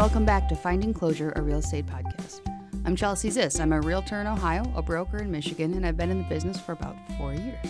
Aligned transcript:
welcome 0.00 0.24
back 0.24 0.48
to 0.48 0.56
Finding 0.56 0.94
Closure, 0.94 1.30
a 1.36 1.42
real 1.42 1.58
estate 1.58 1.84
podcast. 1.84 2.40
I'm 2.86 2.96
Chelsea 2.96 3.28
Ziss. 3.28 3.60
I'm 3.60 3.70
a 3.74 3.82
realtor 3.82 4.18
in 4.18 4.26
Ohio, 4.26 4.64
a 4.74 4.80
broker 4.80 5.18
in 5.18 5.30
Michigan, 5.30 5.74
and 5.74 5.84
I've 5.84 5.98
been 5.98 6.10
in 6.10 6.22
the 6.22 6.28
business 6.30 6.58
for 6.58 6.72
about 6.72 6.96
four 7.18 7.34
years. 7.34 7.66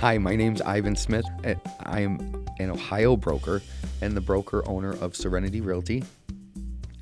Hi, 0.00 0.18
my 0.18 0.34
name's 0.34 0.60
Ivan 0.60 0.96
Smith. 0.96 1.24
Eh, 1.44 1.54
I 1.84 2.00
am 2.00 2.44
an 2.58 2.72
Ohio 2.72 3.16
broker 3.16 3.62
and 4.00 4.16
the 4.16 4.20
broker 4.20 4.68
owner 4.68 4.96
of 5.00 5.14
Serenity 5.14 5.60
Realty. 5.60 6.02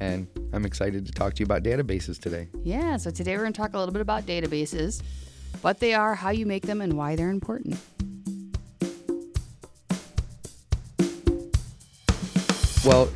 And 0.01 0.27
I'm 0.53 0.67
excited 0.67 1.07
to 1.07 1.13
talk 1.13 1.33
to 1.37 1.41
you 1.41 1.47
about 1.47 1.63
databases 1.63 2.21
today. 2.21 2.49
Yeah, 2.63 2.99
so 2.99 3.11
today 3.11 3.39
we're 3.39 3.45
going 3.45 3.55
to 3.55 3.59
talk 3.59 3.73
a 3.73 3.79
little 3.79 3.95
bit 3.95 4.03
about 4.03 4.27
databases, 4.27 5.01
what 5.63 5.81
they 5.81 5.95
are, 5.95 6.15
how 6.15 6.29
you 6.29 6.45
make 6.45 6.67
them, 6.67 6.83
and 6.83 6.93
why 6.93 7.17
they're 7.17 7.31
important. 7.31 7.79
Well, 12.85 13.09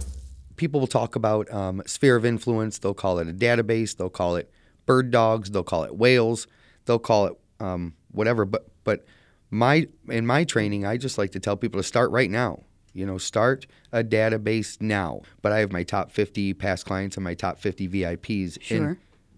people 0.56 0.80
will 0.80 0.86
talk 0.86 1.16
about 1.16 1.50
um, 1.52 1.82
sphere 1.86 2.16
of 2.16 2.24
influence. 2.24 2.78
They'll 2.78 2.94
call 2.94 3.18
it 3.18 3.28
a 3.28 3.32
database. 3.32 3.96
They'll 3.96 4.10
call 4.10 4.36
it 4.36 4.50
bird 4.86 5.10
dogs. 5.10 5.50
They'll 5.50 5.62
call 5.62 5.84
it 5.84 5.96
whales. 5.96 6.46
They'll 6.84 6.98
call 6.98 7.26
it 7.26 7.34
um, 7.60 7.94
whatever. 8.10 8.44
But 8.44 8.68
but 8.84 9.04
my 9.50 9.86
in 10.08 10.26
my 10.26 10.44
training, 10.44 10.84
I 10.86 10.96
just 10.96 11.18
like 11.18 11.32
to 11.32 11.40
tell 11.40 11.56
people 11.56 11.78
to 11.80 11.84
start 11.84 12.10
right 12.10 12.30
now. 12.30 12.62
You 12.92 13.04
know, 13.04 13.18
start 13.18 13.66
a 13.92 14.02
database 14.02 14.80
now. 14.80 15.20
But 15.42 15.52
I 15.52 15.58
have 15.58 15.70
my 15.70 15.82
top 15.82 16.10
50 16.10 16.54
past 16.54 16.86
clients 16.86 17.16
and 17.16 17.24
my 17.24 17.34
top 17.34 17.58
50 17.58 17.88
VIPs 17.88 18.58
Sure. 18.62 18.76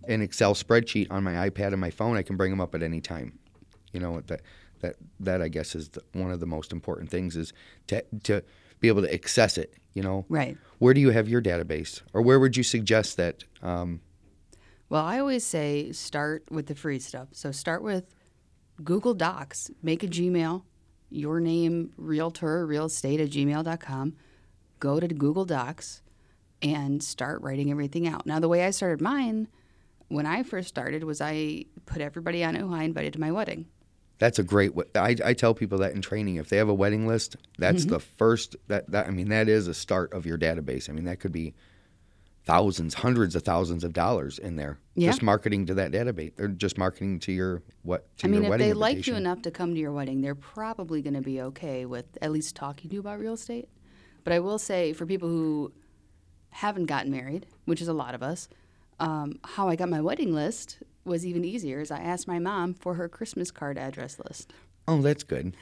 in 0.07 0.15
an 0.15 0.23
Excel 0.23 0.55
spreadsheet 0.55 1.09
on 1.11 1.25
my 1.25 1.49
iPad 1.51 1.69
and 1.73 1.81
my 1.81 1.91
phone. 1.91 2.17
I 2.17 2.23
can 2.23 2.37
bring 2.37 2.51
them 2.51 2.61
up 2.61 2.75
at 2.77 2.83
any 2.83 3.01
time. 3.01 3.39
You 3.93 4.01
know 4.01 4.21
that 4.27 4.43
that 4.81 4.97
that 5.19 5.43
I 5.43 5.49
guess 5.49 5.75
is 5.75 5.89
the, 5.89 6.03
one 6.13 6.31
of 6.31 6.41
the 6.41 6.47
most 6.47 6.73
important 6.73 7.11
things 7.11 7.37
is 7.37 7.53
to 7.89 8.05
to 8.25 8.45
be 8.81 8.89
able 8.89 9.03
to 9.03 9.13
access 9.13 9.59
it. 9.59 9.75
You 9.95 10.03
know, 10.03 10.25
Right. 10.29 10.57
where 10.79 10.95
do 10.95 11.01
you 11.01 11.11
have 11.11 11.29
your 11.29 11.43
database, 11.43 12.03
or 12.13 12.23
where 12.23 12.39
would 12.39 12.57
you 12.57 12.63
suggest 12.63 13.17
that? 13.17 13.45
Um, 13.63 14.01
Well, 14.91 15.05
I 15.05 15.19
always 15.19 15.45
say 15.45 15.93
start 15.93 16.45
with 16.51 16.67
the 16.67 16.75
free 16.75 16.99
stuff. 16.99 17.29
So 17.33 17.53
start 17.53 17.83
with 17.83 18.15
Google 18.83 19.13
Docs, 19.13 19.71
make 19.83 20.03
a 20.03 20.07
Gmail, 20.07 20.63
your 21.11 21.41
name, 21.41 21.91
realtor, 21.97 22.65
real 22.67 22.87
estate 22.87 23.21
at 23.21 23.31
gmail.com. 23.31 24.15
Go 24.81 25.01
to 25.01 25.09
Google 25.09 25.45
Docs 25.45 26.03
and 26.63 27.03
start 27.03 27.43
writing 27.43 27.71
everything 27.71 28.07
out. 28.07 28.25
Now, 28.25 28.39
the 28.41 28.49
way 28.49 28.65
I 28.65 28.71
started 28.71 29.01
mine 29.01 29.49
when 30.09 30.25
I 30.27 30.43
first 30.43 30.69
started 30.69 31.05
was 31.05 31.21
I 31.21 31.65
put 31.85 32.01
everybody 32.01 32.43
on 32.45 32.55
who 32.55 32.73
I 32.73 32.85
invited 32.85 33.13
to 33.15 33.21
my 33.21 33.31
wedding. 33.33 33.67
That's 34.19 34.39
a 34.39 34.43
great. 34.43 34.73
I, 34.95 35.17
I 35.25 35.33
tell 35.35 35.55
people 35.55 35.79
that 35.79 35.93
in 35.95 36.03
training, 36.03 36.37
if 36.37 36.49
they 36.49 36.57
have 36.57 36.69
a 36.69 36.75
wedding 36.75 37.07
list, 37.07 37.37
that's 37.59 37.83
Mm-hmm. 37.83 37.91
the 37.95 38.01
first. 38.01 38.57
That 38.69 38.91
that 38.91 39.07
I 39.07 39.11
mean, 39.11 39.29
that 39.29 39.49
is 39.49 39.69
a 39.69 39.75
start 39.75 40.13
of 40.13 40.27
your 40.27 40.37
database. 40.39 40.89
I 40.89 40.93
mean, 40.93 41.05
that 41.05 41.21
could 41.21 41.33
be 41.33 41.55
thousands, 42.45 42.95
hundreds 42.95 43.37
of 43.37 43.43
thousands 43.43 43.85
of 43.85 43.93
dollars 43.93 44.39
in 44.39 44.57
there 44.57 44.79
Yeah. 44.95 45.11
just 45.11 45.23
marketing 45.23 45.67
to 45.67 45.75
that 45.75 45.91
database, 45.93 46.35
They're 46.37 46.49
just 46.49 46.79
marketing 46.79 47.19
to 47.21 47.33
your 47.33 47.63
what 47.83 48.17
to 48.19 48.27
I 48.27 48.31
mean, 48.31 48.43
if 48.45 48.59
they 48.59 48.73
like 48.73 49.07
you 49.07 49.17
enough 49.17 49.43
to 49.43 49.51
come 49.51 49.75
to 49.75 49.81
your 49.81 49.93
wedding, 49.93 50.23
they're 50.23 50.35
probably 50.35 51.03
going 51.03 51.13
to 51.15 51.21
be 51.21 51.43
okay 51.43 51.85
with 51.85 52.07
at 52.23 52.33
least 52.33 52.57
talking 52.57 52.89
to 52.89 52.95
you 52.95 53.01
about 53.01 53.19
real 53.19 53.35
estate. 53.35 53.69
But 54.25 54.33
I 54.33 54.39
will 54.41 54.59
say, 54.59 54.93
for 54.95 55.05
people 55.05 55.29
who 55.29 55.73
haven't 56.51 56.87
gotten 56.87 57.13
married, 57.13 57.47
which 57.67 57.83
is 57.83 57.89
a 57.89 57.93
lot 57.93 58.15
of 58.15 58.23
us, 58.23 58.49
um, 58.99 59.39
how 59.45 59.69
I 59.69 59.77
got 59.77 59.91
my 59.91 60.01
wedding 60.01 60.35
list 60.35 60.79
was 61.05 61.25
even 61.27 61.45
easier. 61.45 61.81
Is 61.81 61.91
I 61.91 61.99
asked 62.01 62.27
my 62.29 62.39
mom 62.39 62.75
for 62.75 62.95
her 62.95 63.09
Christmas 63.09 63.51
card 63.51 63.79
address 63.79 64.19
list. 64.19 64.53
Oh, 64.87 65.01
that's 65.03 65.23
good. 65.25 65.57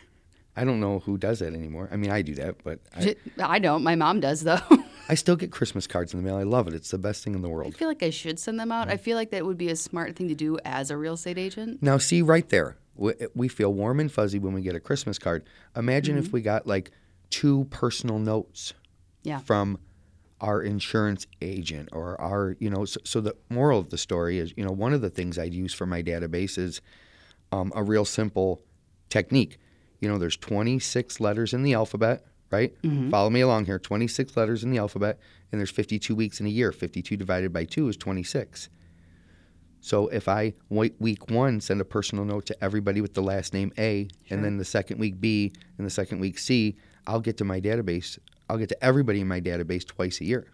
I 0.59 0.65
don't 0.65 0.81
know 0.81 1.01
who 1.01 1.19
does 1.19 1.41
that 1.41 1.53
anymore. 1.53 1.89
I 1.93 1.97
mean, 1.97 2.11
I 2.11 2.23
do 2.23 2.35
that, 2.37 2.63
but 2.65 2.81
I 3.39 3.59
don't. 3.59 3.83
My 3.83 3.95
mom 3.95 4.21
does 4.21 4.43
though. 4.43 4.59
I 5.09 5.15
still 5.15 5.37
get 5.37 5.53
Christmas 5.53 5.87
cards 5.87 6.15
in 6.15 6.21
the 6.23 6.27
mail. 6.27 6.37
I 6.37 6.43
love 6.43 6.67
it. 6.67 6.75
It's 6.75 6.91
the 6.91 6.99
best 6.99 7.23
thing 7.23 7.35
in 7.35 7.43
the 7.43 7.49
world. 7.49 7.75
I 7.75 7.79
feel 7.79 7.87
like 7.89 8.03
I 8.03 8.11
should 8.11 8.39
send 8.41 8.59
them 8.59 8.73
out. 8.73 8.89
I 8.89 8.97
feel 8.97 9.17
like 9.17 9.31
that 9.31 9.45
would 9.47 9.59
be 9.59 9.69
a 9.69 9.77
smart 9.77 10.17
thing 10.17 10.29
to 10.29 10.35
do 10.35 10.59
as 10.65 10.91
a 10.91 10.97
real 10.97 11.15
estate 11.15 11.39
agent. 11.39 11.81
Now, 11.83 11.99
see 11.99 12.23
right 12.23 12.49
there, 12.49 12.77
we, 12.97 13.13
we 13.35 13.47
feel 13.49 13.73
warm 13.73 14.01
and 14.01 14.11
fuzzy 14.11 14.39
when 14.41 14.53
we 14.53 14.63
get 14.63 14.75
a 14.75 14.81
Christmas 14.81 15.17
card. 15.19 15.45
Imagine 15.77 16.17
Mm-hmm. 16.17 16.27
if 16.27 16.33
we 16.33 16.41
got 16.41 16.67
like 16.67 16.91
two 17.31 17.67
personal 17.71 18.19
notes 18.19 18.73
Yeah. 19.23 19.39
from 19.39 19.79
our 20.41 20.63
insurance 20.63 21.27
agent 21.41 21.89
or 21.93 22.21
our, 22.21 22.57
you 22.59 22.69
know, 22.69 22.85
so, 22.85 23.01
so 23.05 23.21
the 23.21 23.35
moral 23.49 23.79
of 23.79 23.91
the 23.91 23.99
story 23.99 24.39
is, 24.39 24.53
you 24.57 24.65
know, 24.65 24.71
one 24.73 24.93
of 24.93 25.01
the 25.01 25.11
things 25.11 25.39
I'd 25.39 25.55
use 25.55 25.73
for 25.73 25.87
my 25.87 26.03
database 26.03 26.59
is 26.59 26.81
um, 27.53 27.73
a 27.75 27.83
real 27.83 28.05
simple 28.05 28.61
technique. 29.09 29.59
You 30.01 30.09
know, 30.09 30.19
there's 30.19 30.37
26 30.37 31.21
letters 31.21 31.55
in 31.55 31.63
the 31.63 31.73
alphabet, 31.73 32.27
right? 32.51 32.75
Follow 33.11 33.31
me 33.31 33.41
along 33.41 33.65
here 33.65 33.79
26 33.79 34.37
letters 34.37 34.63
in 34.63 34.71
the 34.71 34.79
alphabet, 34.79 35.19
and 35.51 35.59
there's 35.61 35.71
52 35.71 36.15
weeks 36.15 36.39
in 36.39 36.47
a 36.47 36.51
year. 36.51 36.71
52 36.71 37.17
divided 37.17 37.53
by 37.53 37.65
2 37.65 37.89
is 37.89 37.97
26. 37.97 38.69
So 39.81 40.09
if 40.09 40.29
I 40.29 40.55
wait 40.69 40.97
week 40.99 41.31
one 41.31 41.61
send 41.61 41.81
a 41.81 41.85
personal 41.85 42.25
note 42.25 42.45
to 42.47 42.65
everybody 42.65 43.01
with 43.01 43.15
the 43.15 43.23
last 43.23 43.55
name 43.55 43.73
A, 43.79 44.09
and 44.29 44.45
then 44.45 44.57
the 44.59 44.65
second 44.65 44.99
week 44.99 45.21
B, 45.21 45.53
and 45.79 45.87
the 45.87 45.91
second 45.91 46.19
week 46.19 46.39
C, 46.39 46.77
I'll 47.07 47.21
get 47.21 47.37
to 47.39 47.45
my 47.45 47.61
database. 47.61 48.19
I'll 48.49 48.59
get 48.59 48.69
to 48.71 48.85
everybody 48.85 49.21
in 49.21 49.29
my 49.29 49.41
database 49.41 49.87
twice 49.87 50.21
a 50.21 50.25
year, 50.25 50.47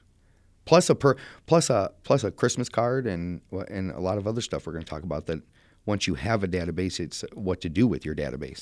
plus 0.65 0.89
a 0.91 0.95
per, 0.95 1.17
plus 1.47 1.71
a 1.71 1.93
plus 2.05 2.25
a 2.25 2.31
Christmas 2.31 2.69
card 2.69 3.07
and 3.07 3.41
and 3.69 3.91
a 3.91 4.01
lot 4.01 4.19
of 4.19 4.27
other 4.27 4.41
stuff 4.41 4.67
we're 4.67 4.73
going 4.73 4.85
to 4.85 4.91
talk 4.91 5.03
about. 5.03 5.27
That 5.27 5.41
once 5.87 6.07
you 6.07 6.15
have 6.15 6.43
a 6.45 6.49
database, 6.49 7.01
it's 7.01 7.25
what 7.35 7.61
to 7.63 7.69
do 7.69 7.87
with 7.87 8.05
your 8.05 8.15
database. 8.15 8.61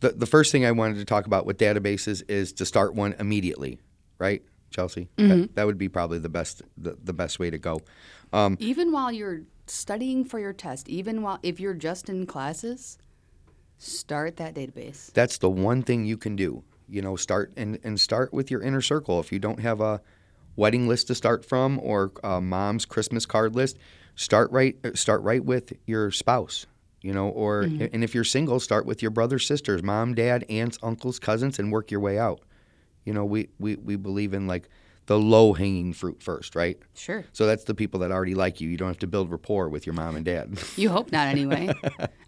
The 0.00 0.10
the 0.10 0.26
first 0.26 0.50
thing 0.50 0.64
I 0.66 0.72
wanted 0.72 0.96
to 0.96 1.04
talk 1.04 1.26
about 1.26 1.46
with 1.46 1.58
databases 1.58 2.22
is 2.28 2.52
to 2.54 2.66
start 2.66 2.94
one 2.94 3.14
immediately, 3.20 3.78
right, 4.18 4.42
Chelsea? 4.70 5.08
That, 5.16 5.54
that 5.54 5.66
would 5.66 5.78
be 5.78 5.88
probably 5.88 6.18
the 6.18 6.28
best 6.28 6.62
the, 6.76 6.96
the 7.02 7.12
best 7.12 7.38
way 7.38 7.50
to 7.50 7.58
go. 7.58 7.80
Um, 8.32 8.56
Even 8.58 8.90
while 8.90 9.12
you're 9.12 9.42
studying 9.66 10.24
for 10.24 10.40
your 10.40 10.52
test, 10.52 10.88
even 10.88 11.22
while 11.22 11.38
if 11.42 11.60
you're 11.60 11.74
just 11.74 12.08
in 12.08 12.26
classes, 12.26 12.98
start 13.78 14.36
that 14.38 14.54
database. 14.54 15.12
that's 15.12 15.38
the 15.38 15.50
one 15.50 15.82
thing 15.82 16.04
you 16.04 16.16
can 16.16 16.34
do. 16.34 16.64
You 16.92 17.00
know, 17.00 17.16
start 17.16 17.52
and, 17.56 17.78
and 17.82 17.98
start 17.98 18.32
with 18.34 18.50
your 18.50 18.60
inner 18.60 18.82
circle. 18.82 19.18
If 19.18 19.32
you 19.32 19.38
don't 19.38 19.60
have 19.60 19.80
a 19.80 20.02
wedding 20.56 20.86
list 20.86 21.06
to 21.06 21.14
start 21.14 21.44
from 21.44 21.80
or 21.82 22.12
a 22.22 22.40
mom's 22.40 22.84
Christmas 22.84 23.24
card 23.24 23.56
list, 23.56 23.78
start 24.14 24.50
right 24.52 24.76
start 24.94 25.22
right 25.22 25.42
with 25.42 25.72
your 25.86 26.10
spouse. 26.10 26.66
You 27.00 27.12
know, 27.14 27.30
or 27.30 27.64
mm-hmm. 27.64 27.86
and 27.92 28.04
if 28.04 28.14
you're 28.14 28.24
single, 28.24 28.60
start 28.60 28.84
with 28.86 29.00
your 29.00 29.10
brothers, 29.10 29.46
sisters, 29.46 29.82
mom, 29.82 30.14
dad, 30.14 30.44
aunts, 30.48 30.78
uncles, 30.82 31.18
cousins, 31.18 31.58
and 31.58 31.72
work 31.72 31.90
your 31.90 32.00
way 32.00 32.18
out. 32.18 32.40
You 33.04 33.14
know, 33.14 33.24
we 33.24 33.48
we, 33.58 33.76
we 33.76 33.96
believe 33.96 34.34
in 34.34 34.46
like 34.46 34.68
the 35.06 35.18
low 35.18 35.52
hanging 35.52 35.92
fruit 35.92 36.22
first, 36.22 36.54
right? 36.54 36.78
Sure. 36.94 37.24
So 37.32 37.46
that's 37.46 37.64
the 37.64 37.74
people 37.74 38.00
that 38.00 38.10
already 38.12 38.34
like 38.34 38.60
you. 38.60 38.68
You 38.68 38.76
don't 38.76 38.88
have 38.88 38.98
to 39.00 39.06
build 39.06 39.30
rapport 39.30 39.68
with 39.68 39.84
your 39.86 39.94
mom 39.94 40.14
and 40.16 40.24
dad. 40.24 40.58
You 40.76 40.88
hope 40.90 41.10
not, 41.12 41.26
anyway. 41.28 41.70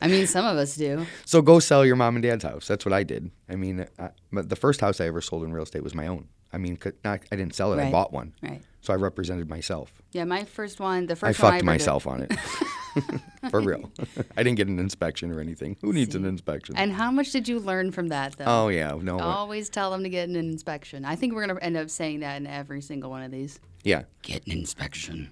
I 0.03 0.09
mean, 0.09 0.27
some 0.27 0.45
of 0.45 0.57
us 0.57 0.77
do. 0.77 1.07
So 1.25 1.41
go 1.43 1.59
sell 1.61 1.85
your 1.87 1.97
mom 1.97 2.17
and 2.17 2.23
dad's 2.23 2.45
house. 2.45 2.67
That's 2.67 2.85
what 2.85 2.93
I 2.93 3.03
did. 3.05 3.31
I 3.49 3.57
mean, 3.57 3.87
I, 3.99 4.11
the 4.33 4.57
first 4.57 4.81
house 4.81 5.01
I 5.01 5.07
ever 5.07 5.21
sold 5.21 5.45
in 5.45 5.53
real 5.53 5.63
estate 5.63 5.83
was 5.83 5.95
my 5.95 6.07
own. 6.09 6.27
I 6.53 6.59
mean, 6.59 6.79
not, 7.05 7.21
I 7.33 7.37
didn't 7.37 7.55
sell 7.55 7.73
it. 7.73 7.81
I 7.83 7.91
bought 7.91 8.13
one. 8.13 8.33
Right. 8.43 8.63
So 8.81 8.93
I 8.93 8.97
represented 8.97 9.49
myself. 9.49 9.93
Yeah, 10.13 10.25
my 10.25 10.45
first 10.45 10.79
one, 10.79 11.07
the 11.07 11.13
I 11.15 11.17
first 11.17 11.41
one 11.43 11.49
I 11.49 11.51
fucked 11.57 11.61
did- 11.63 11.67
myself 11.67 12.07
on 12.07 12.23
it. 12.23 12.33
For 13.51 13.61
real. 13.61 13.91
I 14.37 14.43
didn't 14.43 14.57
get 14.57 14.69
an 14.69 14.79
inspection 14.79 15.31
or 15.33 15.41
anything. 15.41 15.77
Who 15.81 15.93
needs 15.93 16.15
an 16.15 16.25
inspection? 16.25 16.77
And 16.77 16.93
how 16.93 17.11
much 17.11 17.33
did 17.33 17.49
you 17.49 17.59
learn 17.59 17.93
from 17.93 18.09
that, 18.09 18.37
though? 18.37 18.45
oh 18.47 18.69
yeah, 18.69 18.97
no. 19.01 19.19
Always 19.19 19.69
tell 19.69 19.91
them 19.91 20.03
to 20.03 20.09
get 20.09 20.29
an 20.29 20.37
inspection. 20.37 21.05
I 21.05 21.17
think 21.17 21.35
we're 21.35 21.47
going 21.47 21.57
to 21.57 21.65
end 21.65 21.77
up 21.77 21.91
saying 21.91 22.21
that 22.21 22.37
in 22.37 22.47
every 22.47 22.81
single 22.81 23.11
one 23.11 23.23
of 23.23 23.31
these. 23.31 23.61
Yeah. 23.83 24.05
Get 24.23 24.47
an 24.47 24.53
inspection. 24.53 25.31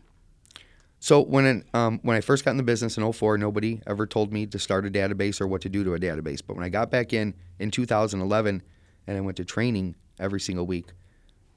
So 1.01 1.21
when 1.21 1.65
um, 1.75 1.99
when 2.03 2.17
I 2.17 2.21
first 2.21 2.45
got 2.45 2.53
in 2.53 2.59
the 2.59 2.63
business 2.63 2.97
in 2.97 3.13
04, 3.13 3.37
nobody 3.37 3.81
ever 3.89 4.07
told 4.07 4.33
me 4.33 4.47
to 4.47 4.59
start 4.59 4.87
a 4.87 4.91
database 4.91 5.41
or 5.41 5.49
what 5.49 5.61
to 5.63 5.69
do 5.69 5.83
to 5.83 5.95
a 5.95 5.99
database. 5.99 6.41
But 6.47 6.55
when 6.55 6.65
I 6.65 6.69
got 6.69 6.93
back 6.93 7.13
in 7.13 7.35
in 7.59 7.73
2011 7.73 8.63
and 9.09 9.17
I 9.17 9.21
went 9.21 9.37
to 9.39 9.45
training 9.45 9.97
every 10.21 10.39
single 10.39 10.65
week, 10.65 10.93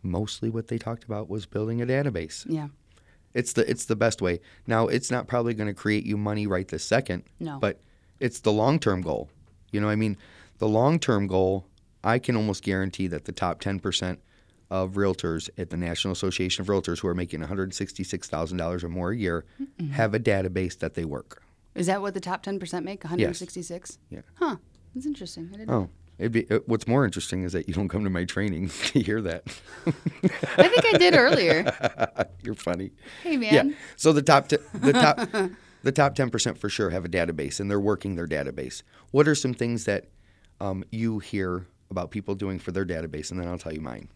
mostly 0.01 0.49
what 0.49 0.67
they 0.67 0.79
talked 0.79 1.03
about 1.03 1.29
was 1.29 1.45
building 1.45 1.79
a 1.79 1.85
database. 1.85 2.43
Yeah. 2.49 2.69
It's 3.35 3.53
the 3.53 3.69
it's 3.69 3.85
the 3.85 3.95
best 3.95 4.19
way. 4.21 4.39
Now 4.65 4.87
it's 4.87 5.11
not 5.11 5.27
probably 5.27 5.53
going 5.53 5.67
to 5.67 5.73
create 5.75 6.05
you 6.05 6.17
money 6.17 6.47
right 6.47 6.67
this 6.67 6.83
second, 6.83 7.23
No. 7.39 7.59
but 7.59 7.79
it's 8.19 8.39
the 8.39 8.51
long 8.51 8.79
term 8.79 9.01
goal. 9.01 9.29
You 9.71 9.79
know, 9.81 9.87
what 9.87 9.93
I 9.93 9.97
mean, 9.97 10.17
the 10.57 10.67
long 10.67 10.97
term 10.97 11.27
goal. 11.27 11.67
I 12.03 12.19
can 12.19 12.35
almost 12.35 12.63
guarantee 12.63 13.07
that 13.07 13.25
the 13.25 13.31
top 13.31 13.59
ten 13.59 13.79
percent 13.79 14.19
of 14.69 14.93
realtors 14.93 15.49
at 15.57 15.69
the 15.71 15.77
National 15.77 16.11
Association 16.13 16.61
of 16.61 16.67
Realtors 16.67 16.99
who 16.99 17.07
are 17.07 17.15
making 17.15 17.41
one 17.41 17.49
hundred 17.49 17.73
sixty 17.75 18.03
six 18.03 18.27
thousand 18.29 18.57
dollars 18.57 18.83
or 18.83 18.89
more 18.89 19.11
a 19.11 19.17
year 19.17 19.43
have 19.91 20.13
a 20.13 20.19
database 20.19 20.77
that 20.79 20.93
they 20.93 21.03
work. 21.05 21.41
Is 21.75 21.87
that 21.87 22.01
what 22.01 22.13
the 22.13 22.21
top 22.21 22.41
10% 22.41 22.83
make? 22.85 23.03
166? 23.03 23.97
Yeah. 24.09 24.21
Huh. 24.35 24.55
That's 24.93 25.05
interesting. 25.05 25.49
I 25.53 25.57
didn't 25.57 25.67
know. 25.67 25.73
Oh, 25.75 25.89
it'd 26.17 26.31
be. 26.31 26.49
uh, 26.49 26.59
What's 26.65 26.87
more 26.87 27.05
interesting 27.05 27.43
is 27.43 27.53
that 27.53 27.67
you 27.67 27.73
don't 27.73 27.89
come 27.89 28.03
to 28.03 28.09
my 28.09 28.25
training 28.25 28.69
to 28.85 28.99
hear 29.01 29.21
that. 29.21 29.43
I 29.85 30.67
think 30.67 30.85
I 30.93 30.97
did 30.97 31.15
earlier. 31.15 31.71
You're 32.43 32.55
funny. 32.55 32.91
Hey, 33.23 33.37
man. 33.37 33.53
Yeah. 33.69 33.75
So 33.95 34.13
the 34.13 34.21
top 34.21 34.47
t- 34.47 34.57
the 34.73 34.93
top 34.93 35.19
the 35.83 35.91
top 35.91 36.15
ten 36.15 36.29
percent 36.29 36.57
for 36.57 36.69
sure 36.69 36.89
have 36.89 37.05
a 37.05 37.09
database 37.09 37.59
and 37.59 37.69
they're 37.69 37.79
working 37.79 38.15
their 38.15 38.27
database. 38.27 38.81
What 39.11 39.27
are 39.27 39.35
some 39.35 39.53
things 39.53 39.85
that 39.85 40.07
um, 40.59 40.83
you 40.91 41.19
hear 41.19 41.67
about 41.91 42.11
people 42.11 42.33
doing 42.35 42.57
for 42.59 42.71
their 42.71 42.85
database, 42.85 43.29
and 43.31 43.39
then 43.39 43.47
I'll 43.47 43.57
tell 43.57 43.73
you 43.73 43.81
mine. 43.81 44.09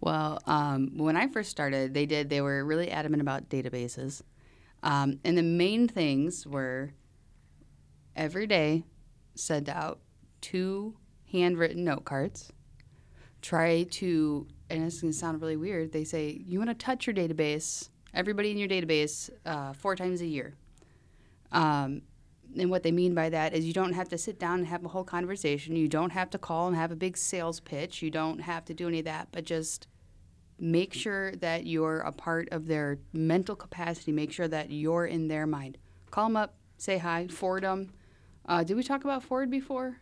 Well, 0.00 0.40
um, 0.46 0.96
when 0.98 1.16
I 1.16 1.28
first 1.28 1.50
started, 1.50 1.94
they 1.94 2.06
did. 2.06 2.28
They 2.28 2.40
were 2.40 2.64
really 2.64 2.90
adamant 2.90 3.20
about 3.20 3.48
databases, 3.48 4.22
um, 4.82 5.20
and 5.24 5.38
the 5.38 5.42
main 5.44 5.86
things 5.86 6.44
were 6.46 6.92
every 8.16 8.46
day 8.46 8.84
send 9.34 9.68
out 9.68 10.00
two 10.40 10.96
handwritten 11.32 11.84
note 11.84 12.04
cards. 12.04 12.52
Try 13.40 13.84
to, 13.84 14.46
and 14.70 14.86
this 14.86 14.94
is 14.94 15.00
going 15.00 15.12
to 15.12 15.18
sound 15.18 15.40
really 15.40 15.56
weird. 15.56 15.92
They 15.92 16.04
say 16.04 16.42
you 16.46 16.58
want 16.58 16.70
to 16.70 16.74
touch 16.74 17.06
your 17.06 17.14
database, 17.14 17.88
everybody 18.14 18.50
in 18.50 18.58
your 18.58 18.68
database, 18.68 19.30
uh, 19.44 19.72
four 19.72 19.96
times 19.96 20.20
a 20.20 20.26
year. 20.26 20.54
Um, 21.50 22.02
and 22.58 22.70
what 22.70 22.82
they 22.82 22.92
mean 22.92 23.14
by 23.14 23.30
that 23.30 23.54
is 23.54 23.64
you 23.64 23.72
don't 23.72 23.94
have 23.94 24.08
to 24.10 24.18
sit 24.18 24.38
down 24.38 24.60
and 24.60 24.68
have 24.68 24.84
a 24.84 24.88
whole 24.88 25.04
conversation. 25.04 25.74
You 25.74 25.88
don't 25.88 26.10
have 26.10 26.30
to 26.30 26.38
call 26.38 26.68
and 26.68 26.76
have 26.76 26.92
a 26.92 26.96
big 26.96 27.16
sales 27.16 27.60
pitch. 27.60 28.02
You 28.02 28.10
don't 28.10 28.40
have 28.40 28.64
to 28.66 28.74
do 28.74 28.88
any 28.88 29.00
of 29.00 29.06
that, 29.06 29.28
but 29.32 29.44
just 29.44 29.86
make 30.58 30.92
sure 30.92 31.32
that 31.36 31.66
you're 31.66 32.00
a 32.00 32.12
part 32.12 32.48
of 32.52 32.66
their 32.66 32.98
mental 33.12 33.56
capacity. 33.56 34.12
Make 34.12 34.32
sure 34.32 34.48
that 34.48 34.70
you're 34.70 35.06
in 35.06 35.28
their 35.28 35.46
mind. 35.46 35.78
Call 36.10 36.26
them 36.26 36.36
up, 36.36 36.54
say 36.76 36.98
hi, 36.98 37.26
FORD 37.28 37.64
them. 37.64 37.92
Uh, 38.44 38.62
did 38.62 38.76
we 38.76 38.82
talk 38.82 39.04
about 39.04 39.22
FORD 39.22 39.50
before? 39.50 39.96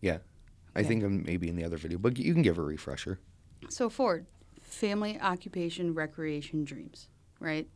Yeah. 0.00 0.18
I 0.74 0.80
Okay. 0.80 0.88
think 0.88 1.04
I'm 1.04 1.22
maybe 1.24 1.48
in 1.48 1.56
the 1.56 1.64
other 1.64 1.76
video, 1.76 1.98
but 1.98 2.18
you 2.18 2.32
can 2.32 2.42
give 2.42 2.58
a 2.58 2.62
refresher. 2.62 3.18
So 3.68 3.88
FORD, 3.88 4.26
family, 4.60 5.18
occupation, 5.20 5.94
recreation, 5.94 6.64
dreams, 6.64 7.08
right? 7.40 7.68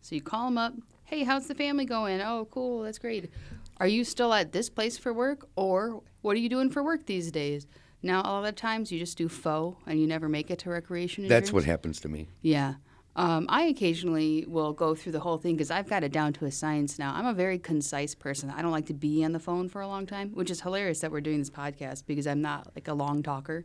So 0.00 0.14
you 0.14 0.22
call 0.22 0.46
them 0.46 0.58
up. 0.58 0.74
Hey, 1.04 1.24
how's 1.24 1.48
the 1.48 1.54
family 1.54 1.84
going? 1.84 2.20
Oh, 2.20 2.46
cool, 2.50 2.82
that's 2.82 2.98
great. 2.98 3.30
Are 3.78 3.88
you 3.88 4.04
still 4.04 4.32
at 4.32 4.52
this 4.52 4.70
place 4.70 4.96
for 4.96 5.12
work, 5.12 5.48
or 5.56 6.02
what 6.22 6.36
are 6.36 6.40
you 6.40 6.48
doing 6.48 6.70
for 6.70 6.82
work 6.82 7.06
these 7.06 7.30
days? 7.32 7.66
Now, 8.02 8.20
a 8.20 8.30
lot 8.30 8.48
of 8.48 8.54
times 8.54 8.90
you 8.92 8.98
just 8.98 9.18
do 9.18 9.28
faux 9.28 9.76
and 9.86 10.00
you 10.00 10.06
never 10.06 10.28
make 10.28 10.50
it 10.50 10.58
to 10.60 10.70
recreation. 10.70 11.26
That's 11.28 11.52
what 11.52 11.64
happens 11.64 12.00
to 12.00 12.08
me. 12.08 12.28
Yeah. 12.40 12.74
Um, 13.16 13.46
I 13.48 13.64
occasionally 13.64 14.44
will 14.46 14.72
go 14.72 14.94
through 14.94 15.12
the 15.12 15.20
whole 15.20 15.36
thing 15.36 15.56
because 15.56 15.70
I've 15.70 15.88
got 15.88 16.04
it 16.04 16.12
down 16.12 16.32
to 16.34 16.44
a 16.44 16.52
science 16.52 16.98
now. 16.98 17.12
I'm 17.14 17.26
a 17.26 17.34
very 17.34 17.58
concise 17.58 18.14
person. 18.14 18.50
I 18.50 18.62
don't 18.62 18.70
like 18.70 18.86
to 18.86 18.94
be 18.94 19.24
on 19.24 19.32
the 19.32 19.40
phone 19.40 19.68
for 19.68 19.80
a 19.80 19.88
long 19.88 20.06
time, 20.06 20.30
which 20.30 20.50
is 20.50 20.60
hilarious 20.60 21.00
that 21.00 21.10
we're 21.10 21.20
doing 21.20 21.38
this 21.38 21.50
podcast 21.50 22.04
because 22.06 22.26
I'm 22.26 22.40
not 22.40 22.68
like 22.74 22.88
a 22.88 22.94
long 22.94 23.22
talker. 23.22 23.64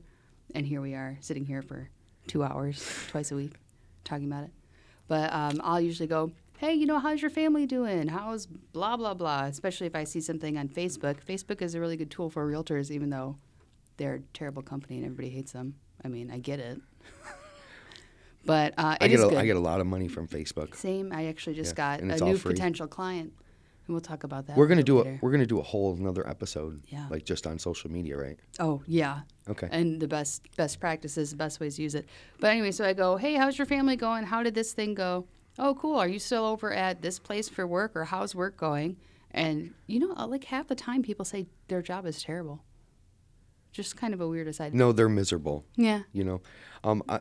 And 0.53 0.65
here 0.65 0.81
we 0.81 0.93
are 0.93 1.17
sitting 1.21 1.45
here 1.45 1.61
for 1.61 1.89
two 2.27 2.43
hours 2.43 2.87
twice 3.09 3.31
a 3.31 3.35
week 3.35 3.53
talking 4.03 4.25
about 4.25 4.45
it. 4.45 4.51
But 5.07 5.31
um, 5.31 5.61
I'll 5.63 5.81
usually 5.81 6.07
go, 6.07 6.31
hey, 6.57 6.73
you 6.73 6.85
know, 6.85 6.99
how's 6.99 7.21
your 7.21 7.29
family 7.29 7.65
doing? 7.65 8.07
How's 8.07 8.45
blah, 8.47 8.97
blah, 8.97 9.13
blah, 9.13 9.45
especially 9.45 9.87
if 9.87 9.95
I 9.95 10.05
see 10.05 10.21
something 10.21 10.57
on 10.57 10.69
Facebook. 10.69 11.23
Facebook 11.23 11.61
is 11.61 11.75
a 11.75 11.79
really 11.79 11.97
good 11.97 12.09
tool 12.09 12.29
for 12.29 12.49
realtors, 12.49 12.89
even 12.89 13.09
though 13.09 13.37
they're 13.97 14.15
a 14.15 14.21
terrible 14.33 14.63
company 14.63 14.97
and 14.97 15.05
everybody 15.05 15.29
hates 15.29 15.51
them. 15.51 15.75
I 16.03 16.07
mean, 16.07 16.31
I 16.31 16.39
get 16.39 16.59
it. 16.59 16.79
but 18.45 18.73
uh, 18.77 18.95
I 19.01 19.07
get 19.07 19.19
is 19.19 19.23
a, 19.23 19.29
good. 19.29 19.37
I 19.37 19.45
get 19.45 19.55
a 19.55 19.59
lot 19.59 19.81
of 19.81 19.87
money 19.87 20.07
from 20.07 20.27
Facebook. 20.27 20.75
Same. 20.75 21.11
I 21.11 21.25
actually 21.27 21.55
just 21.55 21.71
Yeah, 21.77 21.97
got 21.99 21.99
a 22.21 22.23
new 22.25 22.37
free. 22.37 22.53
potential 22.53 22.87
client, 22.87 23.33
and 23.87 23.93
we'll 23.93 24.01
talk 24.01 24.23
about 24.23 24.47
that. 24.47 24.57
We're 24.57 24.67
gonna 24.67 24.83
do 24.83 24.97
little 24.97 25.13
a 25.13 25.19
we're 25.21 25.31
gonna 25.31 25.45
do 25.45 25.59
a 25.59 25.63
whole 25.63 25.93
another 25.95 26.27
episode, 26.27 26.81
Yeah. 26.87 27.07
like 27.09 27.25
just 27.25 27.45
on 27.47 27.59
social 27.59 27.91
media, 27.91 28.17
right? 28.17 28.37
Oh 28.59 28.81
yeah, 28.87 29.21
Okay. 29.49 29.67
and 29.71 29.99
the 29.99 30.07
best 30.07 30.43
best 30.55 30.79
practices, 30.79 31.31
the 31.31 31.37
best 31.37 31.59
ways 31.59 31.75
to 31.77 31.81
use 31.83 31.95
it. 31.95 32.05
But 32.39 32.51
anyway, 32.51 32.71
so 32.71 32.85
I 32.85 32.93
go, 32.93 33.17
hey, 33.17 33.33
how's 33.35 33.57
your 33.57 33.67
family 33.67 33.95
going? 33.95 34.25
How 34.25 34.43
did 34.43 34.55
this 34.55 34.73
thing 34.73 34.93
go? 34.93 35.27
Oh, 35.57 35.73
cool. 35.75 35.95
Are 35.97 36.07
you 36.07 36.19
still 36.19 36.43
over 36.45 36.73
at 36.73 37.01
this 37.01 37.17
place 37.19 37.47
for 37.49 37.65
work, 37.65 37.95
or 37.95 38.03
how's 38.05 38.35
work 38.35 38.57
going? 38.57 38.97
And 39.31 39.73
you 39.87 39.99
know, 39.99 40.13
uh, 40.15 40.27
like 40.27 40.45
half 40.45 40.67
the 40.67 40.75
time, 40.75 41.01
people 41.01 41.25
say 41.25 41.47
their 41.67 41.81
job 41.81 42.05
is 42.05 42.21
terrible. 42.23 42.63
Just 43.71 43.97
kind 43.97 44.13
of 44.13 44.21
a 44.21 44.27
weird 44.27 44.47
aside. 44.47 44.73
No, 44.73 44.91
they're 44.93 45.09
miserable. 45.09 45.65
Yeah. 45.75 46.03
You 46.13 46.23
know, 46.23 46.41
um, 46.85 47.03
I, 47.09 47.19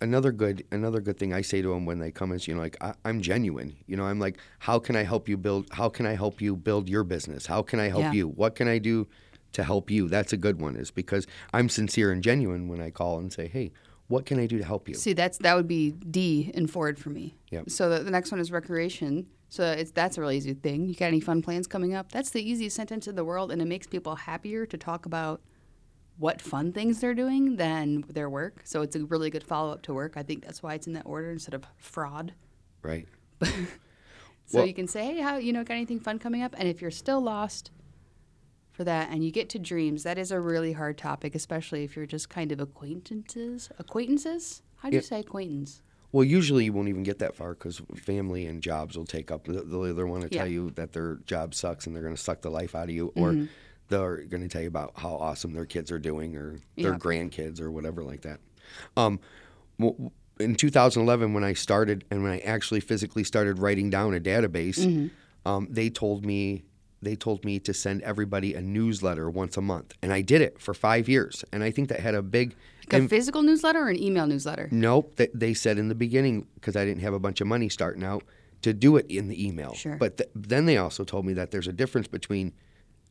another 0.00 0.32
good 0.32 0.64
another 0.72 1.00
good 1.00 1.18
thing 1.18 1.32
I 1.32 1.40
say 1.42 1.62
to 1.62 1.68
them 1.70 1.86
when 1.86 1.98
they 1.98 2.10
come 2.10 2.32
is, 2.32 2.46
you 2.48 2.54
know, 2.54 2.60
like 2.60 2.76
I, 2.80 2.94
I'm 3.04 3.20
genuine. 3.20 3.76
You 3.86 3.96
know, 3.96 4.04
I'm 4.04 4.18
like, 4.18 4.38
how 4.60 4.78
can 4.78 4.96
I 4.96 5.02
help 5.02 5.28
you 5.28 5.36
build? 5.36 5.66
How 5.72 5.88
can 5.88 6.06
I 6.06 6.14
help 6.14 6.40
you 6.40 6.56
build 6.56 6.88
your 6.88 7.04
business? 7.04 7.46
How 7.46 7.62
can 7.62 7.80
I 7.80 7.88
help 7.88 8.02
Yeah. 8.02 8.12
you? 8.12 8.28
What 8.28 8.54
can 8.54 8.68
I 8.68 8.78
do 8.78 9.06
to 9.52 9.64
help 9.64 9.90
you? 9.90 10.08
That's 10.08 10.32
a 10.32 10.36
good 10.36 10.60
one. 10.60 10.76
Is 10.76 10.90
because 10.90 11.26
I'm 11.52 11.68
sincere 11.68 12.12
and 12.12 12.22
genuine 12.22 12.68
when 12.68 12.80
I 12.80 12.90
call 12.90 13.18
and 13.18 13.32
say, 13.32 13.48
hey, 13.48 13.72
what 14.08 14.24
can 14.26 14.38
I 14.38 14.46
do 14.46 14.58
to 14.58 14.64
help 14.64 14.88
you? 14.88 14.94
See, 14.94 15.12
that's 15.12 15.38
that 15.38 15.54
would 15.56 15.68
be 15.68 15.92
D 15.92 16.50
in 16.54 16.66
Ford 16.66 16.98
for 16.98 17.10
me. 17.10 17.36
Yep. 17.50 17.70
So 17.70 17.88
the, 17.90 18.04
the 18.04 18.10
next 18.10 18.30
one 18.30 18.40
is 18.40 18.50
recreation. 18.50 19.26
So 19.50 19.64
it's 19.64 19.90
that's 19.90 20.18
a 20.18 20.20
really 20.20 20.36
easy 20.36 20.54
thing. 20.54 20.86
You 20.86 20.94
got 20.94 21.06
any 21.06 21.20
fun 21.20 21.40
plans 21.42 21.66
coming 21.66 21.94
up? 21.94 22.12
That's 22.12 22.30
the 22.30 22.42
easiest 22.48 22.76
sentence 22.76 23.08
in 23.08 23.14
the 23.16 23.24
world, 23.24 23.50
and 23.50 23.62
it 23.62 23.64
makes 23.64 23.86
people 23.86 24.14
happier 24.14 24.66
to 24.66 24.76
talk 24.76 25.06
about 25.06 25.40
what 26.18 26.42
fun 26.42 26.72
things 26.72 27.00
they're 27.00 27.14
doing 27.14 27.56
than 27.56 28.04
their 28.08 28.28
work. 28.28 28.62
So 28.64 28.82
it's 28.82 28.96
a 28.96 29.04
really 29.04 29.30
good 29.30 29.44
follow 29.44 29.72
up 29.72 29.82
to 29.82 29.94
work. 29.94 30.14
I 30.16 30.22
think 30.22 30.44
that's 30.44 30.62
why 30.62 30.74
it's 30.74 30.86
in 30.86 30.92
that 30.94 31.06
order 31.06 31.30
instead 31.30 31.54
of 31.54 31.64
fraud. 31.76 32.34
Right. 32.82 33.06
So 34.50 34.60
Well- 34.60 34.66
you 34.66 34.72
can 34.72 34.88
say, 34.88 35.04
hey, 35.14 35.20
how 35.20 35.36
you 35.36 35.52
know 35.52 35.62
got 35.62 35.74
anything 35.74 36.00
fun 36.00 36.18
coming 36.18 36.42
up? 36.42 36.54
And 36.56 36.66
if 36.66 36.80
you're 36.80 36.90
still 36.90 37.20
lost 37.20 37.70
for 38.72 38.82
that, 38.84 39.10
and 39.10 39.22
you 39.22 39.30
get 39.30 39.50
to 39.50 39.58
dreams, 39.58 40.04
that 40.04 40.16
is 40.16 40.30
a 40.30 40.40
really 40.40 40.72
hard 40.72 40.96
topic, 40.96 41.34
especially 41.34 41.84
if 41.84 41.94
you're 41.94 42.06
just 42.06 42.30
kind 42.30 42.50
of 42.50 42.58
acquaintances. 42.58 43.68
Acquaintances? 43.78 44.62
How 44.76 44.88
do 44.88 44.96
you 44.96 45.02
say 45.02 45.20
acquaintance? 45.20 45.82
Well, 46.12 46.24
usually 46.24 46.64
you 46.64 46.72
won't 46.72 46.88
even 46.88 47.02
get 47.02 47.18
that 47.18 47.34
far 47.34 47.52
because 47.52 47.82
family 47.96 48.46
and 48.46 48.62
jobs 48.62 48.96
will 48.96 49.04
take 49.04 49.30
up. 49.30 49.44
They'll 49.44 49.86
either 49.86 50.06
want 50.06 50.22
to 50.22 50.34
Yeah. 50.34 50.44
tell 50.44 50.50
you 50.50 50.70
that 50.70 50.92
their 50.92 51.16
job 51.26 51.54
sucks 51.54 51.86
and 51.86 51.94
they're 51.94 52.02
going 52.02 52.16
to 52.16 52.20
suck 52.22 52.40
the 52.40 52.50
life 52.50 52.74
out 52.74 52.84
of 52.84 52.94
you, 52.94 53.12
or 53.16 53.32
mm-hmm. 53.32 53.46
They're 53.88 54.18
going 54.24 54.42
to 54.42 54.48
tell 54.48 54.62
you 54.62 54.68
about 54.68 54.92
how 54.96 55.10
awesome 55.14 55.52
their 55.52 55.66
kids 55.66 55.90
are 55.90 55.98
doing 55.98 56.36
or 56.36 56.58
their 56.76 56.92
Yeah. 56.92 56.98
grandkids 56.98 57.60
or 57.60 57.70
whatever 57.70 58.02
like 58.04 58.22
that. 58.22 58.40
Um, 58.96 59.18
in 60.40 60.54
2011, 60.54 61.32
when 61.32 61.44
I 61.44 61.54
started 61.54 62.04
and 62.10 62.22
when 62.22 62.32
I 62.32 62.38
actually 62.40 62.80
physically 62.80 63.24
started 63.24 63.58
writing 63.58 63.90
down 63.90 64.14
a 64.14 64.20
database, 64.20 65.10
um, 65.44 65.66
they 65.70 65.90
told 65.90 66.24
me 66.24 66.64
they 67.00 67.14
told 67.14 67.44
me 67.44 67.60
to 67.60 67.72
send 67.72 68.02
everybody 68.02 68.54
a 68.54 68.60
newsletter 68.60 69.30
once 69.30 69.56
a 69.56 69.60
month, 69.60 69.94
and 70.02 70.12
I 70.12 70.20
did 70.20 70.40
it 70.42 70.60
for 70.60 70.74
five 70.74 71.08
years, 71.08 71.44
and 71.52 71.62
I 71.62 71.70
think 71.70 71.90
that 71.90 72.00
had 72.00 72.16
a 72.16 72.22
big 72.22 72.56
Like 72.92 73.02
a 73.04 73.08
physical 73.08 73.42
newsletter 73.42 73.78
or 73.78 73.88
an 73.88 74.02
email 74.02 74.26
newsletter? 74.26 74.68
Nope. 74.72 75.14
They, 75.14 75.28
they 75.32 75.54
said 75.54 75.78
in 75.78 75.86
the 75.88 75.94
beginning, 75.94 76.48
because 76.56 76.74
I 76.74 76.84
didn't 76.84 77.02
have 77.02 77.14
a 77.14 77.20
bunch 77.20 77.40
of 77.40 77.46
money 77.46 77.68
starting 77.68 78.02
out, 78.02 78.24
to 78.62 78.72
do 78.72 78.96
it 78.96 79.06
in 79.08 79.28
the 79.28 79.46
email. 79.46 79.74
Sure. 79.74 79.94
But 79.96 80.16
th- 80.16 80.30
then 80.34 80.66
they 80.66 80.76
also 80.76 81.04
told 81.04 81.24
me 81.24 81.34
that 81.34 81.52
there's 81.52 81.68
a 81.68 81.72
difference 81.72 82.08
between 82.08 82.52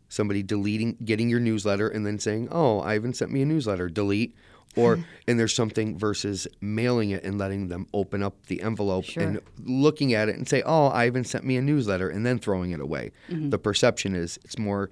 somebody 0.09 0.43
deleting, 0.43 0.97
getting 1.03 1.29
your 1.29 1.39
newsletter, 1.39 1.87
and 1.87 2.05
then 2.05 2.19
saying, 2.19 2.47
"Oh, 2.51 2.79
Ivan 2.81 3.13
sent 3.13 3.31
me 3.31 3.41
a 3.41 3.45
newsletter," 3.45 3.89
delete, 3.89 4.35
or 4.75 4.99
and 5.27 5.39
there's 5.39 5.53
something 5.55 5.97
versus 5.97 6.47
mailing 6.61 7.09
it 7.11 7.23
and 7.23 7.37
letting 7.37 7.67
them 7.67 7.87
open 7.93 8.23
up 8.23 8.45
the 8.47 8.61
envelope 8.61 9.05
Sure. 9.05 9.23
and 9.23 9.41
looking 9.63 10.13
at 10.13 10.29
it 10.29 10.35
and 10.35 10.47
say, 10.47 10.61
"Oh, 10.65 10.87
Ivan 10.89 11.23
sent 11.23 11.43
me 11.45 11.57
a 11.57 11.61
newsletter," 11.61 12.09
and 12.09 12.25
then 12.25 12.39
throwing 12.39 12.71
it 12.71 12.79
away. 12.79 13.11
Mm-hmm. 13.29 13.49
The 13.49 13.59
perception 13.59 14.15
is 14.15 14.39
it's 14.43 14.57
more 14.57 14.91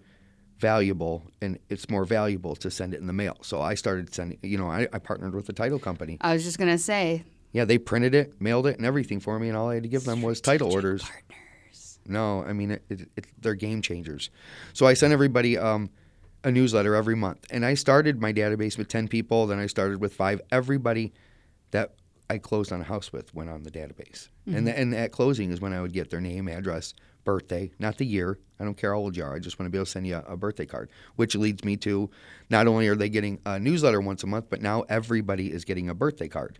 valuable 0.60 1.22
and 1.42 1.60
it's 1.70 1.90
more 1.90 2.06
valuable 2.06 2.56
to 2.56 2.72
send 2.72 2.94
it 2.94 3.00
in 3.02 3.08
the 3.08 3.14
mail. 3.14 3.36
So 3.42 3.62
I 3.62 3.76
started 3.76 4.14
sending, 4.14 4.38
you 4.42 4.58
know, 4.58 4.68
I, 4.70 4.88
I 4.94 5.00
partnered 5.00 5.36
with 5.36 5.50
a 5.50 5.54
title 5.54 5.80
company. 5.80 6.18
I 6.22 6.34
was 6.34 6.44
just 6.46 6.58
gonna 6.58 6.78
say 6.78 7.26
Yeah, 7.52 7.66
they 7.66 7.78
printed 7.78 8.16
it, 8.16 8.40
mailed 8.42 8.66
it, 8.68 8.78
and 8.78 8.86
everything 8.86 9.20
for 9.20 9.38
me, 9.38 9.50
and 9.50 9.58
all 9.58 9.70
I 9.70 9.76
had 9.76 9.84
to 9.84 9.90
give 9.90 10.06
them 10.06 10.22
was 10.22 10.40
title 10.42 10.72
orders. 10.72 11.04
No, 12.08 12.44
I 12.44 12.54
mean, 12.54 12.72
it, 12.72 12.84
it, 12.90 13.10
it, 13.16 13.26
they're 13.40 13.56
game 13.56 13.82
changers. 13.82 14.30
So 14.74 14.86
I 14.86 14.94
sent 14.94 15.12
everybody 15.14 15.58
um, 15.58 15.90
a 16.44 16.52
newsletter 16.52 16.96
every 16.96 17.16
month, 17.16 17.46
and 17.50 17.66
I 17.66 17.74
started 17.74 18.22
my 18.22 18.32
database 18.32 18.78
with 18.78 18.88
ten 18.88 19.08
people. 19.08 19.48
Then 19.48 19.60
I 19.60 19.68
started 19.68 20.00
with 20.00 20.14
five. 20.14 20.42
Everybody 20.52 21.14
that 21.72 21.96
I 22.30 22.38
closed 22.38 22.72
on 22.72 22.82
a 22.82 22.84
house 22.84 23.12
with 23.12 23.34
went 23.34 23.50
on 23.50 23.64
the 23.64 23.72
database, 23.72 24.30
and 24.48 24.68
the, 24.68 24.78
and 24.78 24.94
at 24.94 25.12
closing 25.12 25.52
is 25.52 25.62
when 25.62 25.74
I 25.74 25.82
would 25.82 25.94
get 25.94 26.10
their 26.12 26.22
name, 26.22 26.48
address, 26.48 26.94
birthday, 27.24 27.72
not 27.80 27.98
the 27.98 28.06
year. 28.06 28.38
I 28.60 28.64
don't 28.64 28.78
care 28.78 28.94
how 28.94 29.00
old 29.00 29.18
you 29.18 29.24
are. 29.24 29.36
I 29.36 29.40
just 29.40 29.60
want 29.60 29.68
to 29.68 29.72
be 29.72 29.78
able 29.78 29.86
to 29.86 29.92
send 29.92 30.08
you 30.08 30.16
a, 30.16 30.34
a 30.34 30.38
birthday 30.38 30.66
card, 30.66 30.90
which 31.16 31.36
leads 31.36 31.64
me 31.66 31.76
to 31.78 32.10
not 32.50 32.68
only 32.68 32.88
are 32.88 32.96
they 32.96 33.10
getting 33.10 33.40
a 33.46 33.60
newsletter 33.60 34.00
once 34.00 34.24
a 34.24 34.28
month, 34.28 34.46
but 34.50 34.62
now 34.62 34.84
everybody 34.90 35.52
is 35.52 35.66
getting 35.66 35.90
a 35.90 35.96
birthday 35.96 36.28
card. 36.28 36.60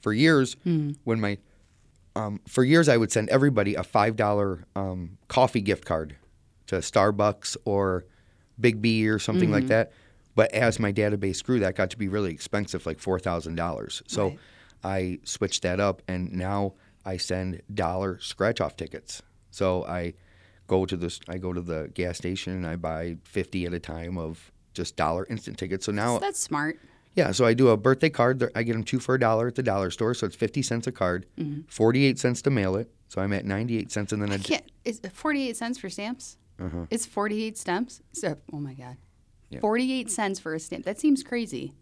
For 0.00 0.12
years, 0.12 0.56
when 1.04 1.20
my 1.20 1.38
um, 2.16 2.40
for 2.46 2.62
years 2.64 2.88
I 2.88 2.96
would 2.96 3.10
send 3.12 3.28
everybody 3.30 3.74
a 3.74 3.82
five 3.82 4.16
dollar 4.16 4.64
um, 4.76 5.18
coffee 5.28 5.60
gift 5.60 5.84
card 5.84 6.16
to 6.66 6.76
Starbucks 6.76 7.56
or 7.64 8.04
Biggby 8.60 9.08
or 9.08 9.18
something 9.18 9.50
like 9.50 9.66
that. 9.68 9.92
But 10.36 10.52
as 10.52 10.78
my 10.80 10.92
database 10.92 11.42
grew, 11.44 11.60
that 11.60 11.76
got 11.76 11.90
to 11.90 11.98
be 11.98 12.08
really 12.08 12.32
expensive, 12.32 12.86
like 12.86 12.98
four 12.98 13.18
thousand 13.18 13.54
dollars. 13.56 14.02
So 14.06 14.28
Right. 14.28 14.38
I 14.82 15.18
switched 15.24 15.62
that 15.62 15.80
up, 15.80 16.02
and 16.08 16.32
now 16.32 16.74
I 17.06 17.16
send 17.16 17.62
dollar 17.72 18.18
scratch 18.20 18.60
off 18.60 18.76
tickets. 18.76 19.22
So 19.50 19.84
I 19.86 20.14
go 20.66 20.84
to 20.86 20.96
this, 20.96 21.20
I 21.28 21.38
go 21.38 21.52
to 21.52 21.60
the 21.60 21.90
gas 21.94 22.16
station 22.18 22.52
and 22.54 22.66
I 22.66 22.76
buy 22.76 23.16
fifty 23.24 23.64
at 23.66 23.72
a 23.74 23.78
time 23.80 24.18
of 24.18 24.50
just 24.74 24.96
dollar 24.96 25.26
instant 25.30 25.56
tickets. 25.58 25.86
So 25.86 25.92
now 25.92 26.16
So 26.16 26.20
that's 26.20 26.38
smart. 26.40 26.78
Yeah, 27.14 27.30
so 27.32 27.44
I 27.44 27.54
do 27.54 27.68
a 27.68 27.76
birthday 27.76 28.10
card. 28.10 28.42
I 28.54 28.62
get 28.62 28.72
them 28.72 28.84
two 28.84 28.98
for 28.98 29.14
a 29.14 29.20
dollar 29.20 29.46
at 29.48 29.54
the 29.54 29.62
dollar 29.62 29.90
store, 29.90 30.14
so 30.14 30.26
it's 30.26 30.36
fifty 30.36 30.62
cents 30.62 30.86
a 30.86 30.92
card, 30.92 31.26
forty-eight 31.68 32.18
cents 32.18 32.42
to 32.42 32.50
mail 32.50 32.76
it. 32.76 32.90
So 33.08 33.20
I'm 33.22 33.32
at 33.32 33.44
ninety-eight 33.44 33.92
cents, 33.92 34.12
and 34.12 34.20
then 34.22 34.30
I 34.32 34.36
I 34.36 34.38
can't. 34.38 34.64
Is 34.84 35.00
48 35.12 35.56
cents 35.56 35.78
for 35.78 35.88
stamps? 35.88 36.36
Uh-huh. 36.60 36.84
It's 36.90 37.06
48 37.06 37.56
stamps. 37.56 38.02
So, 38.12 38.36
oh 38.52 38.58
my 38.60 38.74
god, 38.74 38.96
Yeah. 39.48 39.60
48 39.60 40.10
cents 40.10 40.38
for 40.38 40.54
a 40.54 40.60
stamp. 40.60 40.84
That 40.84 41.00
seems 41.00 41.22
crazy. 41.22 41.72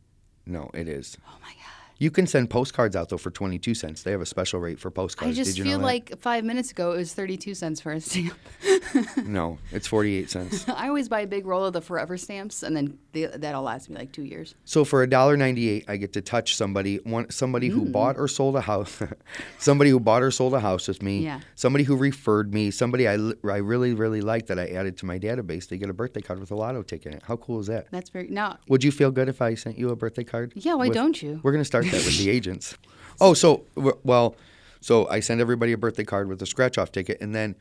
no, 0.46 0.70
it 0.72 0.88
is. 0.88 1.16
Oh 1.26 1.38
my 1.42 1.48
god. 1.48 1.81
You 1.98 2.10
can 2.10 2.26
send 2.26 2.50
postcards 2.50 2.96
out 2.96 3.08
though 3.10 3.16
for 3.18 3.30
22 3.30 3.74
cents. 3.74 4.02
They 4.02 4.10
have 4.10 4.20
a 4.20 4.26
special 4.26 4.58
rate 4.58 4.78
for 4.80 4.90
postcards. 4.90 5.30
I 5.38 5.40
just 5.40 5.52
Did 5.52 5.58
you 5.58 5.64
feel 5.64 5.78
know 5.78 5.84
like 5.84 6.18
five 6.18 6.44
minutes 6.44 6.70
ago 6.72 6.92
it 6.92 6.96
was 6.96 7.14
32 7.14 7.54
cents 7.54 7.80
for 7.80 7.92
a 7.92 8.00
stamp. 8.00 8.34
no, 9.24 9.58
it's 9.70 9.86
48 9.86 10.30
cents. 10.30 10.68
I 10.76 10.88
always 10.88 11.08
buy 11.08 11.20
a 11.20 11.26
big 11.26 11.46
roll 11.46 11.64
of 11.64 11.72
the 11.72 11.80
Forever 11.80 12.16
stamps, 12.16 12.62
and 12.62 12.76
then 12.76 12.98
they, 13.12 13.26
that'll 13.26 13.62
last 13.62 13.88
me 13.90 13.96
like 13.96 14.12
two 14.12 14.24
years. 14.24 14.54
So 14.64 14.84
for 14.84 15.02
a 15.02 15.06
dollar 15.08 15.36
ninety 15.36 15.68
eight, 15.68 15.84
I 15.88 15.96
get 15.96 16.12
to 16.14 16.20
touch 16.22 16.56
somebody, 16.56 16.96
one 17.04 17.30
somebody 17.30 17.68
who 17.68 17.82
Mm. 17.82 17.92
bought 17.92 18.16
or 18.16 18.28
sold 18.28 18.56
a 18.56 18.60
house, 18.62 19.00
somebody 19.58 19.90
who 19.90 19.98
bought 20.00 20.22
or 20.22 20.30
sold 20.30 20.54
a 20.54 20.60
house 20.60 20.88
with 20.88 21.02
me, 21.02 21.24
Yeah. 21.24 21.40
somebody 21.54 21.84
who 21.84 21.96
referred 21.96 22.52
me, 22.54 22.70
somebody 22.70 23.08
I, 23.08 23.14
I 23.44 23.56
really 23.58 23.94
really 23.94 24.20
like 24.20 24.46
that 24.46 24.58
I 24.58 24.66
added 24.68 24.96
to 24.98 25.06
my 25.06 25.18
database. 25.18 25.68
They 25.68 25.78
get 25.78 25.88
a 25.90 25.92
birthday 25.92 26.20
card 26.20 26.38
with 26.40 26.50
a 26.50 26.54
lotto 26.54 26.82
ticket 26.82 27.12
in 27.12 27.18
it. 27.18 27.24
How 27.26 27.36
cool 27.36 27.60
is 27.60 27.66
that? 27.66 27.86
That's 27.90 28.10
very 28.10 28.28
now. 28.28 28.58
Would 28.68 28.82
you 28.84 28.90
feel 28.92 29.10
good 29.10 29.28
if 29.28 29.42
I 29.42 29.54
sent 29.54 29.78
you 29.78 29.90
a 29.90 29.96
birthday 29.96 30.24
card? 30.24 30.52
Yeah, 30.56 30.74
why 30.74 30.88
with- 30.88 30.94
don't 30.94 31.20
you? 31.22 31.40
We're 31.42 31.52
gonna 31.52 31.64
start 31.64 31.81
that 31.90 32.04
with 32.04 32.18
the 32.18 32.30
agents. 32.38 32.76
Oh, 33.20 33.34
so 33.34 33.64
well, 33.74 34.36
so 34.80 35.08
I 35.08 35.20
send 35.20 35.40
everybody 35.40 35.72
a 35.72 35.78
birthday 35.78 36.04
card 36.04 36.28
with 36.28 36.40
a 36.42 36.46
scratch 36.46 36.78
off 36.78 36.92
ticket, 36.92 37.20
and 37.20 37.34
then 37.34 37.56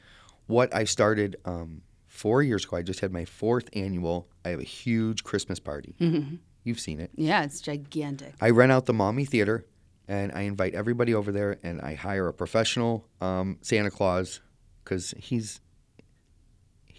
what 0.48 0.74
I 0.74 0.84
started 0.84 1.36
um, 1.46 1.82
four 2.22 2.44
years 2.44 2.66
ago. 2.66 2.78
I 2.78 2.84
just 2.84 3.00
had 3.00 3.12
my 3.12 3.26
fourth 3.26 3.70
annual. 3.74 4.28
I 4.46 4.50
have 4.50 4.60
a 4.60 4.64
huge 4.64 5.24
Christmas 5.24 5.60
party. 5.60 5.96
Mm-hmm. 6.00 6.36
You've 6.64 6.80
seen 6.80 7.00
it. 7.00 7.10
Yeah, 7.16 7.44
it's 7.44 7.62
gigantic. 7.62 8.36
I 8.40 8.52
rent 8.52 8.72
out 8.72 8.86
the 8.86 8.94
Mommy 8.94 9.26
Theater, 9.26 9.66
and 10.08 10.32
I 10.34 10.42
invite 10.42 10.76
everybody 10.76 11.16
over 11.16 11.32
there, 11.32 11.58
and 11.64 11.82
I 11.82 11.96
hire 11.96 12.28
a 12.28 12.34
professional 12.34 13.08
um, 13.22 13.58
Santa 13.62 13.90
Claus 13.90 14.42
because 14.84 15.16
he's 15.18 15.62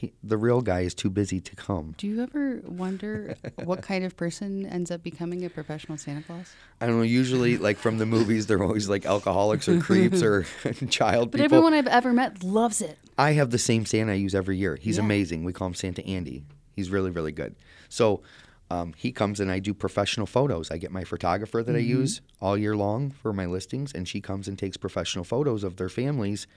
he, 0.03 0.13
the 0.25 0.37
real 0.37 0.61
guy 0.63 0.81
is 0.81 0.95
too 0.95 1.09
busy 1.11 1.41
to 1.41 1.55
come. 1.55 1.95
Do 1.97 2.09
you 2.09 2.21
ever 2.25 2.61
wonder 2.67 3.37
what 3.65 3.83
kind 3.83 4.05
of 4.05 4.17
person 4.17 4.67
ends 4.67 4.91
up 4.91 5.01
becoming 5.05 5.45
a 5.45 5.49
professional 5.49 5.97
Santa 5.97 6.23
Claus? 6.23 6.53
I 6.81 6.87
don't 6.89 6.97
know. 6.97 7.03
Usually, 7.05 7.57
like 7.57 7.79
from 7.79 7.99
the 7.99 8.07
movies, 8.07 8.49
they're 8.49 8.63
always 8.65 8.89
like 8.89 9.07
alcoholics 9.07 9.69
or 9.69 9.81
creeps 9.81 10.21
or 10.21 10.43
child 10.91 11.31
But 11.31 11.39
people. 11.41 11.45
everyone 11.57 11.73
I've 11.75 11.87
ever 11.87 12.13
met 12.13 12.43
loves 12.43 12.83
it. 12.83 12.99
I 13.17 13.33
have 13.33 13.51
the 13.51 13.59
same 13.59 13.87
Santa 13.87 14.11
I 14.11 14.17
use 14.17 14.35
every 14.35 14.57
year. 14.57 14.75
He's 14.75 14.97
Yeah. 14.99 15.05
amazing. 15.05 15.45
We 15.45 15.53
call 15.53 15.69
him 15.69 15.75
Santa 15.75 16.05
Andy. 16.05 16.43
He's 16.75 16.91
really, 16.91 17.11
really 17.13 17.31
good. 17.33 17.55
So 17.89 18.23
um, 18.71 18.95
he 18.97 19.13
comes 19.13 19.39
and 19.39 19.53
I 19.53 19.61
do 19.61 19.73
professional 19.73 20.27
photos. 20.27 20.73
I 20.73 20.79
get 20.79 20.91
my 20.91 21.05
photographer 21.05 21.63
that 21.63 21.77
I 21.77 21.79
use 21.79 22.23
all 22.41 22.59
year 22.59 22.75
long 22.75 23.13
for 23.13 23.33
my 23.33 23.47
listings, 23.47 23.93
and 23.93 24.09
she 24.09 24.21
comes 24.21 24.49
and 24.49 24.59
takes 24.59 24.77
professional 24.77 25.25
photos 25.25 25.63
of 25.63 25.77
their 25.77 25.91
families. 25.91 26.49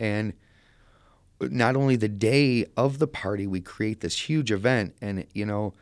And 0.00 0.32
not 1.40 1.76
only 1.76 1.96
the 1.96 2.08
day 2.08 2.66
of 2.76 2.98
the 2.98 3.06
party, 3.06 3.46
we 3.46 3.60
create 3.60 4.00
this 4.00 4.28
huge 4.28 4.50
event, 4.50 4.94
and 5.00 5.26
you 5.34 5.46
know, 5.46 5.74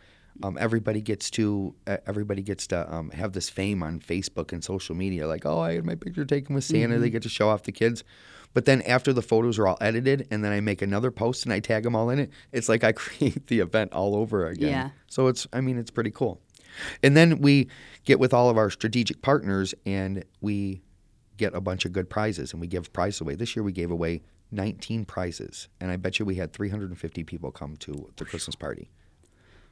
um, 0.42 0.56
everybody 0.58 1.00
gets 1.00 1.30
to 1.32 1.74
uh, 1.86 1.98
everybody 2.06 2.42
gets 2.42 2.66
to 2.68 2.92
um, 2.92 3.10
have 3.10 3.32
this 3.32 3.48
fame 3.50 3.82
on 3.82 4.00
Facebook 4.00 4.52
and 4.52 4.64
social 4.64 4.94
media. 4.94 5.26
Like, 5.26 5.44
oh, 5.44 5.60
I 5.60 5.74
had 5.74 5.84
my 5.84 5.94
picture 5.94 6.24
taken 6.24 6.54
with 6.54 6.64
Santa. 6.64 6.98
They 6.98 7.10
get 7.10 7.22
to 7.22 7.28
show 7.28 7.48
off 7.48 7.64
the 7.64 7.72
kids. 7.72 8.02
But 8.54 8.66
then 8.66 8.82
after 8.82 9.12
the 9.12 9.22
photos 9.22 9.58
are 9.58 9.66
all 9.66 9.78
edited, 9.80 10.26
and 10.30 10.44
then 10.44 10.52
I 10.52 10.60
make 10.60 10.82
another 10.82 11.10
post 11.10 11.44
and 11.44 11.52
I 11.52 11.60
tag 11.60 11.84
them 11.84 11.96
all 11.96 12.10
in 12.10 12.18
it, 12.18 12.30
it's 12.52 12.68
like 12.68 12.84
I 12.84 12.92
create 12.92 13.46
the 13.46 13.60
event 13.60 13.92
all 13.92 14.14
over 14.14 14.46
again. 14.46 14.70
Yeah. 14.70 14.90
So 15.08 15.28
it's, 15.28 15.46
I 15.52 15.60
mean, 15.60 15.78
it's 15.78 15.90
pretty 15.90 16.10
cool. 16.10 16.40
And 17.02 17.16
then 17.16 17.40
we 17.40 17.68
get 18.04 18.18
with 18.18 18.32
all 18.32 18.48
of 18.50 18.56
our 18.56 18.70
strategic 18.70 19.22
partners 19.22 19.74
and 19.84 20.24
we 20.40 20.82
get 21.36 21.54
a 21.54 21.60
bunch 21.60 21.84
of 21.84 21.92
good 21.92 22.08
prizes 22.08 22.52
and 22.52 22.60
we 22.60 22.66
give 22.66 22.92
prizes 22.92 23.20
away. 23.20 23.34
This 23.34 23.54
year 23.56 23.62
we 23.62 23.72
gave 23.72 23.90
away 23.90 24.22
19 24.62 25.04
prizes, 25.06 25.68
and 25.80 25.90
I 25.90 25.96
bet 25.96 26.18
you 26.18 26.24
we 26.24 26.36
had 26.36 26.52
350 26.52 27.24
people 27.24 27.50
come 27.50 27.76
to 27.78 28.10
the 28.16 28.24
Christmas 28.24 28.54
party. 28.54 28.90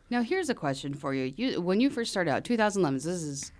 Now, 0.08 0.22
here's 0.22 0.48
a 0.48 0.54
question 0.54 0.94
for 0.94 1.14
you. 1.14 1.32
You 1.36 1.60
when 1.60 1.80
you 1.80 1.90
first 1.90 2.10
started 2.10 2.30
out, 2.30 2.44
2011. 2.44 2.96
This 2.96 3.06
is 3.22 3.52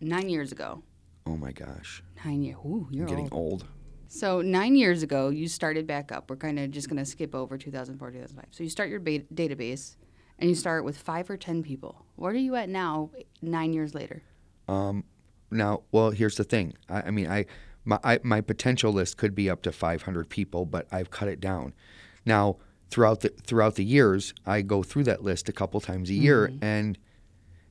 nine 0.00 0.28
years 0.28 0.52
ago. 0.52 0.82
Oh 1.26 1.36
my 1.36 1.52
gosh, 1.52 2.02
Nine 2.24 2.42
years. 2.42 2.58
Ooh, 2.66 2.86
you're 2.90 3.04
I'm 3.04 3.08
getting 3.08 3.28
old. 3.32 3.62
old. 3.62 3.66
So 4.08 4.42
nine 4.42 4.76
years 4.76 5.02
ago, 5.02 5.30
you 5.30 5.48
started 5.48 5.86
back 5.86 6.12
up. 6.12 6.28
We're 6.28 6.36
kind 6.36 6.58
of 6.58 6.70
just 6.70 6.88
going 6.88 6.98
to 6.98 7.04
skip 7.06 7.34
over 7.34 7.56
2004, 7.56 8.10
2005. 8.10 8.44
So 8.50 8.62
you 8.62 8.68
start 8.68 8.90
your 8.90 9.00
ba- 9.00 9.20
database, 9.34 9.96
and 10.38 10.48
you 10.50 10.54
start 10.54 10.84
with 10.84 10.98
five 10.98 11.30
or 11.30 11.36
ten 11.38 11.62
people. 11.62 12.04
Where 12.16 12.32
are 12.32 12.36
you 12.36 12.54
at 12.56 12.68
now, 12.68 13.10
nine 13.40 13.72
years 13.72 13.94
later? 13.94 14.22
Um, 14.68 15.04
Now, 15.50 15.82
well, 15.92 16.10
here's 16.10 16.36
the 16.36 16.44
thing. 16.44 16.74
I, 16.88 17.02
I 17.02 17.10
mean, 17.10 17.26
I 17.28 17.46
my 17.84 17.98
I, 18.02 18.20
my 18.22 18.40
potential 18.40 18.92
list 18.92 19.16
could 19.16 19.34
be 19.34 19.48
up 19.50 19.62
to 19.62 19.72
500 19.72 20.28
people, 20.28 20.66
but 20.66 20.86
I've 20.90 21.10
cut 21.10 21.28
it 21.28 21.40
down. 21.40 21.74
Now, 22.24 22.56
throughout 22.90 23.20
the 23.20 23.30
throughout 23.30 23.74
the 23.74 23.84
years, 23.84 24.34
I 24.46 24.62
go 24.62 24.82
through 24.82 25.04
that 25.04 25.22
list 25.22 25.48
a 25.48 25.52
couple 25.52 25.80
times 25.80 26.10
a 26.10 26.14
year, 26.14 26.48
mm-hmm. 26.48 26.64
and 26.64 26.98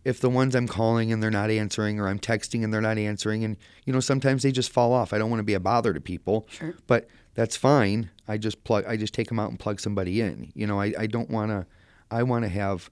if 0.03 0.19
the 0.19 0.29
ones 0.29 0.53
I'm 0.55 0.67
calling 0.67 1.11
and 1.13 1.23
they're 1.23 1.31
not 1.31 1.49
answering, 1.49 1.99
or 1.99 2.07
I'm 2.07 2.19
texting 2.19 2.63
and 2.63 2.73
they're 2.73 2.81
not 2.81 2.97
answering, 2.97 3.43
and 3.43 3.57
you 3.85 3.93
know, 3.93 3.99
sometimes 3.99 4.43
they 4.43 4.51
just 4.51 4.71
fall 4.71 4.91
off. 4.91 5.13
I 5.13 5.17
don't 5.17 5.29
want 5.29 5.39
to 5.39 5.45
be 5.45 5.53
a 5.53 5.59
bother 5.59 5.93
to 5.93 6.01
people, 6.01 6.45
Sure. 6.49 6.75
but 6.87 7.07
that's 7.35 7.55
fine. 7.55 8.09
I 8.27 8.37
just 8.37 8.63
plug. 8.63 8.85
I 8.87 8.97
just 8.97 9.13
take 9.13 9.27
them 9.29 9.39
out 9.39 9.49
and 9.49 9.59
plug 9.59 9.79
somebody 9.79 10.21
in. 10.21 10.51
You 10.55 10.67
know, 10.67 10.79
I, 10.79 10.93
I 10.97 11.07
don't 11.07 11.29
want 11.29 11.51
to. 11.51 11.65
I 12.11 12.23
want 12.23 12.43
to 12.43 12.49
have. 12.49 12.89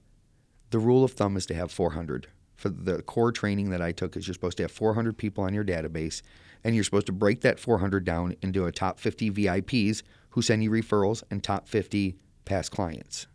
The 0.70 0.78
rule 0.78 1.04
of 1.04 1.12
thumb 1.12 1.36
is 1.36 1.44
to 1.46 1.54
have 1.54 1.70
400. 1.70 2.28
For 2.56 2.70
the 2.70 3.02
core 3.02 3.32
training 3.32 3.70
that 3.70 3.82
I 3.82 3.92
took, 3.92 4.16
is 4.16 4.26
you're 4.26 4.34
supposed 4.34 4.56
to 4.56 4.62
have 4.62 4.72
400 4.72 5.18
people 5.18 5.44
on 5.44 5.52
your 5.52 5.64
database, 5.64 6.22
and 6.64 6.74
you're 6.74 6.84
supposed 6.84 7.06
to 7.06 7.12
break 7.12 7.40
that 7.42 7.58
400 7.58 8.04
down 8.04 8.36
into 8.42 8.66
a 8.66 8.72
top 8.72 8.98
50 8.98 9.30
VIPs 9.30 10.02
who 10.30 10.42
send 10.42 10.62
you 10.62 10.70
referrals 10.70 11.22
and 11.30 11.42
top 11.42 11.68
50 11.68 12.16
past 12.44 12.70
clients. 12.70 13.26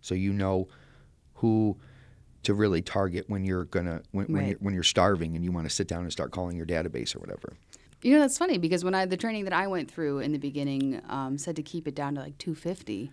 So 0.00 0.14
you 0.14 0.32
know 0.32 0.68
who 1.34 1.76
to 2.42 2.54
really 2.54 2.80
target 2.80 3.24
when 3.28 3.44
you're 3.44 3.64
gonna 3.64 4.02
when, 4.12 4.26
when 4.26 4.46
you're 4.46 4.56
when 4.58 4.74
you're 4.74 4.84
starving 4.84 5.34
and 5.34 5.44
you 5.44 5.50
want 5.50 5.68
to 5.68 5.74
sit 5.74 5.88
down 5.88 6.02
and 6.02 6.12
start 6.12 6.30
calling 6.30 6.56
your 6.56 6.66
database 6.66 7.16
or 7.16 7.18
whatever. 7.18 7.54
You 8.02 8.12
know, 8.12 8.20
that's 8.20 8.38
funny 8.38 8.56
because 8.58 8.84
when 8.84 8.94
I 8.94 9.04
the 9.04 9.16
training 9.16 9.44
that 9.44 9.52
I 9.52 9.66
went 9.66 9.90
through 9.90 10.20
in 10.20 10.32
the 10.32 10.38
beginning 10.38 11.00
um, 11.08 11.38
said 11.38 11.56
to 11.56 11.62
keep 11.62 11.88
it 11.88 11.94
down 11.96 12.14
to 12.14 12.20
like 12.20 12.38
250 12.38 13.10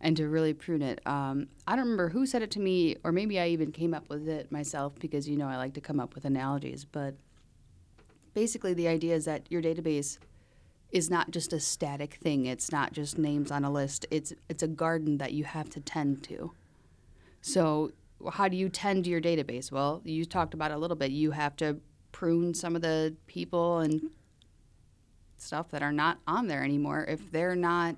and 0.00 0.16
to 0.18 0.28
really 0.28 0.52
prune 0.52 0.82
it. 0.82 1.00
Um, 1.06 1.48
I 1.66 1.76
don't 1.76 1.84
remember 1.86 2.10
who 2.10 2.26
said 2.26 2.42
it 2.42 2.50
to 2.52 2.60
me, 2.60 2.96
or 3.04 3.10
maybe 3.10 3.40
I 3.40 3.48
even 3.48 3.72
came 3.72 3.94
up 3.94 4.10
with 4.10 4.28
it 4.28 4.52
myself 4.52 4.92
because 4.98 5.26
you 5.26 5.38
know 5.38 5.48
I 5.48 5.56
like 5.56 5.72
to 5.74 5.80
come 5.80 5.98
up 5.98 6.14
with 6.14 6.26
analogies. 6.26 6.84
But 6.84 7.14
basically, 8.34 8.74
the 8.74 8.88
idea 8.88 9.14
is 9.14 9.24
that 9.24 9.50
your 9.50 9.62
database 9.62 10.18
is 10.90 11.10
not 11.10 11.30
just 11.30 11.52
a 11.52 11.60
static 11.60 12.14
thing. 12.14 12.46
It's 12.46 12.70
not 12.70 12.92
just 12.92 13.18
names 13.18 13.50
on 13.50 13.64
a 13.64 13.70
list. 13.70 14.06
It's 14.10 14.32
it's 14.48 14.62
a 14.62 14.68
garden 14.68 15.18
that 15.18 15.32
you 15.32 15.44
have 15.44 15.70
to 15.70 15.80
tend 15.80 16.22
to. 16.24 16.52
So, 17.40 17.92
how 18.32 18.48
do 18.48 18.56
you 18.56 18.68
tend 18.68 19.04
to 19.04 19.10
your 19.10 19.20
database? 19.20 19.72
Well, 19.72 20.02
you 20.04 20.24
talked 20.24 20.54
about 20.54 20.70
a 20.70 20.78
little 20.78 20.96
bit. 20.96 21.10
You 21.10 21.32
have 21.32 21.56
to 21.56 21.78
prune 22.12 22.54
some 22.54 22.76
of 22.76 22.82
the 22.82 23.14
people 23.26 23.80
and 23.80 24.10
stuff 25.36 25.70
that 25.70 25.82
are 25.82 25.92
not 25.92 26.18
on 26.26 26.46
there 26.46 26.62
anymore. 26.62 27.04
If 27.08 27.30
they're 27.32 27.56
not 27.56 27.96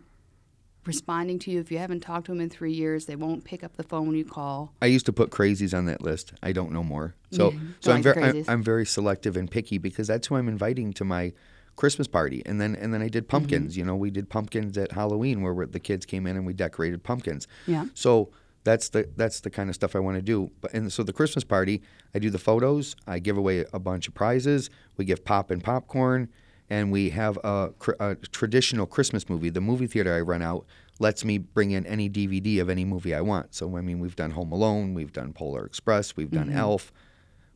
responding 0.87 1.38
to 1.40 1.50
you, 1.50 1.61
if 1.61 1.71
you 1.71 1.78
haven't 1.78 2.00
talked 2.00 2.26
to 2.26 2.33
them 2.33 2.40
in 2.40 2.50
three 2.50 2.73
years, 2.73 3.07
they 3.07 3.16
won't 3.16 3.45
pick 3.45 3.64
up 3.64 3.76
the 3.76 3.83
phone 3.83 4.09
when 4.09 4.16
you 4.16 4.25
call. 4.25 4.73
I 4.81 4.87
used 4.87 5.07
to 5.07 5.12
put 5.12 5.31
crazies 5.31 5.76
on 5.76 5.87
that 5.87 6.02
list. 6.02 6.33
I 6.43 6.52
don't 6.52 6.73
know 6.73 6.83
more. 6.83 7.14
So 7.31 7.50
Yeah, 7.50 7.59
so 7.81 7.93
I'm 7.93 8.02
very. 8.02 8.45
I'm 8.49 8.62
very 8.62 8.87
selective 8.87 9.37
and 9.37 9.50
picky 9.50 9.78
because 9.78 10.07
that's 10.07 10.26
who 10.26 10.37
I'm 10.37 10.49
inviting 10.49 10.93
to 10.95 11.05
my 11.05 11.33
Christmas 11.76 12.07
party. 12.07 12.43
And 12.47 12.61
then 12.61 12.75
and 12.75 12.93
then 12.93 13.02
I 13.02 13.09
did 13.09 13.28
pumpkins. 13.28 13.73
Mm-hmm. 13.73 13.78
You 13.78 13.85
know, 13.87 13.97
we 13.97 14.11
did 14.11 14.28
pumpkins 14.28 14.76
at 14.78 14.93
Halloween 14.93 15.43
where 15.43 15.66
the 15.66 15.81
kids 15.81 16.07
came 16.07 16.26
in 16.26 16.37
and 16.37 16.47
we 16.47 16.52
decorated 16.52 17.02
pumpkins. 17.05 17.47
Yeah. 17.66 17.87
So 17.95 18.31
that's 18.64 18.88
the 18.88 19.09
that's 19.16 19.40
the 19.40 19.50
kind 19.50 19.69
of 19.69 19.75
stuff 19.75 19.95
I 19.95 20.00
want 20.00 20.16
to 20.16 20.23
do. 20.23 20.50
But 20.61 20.75
and 20.75 20.93
so 20.93 21.02
the 21.02 21.12
Christmas 21.12 21.45
party, 21.45 21.83
I 22.14 22.19
do 22.19 22.31
the 22.31 22.38
photos, 22.38 22.97
I 23.07 23.21
give 23.21 23.38
away 23.38 23.64
a 23.73 23.78
bunch 23.78 24.09
of 24.09 24.14
prizes, 24.14 24.71
we 24.97 25.05
give 25.05 25.25
pop 25.25 25.50
and 25.50 25.62
popcorn, 25.62 26.28
and 26.70 26.90
we 26.92 27.11
have 27.11 27.38
a, 27.44 27.70
a 28.00 28.16
traditional 28.16 28.87
Christmas 28.87 29.28
movie. 29.28 29.50
The 29.50 29.61
movie 29.61 29.87
theater 29.87 30.14
I 30.14 30.20
run 30.20 30.42
out 30.42 30.66
lets 30.99 31.25
me 31.25 31.38
bring 31.38 31.70
in 31.73 31.85
any 31.87 32.08
DVD 32.08 32.61
of 32.61 32.70
any 32.70 32.85
movie 32.85 33.14
I 33.14 33.20
want. 33.20 33.54
So 33.54 33.76
I 33.76 33.80
mean, 33.80 34.00
we've 34.00 34.16
done 34.16 34.30
Home 34.32 34.52
Alone, 34.52 34.94
we've 34.94 35.12
done 35.12 35.32
Polar 35.32 35.64
Express, 35.66 36.16
we've 36.16 36.30
done 36.30 36.50
Elf, 36.52 36.92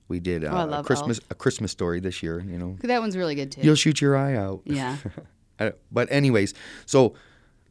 we 0.09 0.21
did 0.21 0.45
uh, 0.45 0.51
Mm-hmm. 0.53 0.73
Oh, 0.75 0.79
a 0.81 0.83
Christmas 0.85 1.19
Elf. 1.21 1.31
a 1.31 1.35
Christmas 1.35 1.71
story 1.73 2.01
this 2.01 2.23
year. 2.23 2.41
You 2.41 2.59
know, 2.59 2.77
That 2.83 3.01
one's 3.01 3.17
really 3.17 3.35
good 3.35 3.51
too. 3.53 3.63
you'll 3.63 3.75
shoot 3.77 4.01
your 4.01 4.17
eye 4.17 4.35
out. 4.37 4.63
yeah. 4.65 4.97
But 5.93 6.11
anyways, 6.11 6.55
so 6.87 7.15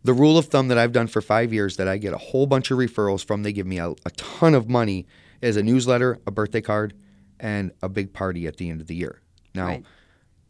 the 0.04 0.14
rule 0.14 0.38
of 0.38 0.46
thumb 0.46 0.68
that 0.68 0.78
I've 0.78 0.92
done 0.92 1.08
for 1.08 1.22
five 1.22 1.52
years 1.52 1.78
that 1.78 1.88
I 1.88 1.98
get 1.98 2.14
a 2.14 2.18
whole 2.20 2.46
bunch 2.46 2.70
of 2.70 2.78
referrals 2.78 3.26
from, 3.26 3.42
they 3.42 3.52
give 3.52 3.66
me 3.66 3.80
a, 3.80 3.90
a 3.90 4.12
ton 4.16 4.54
of 4.54 4.70
money, 4.70 5.08
is 5.42 5.58
a 5.58 5.64
newsletter, 5.64 6.20
a 6.28 6.32
birthday 6.32 6.62
card, 6.62 6.94
and 7.40 7.72
a 7.82 7.90
big 7.90 8.14
party 8.14 8.46
at 8.46 8.58
the 8.58 8.70
end 8.70 8.80
of 8.82 8.86
the 8.88 8.96
year. 8.96 9.22
Now, 9.56 9.66
Right. 9.68 9.86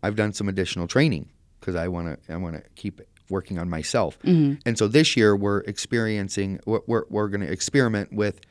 I've 0.04 0.16
done 0.16 0.34
some 0.34 0.50
additional 0.50 0.88
training 0.88 1.30
because 1.60 1.76
I 1.76 1.88
want 1.88 2.26
to 2.26 2.34
I 2.34 2.38
want 2.38 2.56
to 2.56 2.64
keep 2.76 3.02
working 3.30 3.60
on 3.60 3.70
myself. 3.70 4.20
Mm-hmm. 4.20 4.60
And 4.66 4.78
so 4.78 4.88
this 4.88 5.16
year 5.16 5.36
we're 5.36 5.60
experiencing 5.62 6.60
we're 6.66 6.82
we're, 6.88 7.04
we're 7.10 7.28
going 7.28 7.42
to 7.42 7.52
experiment 7.52 8.14
with 8.14 8.42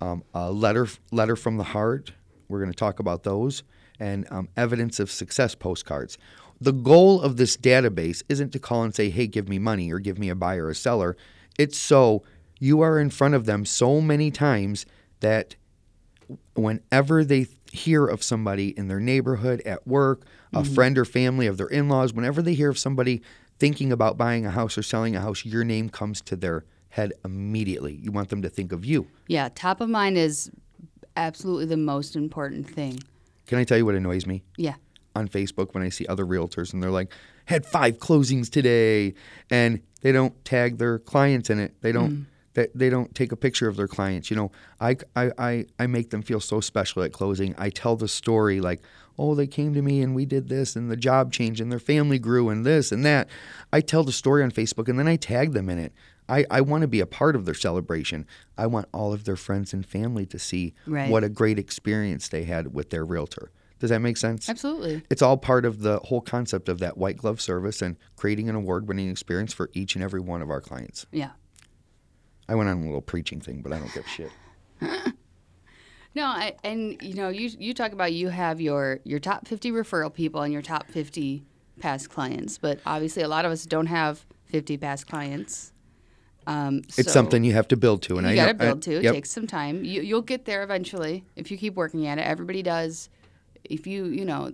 um, 0.00 0.24
a 0.34 0.50
letter 0.50 0.88
letter 1.10 1.36
from 1.36 1.56
the 1.56 1.64
heart. 1.64 2.12
We're 2.48 2.60
going 2.60 2.72
to 2.72 2.76
talk 2.76 2.98
about 3.00 3.22
those 3.22 3.62
and 4.00 4.26
um, 4.30 4.48
evidence 4.56 4.98
of 5.00 5.10
success 5.10 5.54
postcards. 5.54 6.18
The 6.60 6.72
goal 6.72 7.20
of 7.20 7.36
this 7.36 7.56
database 7.56 8.22
isn't 8.28 8.50
to 8.50 8.58
call 8.58 8.82
and 8.82 8.94
say, 8.94 9.10
"Hey, 9.10 9.26
give 9.26 9.48
me 9.48 9.58
money" 9.58 9.92
or 9.92 9.98
"Give 9.98 10.18
me 10.18 10.28
a 10.28 10.34
buyer 10.34 10.66
or 10.66 10.70
a 10.70 10.74
seller." 10.74 11.16
It's 11.58 11.78
so 11.78 12.22
you 12.58 12.80
are 12.80 12.98
in 12.98 13.10
front 13.10 13.34
of 13.34 13.46
them 13.46 13.64
so 13.64 14.00
many 14.00 14.30
times 14.30 14.86
that 15.20 15.56
whenever 16.54 17.24
they 17.24 17.46
hear 17.74 18.06
of 18.06 18.22
somebody 18.22 18.68
in 18.78 18.88
their 18.88 19.00
neighborhood, 19.00 19.60
at 19.66 19.86
work, 19.86 20.22
a 20.52 20.62
mm-hmm. 20.62 20.74
friend 20.74 20.96
or 20.96 21.04
family 21.04 21.46
of 21.46 21.56
their 21.56 21.66
in 21.66 21.88
laws, 21.88 22.12
whenever 22.14 22.40
they 22.40 22.54
hear 22.54 22.70
of 22.70 22.78
somebody 22.78 23.20
thinking 23.58 23.92
about 23.92 24.16
buying 24.16 24.46
a 24.46 24.50
house 24.50 24.78
or 24.78 24.82
selling 24.82 25.16
a 25.16 25.20
house, 25.20 25.44
your 25.44 25.64
name 25.64 25.88
comes 25.88 26.20
to 26.22 26.36
their 26.36 26.64
head 26.90 27.12
immediately. 27.24 27.94
You 27.94 28.12
want 28.12 28.28
them 28.28 28.42
to 28.42 28.48
think 28.48 28.72
of 28.72 28.84
you. 28.84 29.08
Yeah, 29.26 29.48
top 29.54 29.80
of 29.80 29.88
mind 29.88 30.16
is 30.16 30.50
absolutely 31.16 31.66
the 31.66 31.76
most 31.76 32.16
important 32.16 32.68
thing. 32.68 33.00
Can 33.46 33.58
I 33.58 33.64
tell 33.64 33.76
you 33.76 33.84
what 33.84 33.94
annoys 33.94 34.26
me? 34.26 34.42
Yeah. 34.56 34.74
on 35.16 35.28
Facebook 35.28 35.74
when 35.74 35.82
I 35.82 35.88
see 35.88 36.06
other 36.06 36.24
realtors 36.24 36.72
and 36.72 36.82
they're 36.82 36.90
like, 36.90 37.12
had 37.46 37.66
five 37.66 37.98
closings 37.98 38.50
today, 38.50 39.14
and 39.50 39.82
they 40.00 40.12
don't 40.12 40.44
tag 40.44 40.78
their 40.78 40.98
clients 40.98 41.50
in 41.50 41.58
it. 41.58 41.74
They 41.82 41.92
don't. 41.92 42.10
Mm. 42.10 42.24
They, 42.54 42.68
they 42.74 42.88
don't 42.90 43.14
take 43.14 43.32
a 43.32 43.36
picture 43.36 43.68
of 43.68 43.76
their 43.76 43.88
clients. 43.88 44.30
You 44.30 44.36
know, 44.36 44.52
I, 44.80 44.96
I, 45.14 45.32
I, 45.38 45.66
I 45.78 45.86
make 45.86 46.10
them 46.10 46.22
feel 46.22 46.40
so 46.40 46.60
special 46.60 47.02
at 47.02 47.12
closing. 47.12 47.54
I 47.58 47.70
tell 47.70 47.96
the 47.96 48.08
story 48.08 48.60
like, 48.60 48.80
oh, 49.18 49.34
they 49.34 49.46
came 49.46 49.74
to 49.74 49.82
me 49.82 50.00
and 50.02 50.14
we 50.14 50.24
did 50.24 50.48
this 50.48 50.74
and 50.76 50.90
the 50.90 50.96
job 50.96 51.32
changed 51.32 51.60
and 51.60 51.70
their 51.70 51.78
family 51.78 52.18
grew 52.18 52.48
and 52.48 52.64
this 52.64 52.90
and 52.92 53.04
that. 53.04 53.28
I 53.72 53.80
tell 53.80 54.02
the 54.04 54.12
story 54.12 54.42
on 54.42 54.50
Facebook 54.50 54.88
and 54.88 54.98
then 54.98 55.08
I 55.08 55.16
tag 55.16 55.52
them 55.52 55.68
in 55.68 55.78
it. 55.78 55.92
I, 56.28 56.46
I 56.50 56.60
want 56.62 56.82
to 56.82 56.88
be 56.88 57.00
a 57.00 57.06
part 57.06 57.36
of 57.36 57.44
their 57.44 57.54
celebration. 57.54 58.26
I 58.56 58.66
want 58.66 58.88
all 58.94 59.12
of 59.12 59.24
their 59.24 59.36
friends 59.36 59.72
and 59.74 59.84
family 59.84 60.24
to 60.26 60.38
see 60.38 60.74
Right. 60.86 61.10
what 61.10 61.22
a 61.22 61.28
great 61.28 61.58
experience 61.58 62.28
they 62.28 62.44
had 62.44 62.72
with 62.72 62.90
their 62.90 63.04
realtor. 63.04 63.50
Does 63.78 63.90
that 63.90 63.98
make 63.98 64.16
sense? 64.16 64.48
Absolutely. 64.48 65.02
It's 65.10 65.20
all 65.20 65.36
part 65.36 65.66
of 65.66 65.80
the 65.80 65.98
whole 65.98 66.22
concept 66.22 66.68
of 66.70 66.78
that 66.78 66.96
white 66.96 67.18
glove 67.18 67.40
service 67.40 67.82
and 67.82 67.96
creating 68.16 68.48
an 68.48 68.54
award 68.54 68.88
winning 68.88 69.10
experience 69.10 69.52
for 69.52 69.68
each 69.74 69.94
and 69.96 70.02
every 70.02 70.20
one 70.20 70.40
of 70.40 70.48
our 70.50 70.60
clients. 70.60 71.04
Yeah. 71.12 71.30
I 72.48 72.54
went 72.54 72.68
on 72.68 72.78
a 72.78 72.84
little 72.84 73.00
preaching 73.00 73.40
thing, 73.40 73.62
but 73.62 73.72
I 73.72 73.78
don't 73.78 73.92
give 73.92 74.04
a 74.04 74.08
shit. 74.08 74.30
No, 76.14 76.26
I, 76.26 76.54
and 76.62 76.96
you 77.02 77.14
know, 77.14 77.28
you 77.28 77.50
you 77.58 77.74
talk 77.74 77.92
about 77.92 78.12
you 78.12 78.28
have 78.28 78.60
your 78.60 79.00
your 79.04 79.18
top 79.18 79.48
50 79.48 79.72
referral 79.72 80.12
people 80.12 80.42
and 80.42 80.52
your 80.52 80.62
top 80.62 80.88
50 80.88 81.44
past 81.80 82.08
clients, 82.08 82.56
but 82.56 82.78
obviously 82.86 83.22
a 83.22 83.28
lot 83.28 83.44
of 83.44 83.50
us 83.50 83.66
don't 83.66 83.86
have 83.86 84.24
50 84.46 84.76
past 84.76 85.08
clients. 85.08 85.72
Um, 86.46 86.82
It's 86.96 87.12
something 87.12 87.42
you 87.42 87.54
have 87.54 87.66
to 87.68 87.76
build 87.76 88.02
to, 88.02 88.18
and 88.18 88.26
you 88.26 88.34
I 88.34 88.36
got 88.36 88.46
to 88.46 88.54
build 88.54 88.82
to. 88.82 88.96
It 88.96 89.04
yep. 89.04 89.14
takes 89.14 89.30
some 89.30 89.46
time. 89.46 89.82
You, 89.82 90.02
you'll 90.02 90.22
get 90.22 90.44
there 90.44 90.62
eventually 90.62 91.24
if 91.36 91.50
you 91.50 91.56
keep 91.56 91.74
working 91.74 92.06
at 92.06 92.18
it. 92.18 92.22
Everybody 92.22 92.62
does. 92.62 93.08
If 93.64 93.86
you, 93.86 94.04
you 94.04 94.26
know, 94.26 94.52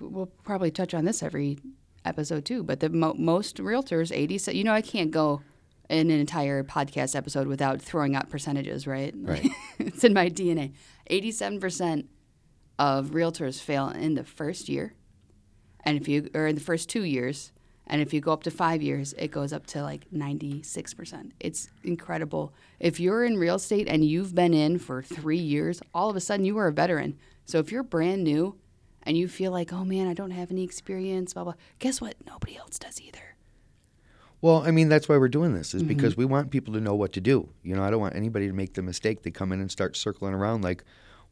we'll 0.00 0.26
probably 0.42 0.72
touch 0.72 0.92
on 0.92 1.04
this 1.04 1.22
every 1.22 1.58
episode 2.04 2.44
too. 2.44 2.64
But 2.64 2.80
the 2.80 2.90
mo- 2.90 3.14
most 3.16 3.58
realtors, 3.58 4.10
eighty, 4.12 4.38
you 4.52 4.64
know, 4.64 4.72
I 4.72 4.82
can't 4.82 5.12
go 5.12 5.42
in 5.90 6.10
an 6.10 6.20
entire 6.20 6.62
podcast 6.62 7.16
episode 7.16 7.48
without 7.48 7.82
throwing 7.82 8.14
out 8.14 8.30
percentages, 8.30 8.86
right? 8.86 9.12
Right. 9.16 9.50
it's 9.78 10.04
in 10.04 10.14
my 10.14 10.30
DNA. 10.30 10.72
Eighty-seven 11.08 11.60
percent 11.60 12.08
of 12.78 13.10
realtors 13.10 13.60
fail 13.60 13.88
in 13.88 14.14
the 14.14 14.24
first 14.24 14.68
year, 14.68 14.94
and 15.84 16.00
if 16.00 16.08
you 16.08 16.30
or 16.32 16.46
in 16.46 16.54
the 16.54 16.60
first 16.60 16.88
two 16.88 17.02
years, 17.02 17.52
and 17.88 18.00
if 18.00 18.14
you 18.14 18.20
go 18.20 18.32
up 18.32 18.44
to 18.44 18.50
five 18.52 18.82
years, 18.82 19.12
it 19.14 19.32
goes 19.32 19.52
up 19.52 19.66
to 19.66 19.82
like 19.82 20.06
ninety-six 20.12 20.94
percent. 20.94 21.32
It's 21.40 21.68
incredible. 21.82 22.54
If 22.78 23.00
you're 23.00 23.24
in 23.24 23.36
real 23.36 23.56
estate 23.56 23.88
and 23.88 24.04
you've 24.04 24.34
been 24.34 24.54
in 24.54 24.78
for 24.78 25.02
three 25.02 25.38
years, 25.38 25.82
all 25.92 26.08
of 26.08 26.16
a 26.16 26.20
sudden 26.20 26.46
you 26.46 26.56
are 26.58 26.68
a 26.68 26.72
veteran. 26.72 27.18
So 27.46 27.58
if 27.58 27.72
you're 27.72 27.82
brand 27.82 28.22
new 28.22 28.56
and 29.02 29.16
you 29.16 29.26
feel 29.26 29.50
like, 29.50 29.72
oh 29.72 29.84
man, 29.84 30.06
I 30.06 30.14
don't 30.14 30.30
have 30.30 30.52
any 30.52 30.62
experience, 30.62 31.34
blah 31.34 31.42
blah. 31.42 31.54
Guess 31.80 32.00
what? 32.00 32.14
Nobody 32.24 32.56
else 32.56 32.78
does 32.78 33.00
either. 33.00 33.29
Well, 34.42 34.62
I 34.66 34.70
mean, 34.70 34.88
that's 34.88 35.08
why 35.08 35.18
we're 35.18 35.28
doing 35.28 35.54
this, 35.54 35.74
is 35.74 35.82
Mm-hmm. 35.82 35.88
because 35.88 36.16
we 36.16 36.24
want 36.24 36.50
people 36.50 36.72
to 36.74 36.80
know 36.80 36.94
what 36.94 37.12
to 37.12 37.20
do. 37.20 37.48
You 37.62 37.76
know, 37.76 37.82
I 37.82 37.90
don't 37.90 38.00
want 38.00 38.16
anybody 38.16 38.46
to 38.46 38.52
make 38.54 38.74
the 38.74 38.82
mistake. 38.82 39.22
They 39.22 39.30
come 39.30 39.52
in 39.52 39.60
and 39.60 39.70
start 39.70 39.96
circling 39.96 40.34
around 40.34 40.62
like, 40.62 40.82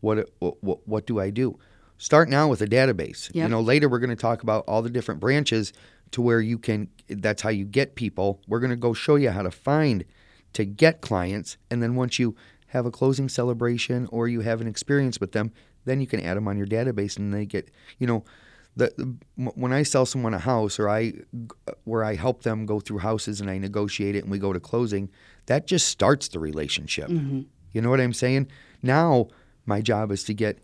what, 0.00 0.28
what, 0.38 0.62
what, 0.62 0.86
what 0.86 1.06
do 1.06 1.18
I 1.18 1.30
do? 1.30 1.58
Start 1.96 2.28
now 2.28 2.48
with 2.48 2.60
a 2.62 2.66
database. 2.66 3.34
You 3.34 3.48
know, 3.48 3.60
later 3.60 3.88
we're 3.88 3.98
going 3.98 4.10
to 4.10 4.16
talk 4.16 4.42
about 4.42 4.64
all 4.68 4.82
the 4.82 4.90
different 4.90 5.20
branches 5.20 5.72
to 6.12 6.22
where 6.22 6.40
you 6.40 6.58
can, 6.58 6.88
that's 7.08 7.42
how 7.42 7.48
you 7.50 7.64
get 7.64 7.94
people. 7.96 8.40
We're 8.46 8.60
going 8.60 8.70
to 8.70 8.76
go 8.76 8.92
show 8.92 9.16
you 9.16 9.30
how 9.30 9.42
to 9.42 9.50
find 9.50 10.04
to 10.52 10.64
get 10.64 11.00
clients. 11.00 11.56
And 11.70 11.82
then 11.82 11.96
once 11.96 12.18
you 12.18 12.36
have 12.68 12.86
a 12.86 12.90
closing 12.90 13.28
celebration 13.28 14.06
or 14.12 14.28
you 14.28 14.42
have 14.42 14.60
an 14.60 14.68
experience 14.68 15.18
with 15.20 15.32
them, 15.32 15.50
then 15.86 16.00
you 16.00 16.06
can 16.06 16.20
add 16.20 16.36
them 16.36 16.46
on 16.46 16.56
your 16.56 16.66
database 16.66 17.16
and 17.16 17.32
they 17.34 17.46
get, 17.46 17.70
you 17.98 18.06
know, 18.06 18.22
the, 18.78 19.16
when 19.36 19.72
I 19.72 19.82
sell 19.82 20.06
someone 20.06 20.34
a 20.34 20.38
house 20.38 20.78
or 20.78 20.88
I 20.88 21.12
where 21.84 22.04
I 22.04 22.14
help 22.14 22.44
them 22.44 22.64
go 22.64 22.78
through 22.78 22.98
houses 22.98 23.40
and 23.40 23.50
I 23.50 23.58
negotiate 23.58 24.14
it 24.14 24.22
and 24.22 24.30
we 24.30 24.38
go 24.38 24.52
to 24.52 24.60
closing, 24.60 25.10
that 25.46 25.66
just 25.66 25.88
starts 25.88 26.28
the 26.28 26.38
relationship. 26.38 27.08
Mm-hmm. 27.08 27.42
You 27.72 27.82
know 27.82 27.90
what 27.90 28.00
I'm 28.00 28.12
saying? 28.12 28.48
Now 28.82 29.28
my 29.66 29.80
job 29.80 30.12
is 30.12 30.22
to 30.24 30.34
get 30.34 30.60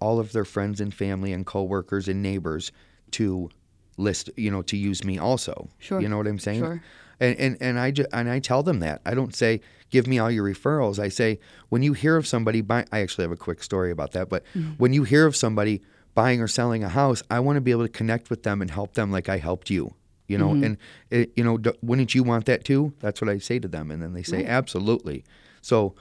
all 0.00 0.18
of 0.18 0.32
their 0.32 0.46
friends 0.46 0.80
and 0.80 0.94
family 0.94 1.32
and 1.32 1.44
coworkers 1.44 2.08
and 2.08 2.22
neighbors 2.22 2.72
to 3.12 3.50
list, 3.98 4.30
you 4.36 4.50
know, 4.50 4.62
to 4.62 4.76
use 4.76 5.04
me 5.04 5.18
also. 5.18 5.68
Sure. 5.78 6.00
You 6.00 6.08
know 6.08 6.16
what 6.16 6.26
I'm 6.26 6.38
saying? 6.38 6.60
Sure. 6.60 6.82
And 7.20 7.38
and 7.38 7.56
and 7.60 7.78
I 7.78 7.92
and 8.14 8.30
I 8.30 8.38
tell 8.38 8.62
them 8.62 8.80
that. 8.80 9.02
I 9.04 9.12
don't 9.12 9.34
say 9.34 9.60
give 9.90 10.06
me 10.06 10.18
all 10.18 10.30
your 10.30 10.44
referrals. 10.44 10.98
I 10.98 11.10
say 11.10 11.38
when 11.68 11.82
you 11.82 11.92
hear 11.92 12.16
of 12.16 12.26
somebody 12.26 12.62
buy 12.62 12.86
I 12.92 13.00
actually 13.00 13.24
have 13.24 13.32
a 13.32 13.36
quick 13.36 13.62
story 13.62 13.90
about 13.90 14.12
that, 14.12 14.30
but 14.30 14.44
mm-hmm. 14.54 14.70
when 14.78 14.94
you 14.94 15.02
hear 15.02 15.26
of 15.26 15.36
somebody 15.36 15.82
buying 16.18 16.40
or 16.40 16.48
selling 16.48 16.82
a 16.82 16.88
house, 16.88 17.22
I 17.30 17.38
want 17.38 17.58
to 17.58 17.60
be 17.60 17.70
able 17.70 17.84
to 17.84 17.88
connect 17.88 18.28
with 18.28 18.42
them 18.42 18.60
and 18.60 18.68
help 18.68 18.94
them 18.94 19.12
like 19.12 19.28
I 19.28 19.38
helped 19.38 19.70
you. 19.70 19.94
You 20.26 20.36
know, 20.36 20.48
mm-hmm. 20.48 20.64
and 20.64 20.76
it, 21.10 21.30
you 21.36 21.44
know, 21.44 21.56
d- 21.56 21.78
wouldn't 21.80 22.12
you 22.12 22.24
want 22.24 22.46
that 22.46 22.64
too? 22.64 22.92
That's 22.98 23.20
what 23.20 23.30
I 23.30 23.38
say 23.38 23.60
to 23.60 23.68
them, 23.68 23.92
and 23.92 24.02
then 24.02 24.14
they 24.14 24.24
say 24.24 24.44
absolutely. 24.44 25.24
So 25.62 25.94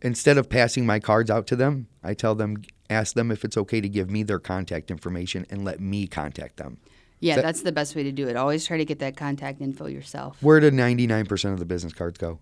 instead 0.00 0.38
of 0.38 0.48
passing 0.48 0.86
my 0.86 1.00
cards 1.00 1.28
out 1.28 1.48
to 1.48 1.56
them, 1.56 1.88
I 2.04 2.14
tell 2.14 2.36
them 2.36 2.62
ask 2.88 3.16
them 3.16 3.32
if 3.32 3.44
it's 3.44 3.56
okay 3.56 3.80
to 3.80 3.88
give 3.88 4.08
me 4.08 4.22
their 4.22 4.38
contact 4.38 4.92
information 4.92 5.44
and 5.50 5.64
let 5.64 5.80
me 5.80 6.06
contact 6.06 6.58
them. 6.58 6.78
Yeah, 7.18 7.34
That- 7.34 7.42
that's 7.42 7.62
the 7.62 7.72
best 7.72 7.96
way 7.96 8.04
to 8.04 8.12
do 8.12 8.28
it. 8.28 8.36
Always 8.36 8.64
try 8.64 8.76
to 8.78 8.84
get 8.84 9.00
that 9.00 9.16
contact 9.16 9.60
info 9.60 9.88
yourself. 9.88 10.40
Where 10.40 10.60
do 10.60 10.70
99% 10.70 11.52
of 11.52 11.58
the 11.58 11.66
business 11.66 11.92
cards 11.92 12.16
go? 12.16 12.38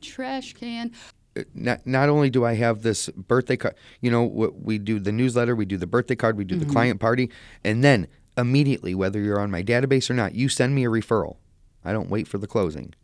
Trash 0.00 0.52
can. 0.52 0.92
Not, 1.54 1.86
not 1.86 2.08
only 2.08 2.30
do 2.30 2.44
I 2.44 2.54
have 2.54 2.82
this 2.82 3.08
birthday 3.10 3.56
card, 3.56 3.74
you 4.00 4.10
know, 4.10 4.22
what 4.22 4.62
we 4.62 4.78
do 4.78 4.98
the 4.98 5.12
newsletter, 5.12 5.54
we 5.56 5.64
do 5.64 5.76
the 5.76 5.86
birthday 5.86 6.14
card, 6.16 6.36
we 6.36 6.44
do 6.44 6.56
the 6.56 6.66
client 6.66 7.00
party, 7.00 7.30
and 7.64 7.82
then 7.82 8.06
immediately, 8.36 8.94
whether 8.94 9.20
you're 9.20 9.40
on 9.40 9.50
my 9.50 9.62
database 9.62 10.10
or 10.10 10.14
not, 10.14 10.34
you 10.34 10.48
send 10.48 10.74
me 10.74 10.84
a 10.84 10.88
referral. 10.88 11.36
I 11.84 11.92
don't 11.92 12.08
wait 12.08 12.26
for 12.26 12.38
the 12.38 12.46
closing. 12.46 12.94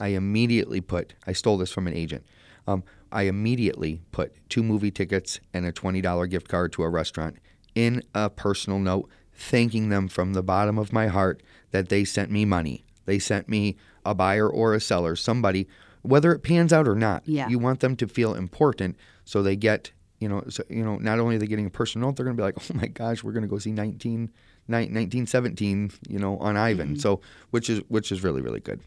I 0.00 0.08
immediately 0.08 0.80
put, 0.80 1.14
I 1.26 1.32
stole 1.32 1.58
this 1.58 1.70
from 1.72 1.86
an 1.86 1.94
agent. 1.94 2.24
Um, 2.66 2.82
I 3.10 3.22
immediately 3.22 4.00
put 4.10 4.32
two 4.48 4.62
movie 4.62 4.90
tickets 4.90 5.40
and 5.52 5.66
a 5.66 5.72
$20 5.72 6.30
gift 6.30 6.48
card 6.48 6.72
to 6.72 6.82
a 6.82 6.88
restaurant 6.88 7.36
in 7.74 8.02
a 8.14 8.30
personal 8.30 8.78
note, 8.78 9.08
thanking 9.34 9.88
them 9.88 10.08
from 10.08 10.32
the 10.32 10.42
bottom 10.42 10.78
of 10.78 10.92
my 10.92 11.08
heart 11.08 11.42
that 11.72 11.88
they 11.88 12.04
sent 12.04 12.30
me 12.30 12.44
money. 12.44 12.84
They 13.04 13.18
sent 13.18 13.48
me 13.48 13.76
a 14.04 14.14
buyer 14.14 14.48
or 14.48 14.74
a 14.74 14.80
seller, 14.80 15.16
somebody, 15.16 15.68
whether 16.02 16.32
it 16.32 16.40
pans 16.40 16.72
out 16.72 16.86
or 16.86 16.94
not. 16.94 17.22
Yeah. 17.26 17.48
You 17.48 17.58
want 17.58 17.80
them 17.80 17.96
to 17.96 18.08
feel 18.08 18.34
important 18.34 18.96
so 19.24 19.42
they 19.42 19.56
get, 19.56 19.92
you 20.18 20.28
know, 20.28 20.44
so, 20.48 20.62
you 20.68 20.84
know, 20.84 20.96
not 20.96 21.18
only 21.18 21.36
are 21.36 21.38
they 21.38 21.46
getting 21.46 21.66
a 21.66 21.70
personal 21.70 22.08
note, 22.08 22.16
they're 22.16 22.24
going 22.24 22.36
to 22.36 22.40
be 22.40 22.44
like, 22.44 22.58
oh 22.58 22.74
my 22.74 22.86
gosh, 22.88 23.22
we're 23.24 23.32
going 23.32 23.42
to 23.42 23.48
go 23.48 23.58
see 23.58 23.72
19, 23.72 24.30
1917, 24.66 25.92
you 26.08 26.18
know, 26.18 26.38
on 26.38 26.56
Ivan. 26.56 26.98
So, 26.98 27.20
which 27.50 27.70
is, 27.70 27.80
which 27.88 28.12
is 28.12 28.22
really, 28.22 28.42
really 28.42 28.60
good. 28.60 28.80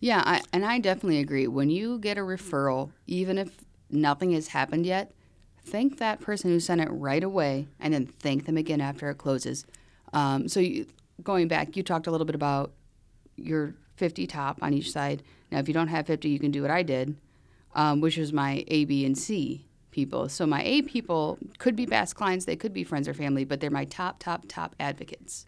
Yeah, 0.00 0.22
I, 0.24 0.40
and 0.52 0.64
I 0.64 0.78
definitely 0.78 1.18
agree. 1.18 1.46
When 1.46 1.70
you 1.70 1.98
get 1.98 2.16
a 2.16 2.22
referral, 2.22 2.90
even 3.06 3.36
if 3.36 3.50
nothing 3.90 4.32
has 4.32 4.48
happened 4.48 4.86
yet, 4.86 5.12
thank 5.62 5.98
that 5.98 6.20
person 6.20 6.50
who 6.50 6.58
sent 6.58 6.80
it 6.80 6.88
right 6.88 7.22
away, 7.22 7.68
and 7.78 7.92
then 7.92 8.06
thank 8.06 8.46
them 8.46 8.56
again 8.56 8.80
after 8.80 9.10
it 9.10 9.16
closes. 9.16 9.66
Um, 10.12 10.48
so, 10.48 10.58
you, 10.60 10.86
going 11.22 11.48
back, 11.48 11.76
you 11.76 11.82
talked 11.82 12.06
a 12.06 12.10
little 12.10 12.24
bit 12.24 12.34
about 12.34 12.72
your 13.36 13.74
50 13.96 14.26
top 14.26 14.58
on 14.62 14.72
each 14.72 14.90
side. 14.90 15.22
Now, 15.50 15.58
if 15.58 15.68
you 15.68 15.74
don't 15.74 15.88
have 15.88 16.06
50, 16.06 16.28
you 16.28 16.38
can 16.38 16.50
do 16.50 16.62
what 16.62 16.70
I 16.70 16.82
did, 16.82 17.16
um, 17.74 18.00
which 18.00 18.16
was 18.16 18.32
my 18.32 18.64
A, 18.68 18.84
B, 18.84 19.04
and 19.04 19.16
C 19.16 19.66
people. 19.90 20.28
So, 20.28 20.46
my 20.46 20.62
A 20.62 20.82
people 20.82 21.38
could 21.58 21.74
be 21.76 21.86
past 21.86 22.14
clients, 22.14 22.44
they 22.44 22.56
could 22.56 22.72
be 22.72 22.84
friends 22.84 23.08
or 23.08 23.14
family, 23.14 23.44
but 23.44 23.60
they're 23.60 23.70
my 23.70 23.84
top, 23.84 24.18
top, 24.20 24.44
top 24.48 24.76
advocates. 24.78 25.46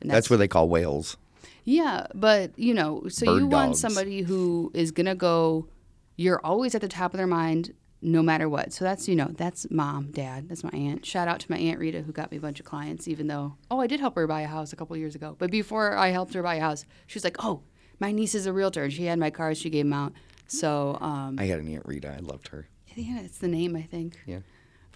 And 0.00 0.10
That's, 0.10 0.30
what 0.30 0.38
they 0.38 0.48
call 0.48 0.68
whales. 0.68 1.16
yeah, 1.64 2.06
but 2.14 2.56
you 2.58 2.72
know, 2.74 3.04
so 3.08 3.26
Bird 3.26 3.38
you 3.40 3.46
want 3.48 3.76
somebody 3.76 4.22
who 4.22 4.70
is 4.74 4.90
gonna 4.92 5.14
go. 5.14 5.68
You're 6.16 6.40
always 6.44 6.74
at 6.74 6.80
the 6.80 6.88
top 6.88 7.14
of 7.14 7.18
their 7.18 7.26
mind, 7.26 7.74
no 8.00 8.22
matter 8.22 8.48
what. 8.48 8.72
So 8.72 8.84
that's 8.84 9.08
you 9.08 9.16
know, 9.16 9.28
that's 9.36 9.68
mom, 9.70 10.10
dad, 10.12 10.48
that's 10.48 10.62
my 10.64 10.70
aunt. 10.70 11.04
Shout 11.04 11.26
out 11.28 11.40
to 11.40 11.50
my 11.50 11.58
aunt 11.58 11.78
Rita 11.80 12.02
who 12.02 12.12
got 12.12 12.30
me 12.30 12.36
a 12.36 12.40
bunch 12.40 12.60
of 12.60 12.66
clients. 12.66 13.08
Even 13.08 13.26
though, 13.26 13.56
oh, 13.70 13.80
I 13.80 13.86
did 13.88 13.98
help 14.00 14.14
her 14.14 14.26
buy 14.26 14.42
a 14.42 14.46
house 14.46 14.72
a 14.72 14.76
couple 14.76 14.96
years 14.96 15.14
ago. 15.14 15.34
But 15.38 15.50
before 15.50 15.96
I 15.96 16.08
helped 16.08 16.34
her 16.34 16.42
buy 16.42 16.56
a 16.56 16.60
house, 16.60 16.84
she 17.06 17.16
was 17.16 17.24
like, 17.24 17.44
oh, 17.44 17.62
my 18.00 18.12
niece 18.12 18.34
is 18.34 18.46
a 18.46 18.52
realtor, 18.52 18.84
and 18.84 18.92
she 18.92 19.04
had 19.04 19.18
my 19.18 19.30
cards. 19.30 19.58
She 19.58 19.70
gave 19.70 19.84
them 19.84 19.92
out. 19.92 20.12
So 20.46 20.96
um, 21.00 21.36
I 21.38 21.44
had 21.44 21.58
an 21.58 21.72
Aunt 21.74 21.86
Rita. 21.86 22.14
I 22.16 22.20
loved 22.20 22.48
her. 22.48 22.68
yeah, 22.94 23.20
it's 23.20 23.38
the 23.38 23.48
name 23.48 23.76
I 23.76 23.82
think. 23.82 24.18
Yeah. 24.26 24.40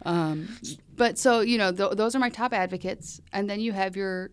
Um, 0.04 0.48
but 0.96 1.18
so 1.18 1.40
you 1.40 1.58
know, 1.58 1.72
th- 1.72 1.92
those 1.92 2.14
are 2.14 2.18
my 2.18 2.30
top 2.30 2.52
advocates, 2.52 3.20
and 3.32 3.48
then 3.48 3.60
you 3.60 3.72
have 3.72 3.96
your 3.96 4.30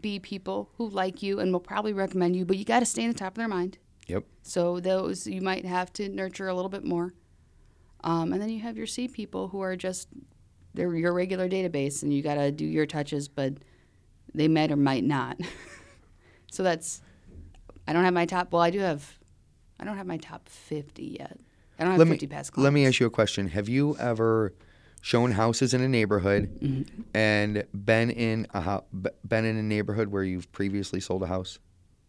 B 0.00 0.18
people 0.18 0.70
who 0.76 0.88
like 0.88 1.22
you 1.22 1.40
and 1.40 1.52
will 1.52 1.60
probably 1.60 1.92
recommend 1.92 2.36
you, 2.36 2.44
but 2.44 2.56
you 2.56 2.64
got 2.64 2.80
to 2.80 2.86
stay 2.86 3.02
in 3.02 3.08
the 3.08 3.18
top 3.18 3.32
of 3.32 3.36
their 3.36 3.48
mind. 3.48 3.78
Yep. 4.06 4.24
So 4.42 4.80
those 4.80 5.26
you 5.26 5.40
might 5.40 5.64
have 5.64 5.92
to 5.94 6.08
nurture 6.08 6.48
a 6.48 6.54
little 6.54 6.68
bit 6.68 6.84
more. 6.84 7.14
Um, 8.04 8.32
and 8.32 8.40
then 8.40 8.48
you 8.50 8.60
have 8.60 8.76
your 8.76 8.86
C 8.86 9.08
people 9.08 9.48
who 9.48 9.60
are 9.60 9.76
just 9.76 10.08
they're 10.74 10.94
your 10.94 11.12
regular 11.12 11.48
database, 11.48 12.02
and 12.02 12.12
you 12.12 12.22
got 12.22 12.34
to 12.34 12.52
do 12.52 12.64
your 12.64 12.86
touches, 12.86 13.28
but 13.28 13.54
they 14.34 14.48
might 14.48 14.70
or 14.70 14.76
might 14.76 15.04
not. 15.04 15.40
so 16.50 16.62
that's. 16.62 17.00
I 17.86 17.92
don't 17.92 18.04
have 18.04 18.14
my 18.14 18.26
top. 18.26 18.52
Well, 18.52 18.62
I 18.62 18.70
do 18.70 18.78
have. 18.80 19.18
I 19.78 19.84
don't 19.84 19.96
have 19.96 20.06
my 20.06 20.16
top 20.16 20.48
fifty 20.48 21.16
yet. 21.18 21.38
I 21.78 21.82
don't 21.82 21.92
have 21.92 21.98
Let 21.98 22.08
me 22.08 22.14
fifty 22.14 22.26
past. 22.26 22.56
let 22.56 22.72
me 22.72 22.86
ask 22.86 22.98
you 23.00 23.06
a 23.06 23.10
question. 23.10 23.48
Have 23.48 23.68
you 23.68 23.96
ever 23.98 24.54
shown 25.02 25.32
houses 25.32 25.74
in 25.74 25.82
a 25.82 25.88
neighborhood 25.88 26.48
Mm-hmm. 26.60 27.02
and 27.14 27.64
been 27.74 28.10
in 28.10 28.46
a 28.54 28.82
b- 28.98 29.10
been 29.26 29.44
in 29.44 29.56
a 29.56 29.62
neighborhood 29.62 30.08
where 30.08 30.24
you've 30.24 30.50
previously 30.52 31.00
sold 31.00 31.22
a 31.22 31.26
house? 31.26 31.58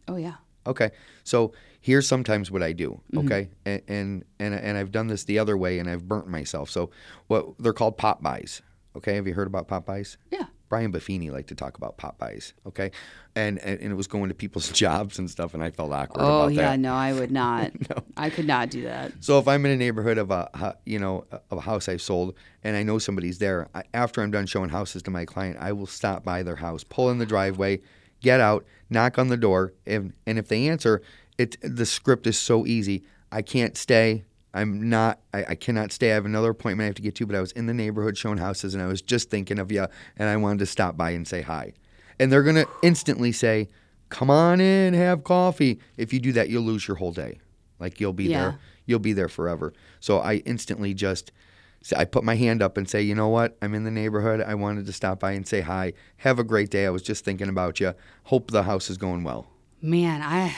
Oh 0.07 0.15
yeah. 0.15 0.35
Okay, 0.65 0.91
so 1.23 1.53
here's 1.79 2.07
sometimes 2.07 2.49
what 2.51 2.61
I 2.63 2.73
do. 2.73 2.99
Mm-hmm. 3.13 3.25
Okay, 3.25 3.49
and, 3.65 3.81
and 3.87 4.25
and 4.39 4.53
and 4.55 4.77
I've 4.77 4.91
done 4.91 5.07
this 5.07 5.25
the 5.25 5.39
other 5.39 5.57
way, 5.57 5.79
and 5.79 5.89
I've 5.89 6.07
burnt 6.07 6.27
myself. 6.27 6.69
So 6.69 6.89
what 7.27 7.57
they're 7.59 7.73
called 7.73 7.97
pop-bys. 7.97 8.61
Okay, 8.95 9.15
have 9.15 9.27
you 9.27 9.33
heard 9.33 9.47
about 9.47 9.67
pop-bys? 9.67 10.17
Yeah. 10.31 10.45
Brian 10.69 10.91
Buffini 10.91 11.32
liked 11.32 11.49
to 11.49 11.56
talk 11.56 11.77
about 11.77 11.97
pop-bys. 11.97 12.53
Okay, 12.65 12.91
and 13.36 13.58
and, 13.60 13.80
and 13.80 13.91
it 13.91 13.95
was 13.95 14.08
going 14.08 14.30
to 14.30 14.36
people's 14.36 14.69
jobs 14.84 15.17
and 15.19 15.30
stuff, 15.30 15.53
and 15.53 15.63
I 15.63 15.71
felt 15.71 15.91
awkward 15.91 16.23
Oh 16.23 16.47
yeah. 16.47 16.71
that. 16.71 16.80
No, 16.80 16.93
I 16.93 17.13
would 17.13 17.32
not. 17.43 17.71
no. 17.89 18.03
I 18.17 18.30
could 18.30 18.47
not 18.47 18.69
do 18.69 18.84
that. 18.84 19.12
So 19.21 19.39
if 19.39 19.47
I'm 19.47 19.65
in 19.65 19.71
a 19.71 19.77
neighborhood 19.77 20.17
of 20.17 20.32
a 20.32 20.75
you 20.86 20.99
know 20.99 21.25
of 21.49 21.58
a 21.58 21.62
house 21.62 21.88
I've 21.88 22.01
sold 22.01 22.36
and 22.63 22.75
I 22.75 22.84
know 22.84 22.97
somebody's 22.99 23.38
there, 23.39 23.67
I, 23.73 23.84
after 23.93 24.21
I'm 24.21 24.32
done 24.32 24.45
showing 24.45 24.69
houses 24.69 25.01
to 25.03 25.12
my 25.12 25.25
client, 25.25 25.58
I 25.60 25.71
will 25.71 25.88
stop 25.88 26.23
by 26.23 26.43
their 26.43 26.58
house, 26.58 26.84
pull 26.84 27.10
in 27.12 27.17
the 27.17 27.25
driveway, 27.25 27.80
get 28.21 28.39
out, 28.39 28.65
knock 28.89 29.17
on 29.17 29.27
the 29.30 29.38
door, 29.38 29.73
and 29.86 30.13
and 30.25 30.38
if 30.38 30.47
they 30.47 30.67
answer, 30.67 31.01
it 31.38 31.58
the 31.62 31.86
script 31.86 32.27
is 32.27 32.38
so 32.38 32.65
easy. 32.65 33.03
I 33.32 33.41
can't 33.41 33.77
stay. 33.77 34.23
I'm 34.57 34.89
not. 34.89 35.19
I, 35.33 35.45
I 35.49 35.55
cannot 35.55 35.91
stay. 35.91 36.11
I 36.11 36.15
have 36.15 36.25
another 36.25 36.49
appointment 36.49 36.85
I 36.85 36.87
have 36.87 36.95
to 36.95 37.01
get 37.01 37.15
to, 37.15 37.25
but 37.25 37.35
I 37.35 37.41
was 37.41 37.51
in 37.53 37.65
the 37.67 37.73
neighborhood 37.73 38.17
showing 38.17 38.37
houses, 38.37 38.73
and 38.73 38.83
I 38.83 38.87
was 38.87 39.01
just 39.01 39.29
thinking 39.29 39.59
of 39.59 39.71
you, 39.71 39.85
and 40.17 40.29
I 40.29 40.35
wanted 40.37 40.59
to 40.59 40.65
stop 40.65 40.97
by 40.97 41.11
and 41.11 41.27
say 41.27 41.41
hi. 41.41 41.73
And 42.19 42.31
they're 42.31 42.43
gonna 42.43 42.65
instantly 42.81 43.31
say, 43.31 43.69
"Come 44.09 44.29
on 44.29 44.59
in, 44.59 44.93
have 44.93 45.23
coffee." 45.23 45.79
If 45.97 46.11
you 46.13 46.19
do 46.19 46.31
that, 46.33 46.49
you'll 46.49 46.63
lose 46.63 46.87
your 46.87 46.97
whole 46.97 47.11
day. 47.13 47.39
Like 47.79 47.99
you'll 47.99 48.13
be 48.13 48.25
Yeah. 48.25 48.39
there 48.41 48.59
you'll 48.87 48.99
be 48.99 49.13
there 49.13 49.27
forever. 49.29 49.73
So 49.99 50.19
I 50.19 50.35
instantly 50.45 50.93
just 50.93 51.31
I 51.95 52.05
put 52.05 52.23
my 52.23 52.35
hand 52.35 52.61
up 52.61 52.75
and 52.77 52.89
say, 52.89 53.01
you 53.01 53.13
know 53.15 53.27
what? 53.27 53.55
I'm 53.61 53.73
in 53.75 53.83
the 53.83 53.91
neighborhood. 53.91 54.41
I 54.41 54.55
wanted 54.55 54.85
to 54.87 54.93
stop 54.93 55.19
by 55.19 55.33
and 55.33 55.45
say 55.47 55.61
hi. 55.61 55.93
Have 56.17 56.39
a 56.39 56.43
great 56.43 56.69
day. 56.69 56.85
I 56.85 56.89
was 56.89 57.01
just 57.01 57.23
thinking 57.23 57.49
about 57.49 57.79
you. 57.79 57.93
Hope 58.23 58.49
the 58.51 58.63
house 58.63 58.89
is 58.89 58.97
going 58.97 59.23
well. 59.23 59.47
Man, 59.81 60.21
I 60.23 60.55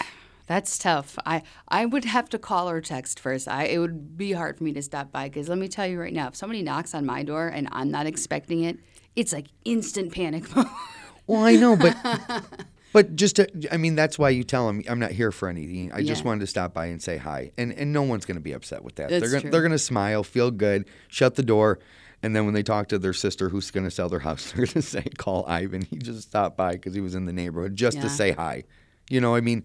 that's 0.49 0.79
tough. 0.79 1.15
I 1.27 1.43
I 1.67 1.85
would 1.85 2.05
have 2.05 2.27
to 2.29 2.39
call 2.39 2.69
or 2.71 2.81
text 2.81 3.19
first. 3.19 3.47
I 3.47 3.65
it 3.65 3.77
would 3.77 4.17
be 4.17 4.31
hard 4.31 4.57
for 4.57 4.63
me 4.63 4.73
to 4.73 4.81
stop 4.81 5.12
by 5.12 5.29
because 5.29 5.47
let 5.47 5.59
me 5.59 5.67
tell 5.67 5.85
you 5.85 5.99
right 6.01 6.12
now, 6.12 6.27
if 6.27 6.35
somebody 6.35 6.63
knocks 6.63 6.95
on 6.95 7.05
my 7.05 7.21
door 7.21 7.47
and 7.47 7.69
I'm 7.71 7.91
not 7.91 8.07
expecting 8.07 8.63
it, 8.63 8.79
it's 9.15 9.31
like 9.31 9.45
instant 9.63 10.12
panic 10.12 10.43
mode. 10.55 10.65
Well, 11.27 11.43
I 11.43 11.55
know, 11.55 11.75
but 11.75 11.95
but 12.93 13.15
just 13.15 13.35
to, 13.35 13.47
I 13.71 13.77
mean, 13.77 13.93
that's 13.93 14.17
why 14.17 14.31
you 14.31 14.43
tell 14.43 14.65
them 14.65 14.81
I'm 14.89 14.97
not 14.97 15.12
here 15.12 15.31
for 15.31 15.47
anything. 15.49 15.91
I 15.93 16.01
just 16.03 16.25
wanted 16.25 16.39
to 16.39 16.47
stop 16.47 16.73
by 16.73 16.88
and 16.88 16.99
say 16.99 17.17
hi, 17.17 17.51
and 17.55 17.71
and 17.71 17.93
no 17.93 18.01
one's 18.01 18.25
going 18.25 18.38
to 18.38 18.41
be 18.43 18.53
upset 18.53 18.83
with 18.83 18.95
that. 18.95 19.09
That's 19.09 19.21
they're 19.21 19.29
gonna, 19.29 19.41
true. 19.41 19.51
they're 19.51 19.62
going 19.62 19.71
to 19.71 19.77
smile, 19.77 20.23
feel 20.23 20.49
good, 20.49 20.89
shut 21.09 21.35
the 21.35 21.43
door. 21.43 21.77
And 22.21 22.35
then 22.35 22.43
when 22.43 22.53
they 22.53 22.63
talk 22.63 22.89
to 22.89 22.97
their 22.97 23.13
sister 23.13 23.47
who's 23.47 23.71
going 23.71 23.85
to 23.85 23.91
sell 23.91 24.09
their 24.09 24.19
house, 24.19 24.51
they're 24.55 24.65
going 24.65 24.73
to 24.73 24.81
say, 24.81 25.03
"Call 25.19 25.45
Ivan. 25.47 25.83
He 25.83 25.97
just 25.97 26.23
stopped 26.23 26.57
by 26.57 26.71
because 26.73 26.95
he 26.95 27.01
was 27.01 27.13
in 27.13 27.25
the 27.25 27.33
neighborhood 27.33 27.75
just 27.75 27.97
Yeah. 27.97 28.03
to 28.03 28.09
say 28.09 28.31
hi." 28.31 28.63
You 29.12 29.21
know, 29.21 29.35
I 29.35 29.41
mean, 29.41 29.63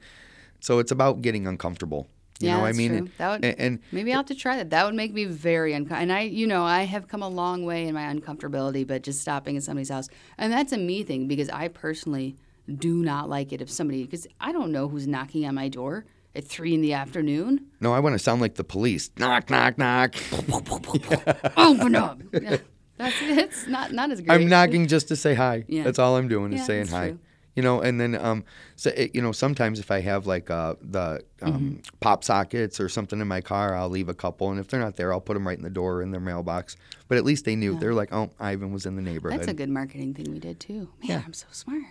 so 0.64 0.78
it's 0.78 0.90
about 0.90 1.20
getting 1.20 1.46
uncomfortable. 1.46 2.08
You 2.40 2.48
yeah, 2.48 2.56
know, 2.56 2.64
that's 2.64 2.76
I 2.76 2.78
mean, 2.78 2.88
true. 2.88 2.98
and- 2.98 3.10
that 3.18 3.30
would 3.30 3.44
and, 3.44 3.60
and 3.60 3.78
maybe 3.92 4.12
I'll 4.12 4.20
have 4.20 4.26
to 4.26 4.34
try 4.34 4.56
that. 4.56 4.70
That 4.70 4.86
would 4.86 4.94
make 4.94 5.12
me 5.12 5.24
very 5.24 5.72
uncomfortable. 5.72 6.02
And 6.02 6.12
I, 6.12 6.22
you 6.22 6.46
know, 6.46 6.64
I 6.64 6.82
have 6.82 7.06
come 7.06 7.22
a 7.22 7.28
long 7.28 7.64
way 7.64 7.86
in 7.86 7.94
my 7.94 8.12
uncomfortability, 8.12 8.86
but 8.86 9.02
just 9.02 9.20
stopping 9.20 9.56
at 9.56 9.62
somebody's 9.62 9.90
house, 9.90 10.08
and 10.38 10.52
that's 10.52 10.72
a 10.72 10.78
me 10.78 11.02
thing 11.04 11.28
because 11.28 11.48
I 11.50 11.68
personally 11.68 12.36
do 12.78 12.94
not 13.04 13.28
like 13.28 13.52
it 13.52 13.60
if 13.60 13.70
somebody 13.70 14.02
because 14.04 14.26
I 14.40 14.50
don't 14.52 14.72
know 14.72 14.88
who's 14.88 15.06
knocking 15.06 15.44
on 15.46 15.54
my 15.54 15.68
door 15.68 16.06
at 16.34 16.44
three 16.44 16.74
in 16.74 16.80
the 16.80 16.94
afternoon. 16.94 17.66
no, 17.80 17.92
I 17.92 18.00
want 18.00 18.14
to 18.14 18.18
sound 18.18 18.40
like 18.40 18.54
the 18.54 18.64
police. 18.64 19.10
Knock, 19.18 19.50
knock, 19.50 19.76
knock. 19.78 20.16
Open 21.56 21.94
up. 21.94 22.20
Yeah, 22.32 22.56
that's 22.96 23.14
it's 23.20 23.66
not 23.68 23.92
not 23.92 24.10
as 24.10 24.20
great. 24.20 24.34
I'm 24.34 24.48
knocking 24.48 24.88
just 24.88 25.08
to 25.08 25.16
say 25.16 25.34
hi. 25.34 25.64
Yeah. 25.68 25.84
That's 25.84 25.98
all 25.98 26.16
I'm 26.16 26.26
doing 26.28 26.52
is 26.52 26.64
saying 26.64 26.88
hi. 26.88 27.08
true. 27.10 27.18
You 27.56 27.62
know, 27.62 27.80
and 27.80 28.00
then 28.00 28.16
um, 28.16 28.44
so 28.74 28.90
it, 28.96 29.14
you 29.14 29.22
know, 29.22 29.30
sometimes 29.30 29.78
if 29.78 29.90
I 29.92 30.00
have 30.00 30.26
like 30.26 30.50
uh, 30.50 30.74
the 30.82 31.22
um, 31.42 31.52
Mm-hmm. 31.52 31.76
PopSockets 32.06 32.80
or 32.80 32.88
something 32.88 33.20
in 33.20 33.28
my 33.28 33.40
car, 33.40 33.76
I'll 33.76 33.88
leave 33.88 34.08
a 34.08 34.14
couple, 34.14 34.50
and 34.50 34.58
if 34.58 34.66
they're 34.68 34.80
not 34.80 34.96
there, 34.96 35.12
I'll 35.12 35.20
put 35.20 35.34
them 35.34 35.46
right 35.46 35.56
in 35.56 35.62
the 35.62 35.70
door 35.70 36.02
in 36.02 36.10
their 36.10 36.20
mailbox. 36.20 36.76
But 37.06 37.18
at 37.18 37.24
least 37.24 37.44
they 37.44 37.54
knew. 37.54 37.78
They're 37.78 37.94
like, 37.94 38.12
oh, 38.12 38.30
Ivan 38.40 38.72
was 38.72 38.86
in 38.86 38.96
the 38.96 39.02
neighborhood. 39.02 39.38
That's 39.40 39.50
a 39.50 39.54
good 39.54 39.68
marketing 39.70 40.14
thing 40.14 40.32
we 40.32 40.38
did 40.40 40.58
too. 40.58 40.88
Man, 41.00 41.10
Yeah. 41.10 41.22
I'm 41.24 41.32
so 41.32 41.46
smart. 41.52 41.82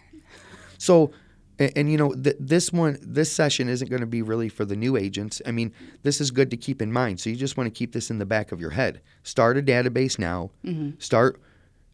So, 0.77 1.11
and, 1.59 1.71
and 1.77 1.91
you 1.91 1.97
know, 1.97 2.13
th- 2.13 2.35
this 2.39 2.73
one, 2.73 2.97
this 3.01 3.31
session 3.31 3.69
isn't 3.69 3.89
going 3.89 4.01
to 4.01 4.07
be 4.07 4.21
really 4.21 4.49
for 4.49 4.65
the 4.65 4.75
new 4.75 4.97
agents. 4.97 5.41
I 5.45 5.51
mean, 5.51 5.71
this 6.01 6.19
is 6.19 6.29
good 6.31 6.49
to 6.51 6.57
keep 6.57 6.81
in 6.81 6.91
mind. 6.91 7.19
So 7.21 7.29
you 7.29 7.35
just 7.37 7.55
want 7.57 7.67
to 7.73 7.77
keep 7.77 7.93
this 7.93 8.09
in 8.09 8.17
the 8.17 8.25
back 8.25 8.51
of 8.51 8.59
your 8.59 8.71
head. 8.71 8.99
Start 9.23 9.57
a 9.57 9.61
database 9.61 10.19
now. 10.19 10.51
Start 10.99 11.39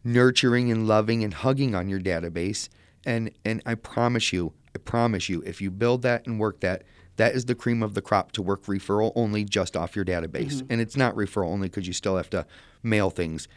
nurturing 0.02 0.70
and 0.72 0.88
loving 0.88 1.22
and 1.22 1.32
hugging 1.34 1.74
on 1.74 1.88
your 1.88 2.00
database. 2.00 2.68
And 3.04 3.30
and 3.44 3.62
I 3.66 3.74
promise 3.74 4.32
you, 4.32 4.52
I 4.74 4.78
promise 4.78 5.28
you, 5.28 5.42
if 5.46 5.60
you 5.60 5.70
build 5.70 6.02
that 6.02 6.26
and 6.26 6.38
work 6.38 6.60
that, 6.60 6.82
that 7.16 7.34
is 7.34 7.44
the 7.46 7.54
cream 7.54 7.82
of 7.82 7.94
the 7.94 8.02
crop 8.02 8.32
to 8.32 8.42
work 8.42 8.64
referral 8.66 9.12
only 9.14 9.44
just 9.44 9.76
off 9.76 9.96
your 9.96 10.04
database. 10.04 10.62
And 10.70 10.80
it's 10.80 10.96
not 10.96 11.14
referral 11.14 11.46
only 11.48 11.68
because 11.68 11.86
you 11.86 11.92
still 11.92 12.16
have 12.16 12.30
to 12.30 12.46
mail 12.82 13.10
things, 13.10 13.48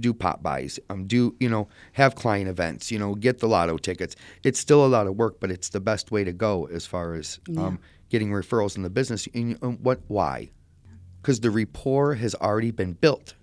do 0.00 0.12
pop-bys, 0.14 0.78
um, 0.90 1.06
do 1.06 1.34
you 1.40 1.48
know, 1.48 1.68
have 1.92 2.14
client 2.14 2.48
events, 2.48 2.90
you 2.90 2.98
know, 2.98 3.14
get 3.14 3.38
the 3.38 3.48
lotto 3.48 3.76
tickets. 3.78 4.16
It's 4.44 4.58
still 4.58 4.84
a 4.84 4.88
lot 4.88 5.06
of 5.06 5.16
work, 5.16 5.40
but 5.40 5.50
it's 5.50 5.68
the 5.68 5.80
best 5.80 6.10
way 6.10 6.24
to 6.24 6.32
go 6.32 6.66
as 6.66 6.86
far 6.86 7.14
as 7.14 7.38
um, 7.56 7.78
getting 8.08 8.30
referrals 8.30 8.76
in 8.76 8.82
the 8.82 8.90
business. 8.90 9.28
And 9.34 9.50
you- 9.50 9.58
um, 9.62 9.78
what? 9.82 10.00
Why? 10.08 10.50
Because 11.20 11.40
the 11.40 11.50
rapport 11.50 12.14
has 12.14 12.34
already 12.36 12.70
been 12.70 12.92
built. 12.94 13.34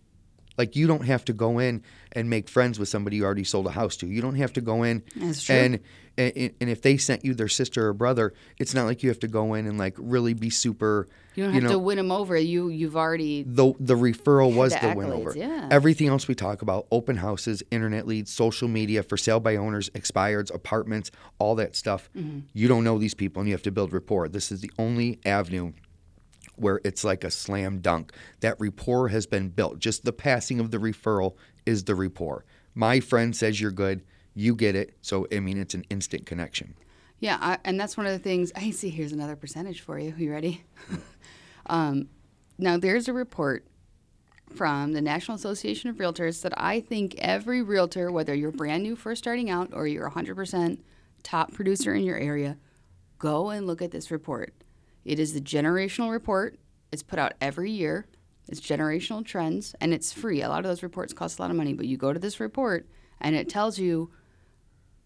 Like 0.57 0.75
you 0.75 0.87
don't 0.87 1.05
have 1.05 1.25
to 1.25 1.33
go 1.33 1.59
in 1.59 1.83
and 2.11 2.29
make 2.29 2.47
friends 2.47 2.79
with 2.79 2.89
somebody 2.89 3.17
you 3.17 3.25
already 3.25 3.43
sold 3.43 3.67
a 3.67 3.71
house 3.71 3.97
to. 3.97 4.07
You 4.07 4.21
don't 4.21 4.35
have 4.35 4.53
to 4.53 4.61
go 4.61 4.83
in 4.83 5.03
That's 5.15 5.43
true. 5.43 5.55
and 5.55 5.79
and 6.17 6.53
and 6.61 6.69
if 6.69 6.81
they 6.81 6.97
sent 6.97 7.25
you 7.25 7.33
their 7.33 7.47
sister 7.47 7.87
or 7.87 7.93
brother, 7.93 8.33
it's 8.59 8.73
not 8.73 8.85
like 8.85 9.01
you 9.01 9.09
have 9.09 9.19
to 9.19 9.27
go 9.27 9.55
in 9.55 9.65
and 9.65 9.77
like 9.77 9.95
really 9.97 10.33
be 10.33 10.49
super. 10.49 11.07
You 11.35 11.45
don't 11.45 11.53
have 11.53 11.63
know, 11.63 11.69
to 11.71 11.79
win 11.79 11.97
them 11.97 12.11
over. 12.11 12.37
You 12.37 12.69
you've 12.69 12.95
already 12.95 13.43
the 13.43 13.73
the 13.79 13.95
referral 13.95 14.55
was 14.55 14.73
the 14.73 14.89
the, 14.89 14.93
win 14.95 15.11
over. 15.11 15.33
yeah. 15.35 15.67
Everything 15.71 16.07
else 16.07 16.27
we 16.27 16.35
talk 16.35 16.61
about, 16.61 16.85
open 16.91 17.17
houses, 17.17 17.63
internet 17.71 18.05
leads, 18.05 18.31
social 18.31 18.67
media, 18.67 19.01
for 19.01 19.17
sale 19.17 19.39
by 19.39 19.55
owners, 19.55 19.89
expireds, 19.91 20.53
apartments, 20.53 21.09
all 21.39 21.55
that 21.55 21.75
stuff. 21.75 22.09
Mm-hmm. 22.15 22.41
You 22.53 22.67
don't 22.67 22.83
know 22.83 22.99
these 22.99 23.15
people 23.15 23.39
and 23.39 23.49
you 23.49 23.55
have 23.55 23.63
to 23.63 23.71
build 23.71 23.91
rapport. 23.91 24.27
This 24.29 24.51
is 24.51 24.61
the 24.61 24.71
only 24.77 25.19
avenue 25.25 25.73
where 26.55 26.79
it's 26.83 27.03
like 27.03 27.23
a 27.23 27.31
slam 27.31 27.79
dunk. 27.79 28.13
That 28.41 28.59
rapport 28.59 29.09
has 29.09 29.25
been 29.25 29.49
built. 29.49 29.79
Just 29.79 30.05
the 30.05 30.13
passing 30.13 30.59
of 30.59 30.71
the 30.71 30.77
referral 30.77 31.35
is 31.65 31.83
the 31.83 31.95
rapport. 31.95 32.45
My 32.75 32.99
friend 32.99 33.35
says 33.35 33.59
you're 33.61 33.71
good, 33.71 34.03
you 34.33 34.55
get 34.55 34.75
it. 34.75 34.95
So 35.01 35.27
I 35.31 35.39
mean 35.39 35.57
it's 35.57 35.73
an 35.73 35.85
instant 35.89 36.25
connection. 36.25 36.75
Yeah, 37.19 37.37
I, 37.39 37.57
and 37.63 37.79
that's 37.79 37.95
one 37.95 38.05
of 38.05 38.11
the 38.11 38.19
things. 38.19 38.51
I 38.55 38.71
see. 38.71 38.89
Here's 38.89 39.13
another 39.13 39.37
percentage 39.37 39.79
for 39.79 39.97
you. 39.97 40.13
You 40.17 40.31
ready? 40.31 40.65
um, 41.67 42.09
now, 42.57 42.77
there's 42.77 43.07
a 43.07 43.13
report 43.13 43.65
from 44.55 44.93
the 44.93 45.01
National 45.01 45.35
Association 45.35 45.89
of 45.89 45.95
Realtors 45.95 46.41
that 46.41 46.53
I 46.57 46.79
think 46.79 47.15
every 47.17 47.61
realtor, 47.61 48.11
whether 48.11 48.35
you're 48.35 48.51
brand 48.51 48.83
new, 48.83 48.95
first 48.95 49.23
starting 49.23 49.49
out, 49.49 49.69
or 49.73 49.87
you're 49.87 50.09
100% 50.09 50.79
top 51.23 51.53
producer 51.53 51.93
in 51.93 52.03
your 52.03 52.17
area, 52.17 52.57
go 53.17 53.49
and 53.49 53.65
look 53.65 53.81
at 53.81 53.91
this 53.91 54.11
report. 54.11 54.53
It 55.05 55.19
is 55.19 55.33
the 55.33 55.41
generational 55.41 56.11
report. 56.11 56.57
It's 56.91 57.03
put 57.03 57.19
out 57.19 57.33
every 57.41 57.71
year. 57.71 58.05
It's 58.47 58.59
generational 58.59 59.25
trends, 59.25 59.73
and 59.79 59.93
it's 59.93 60.11
free. 60.11 60.41
A 60.41 60.49
lot 60.49 60.59
of 60.59 60.65
those 60.65 60.83
reports 60.83 61.13
cost 61.13 61.39
a 61.39 61.41
lot 61.41 61.49
of 61.51 61.57
money, 61.57 61.73
but 61.73 61.85
you 61.85 61.97
go 61.97 62.11
to 62.11 62.19
this 62.19 62.39
report, 62.39 62.87
and 63.21 63.35
it 63.35 63.47
tells 63.49 63.79
you 63.79 64.11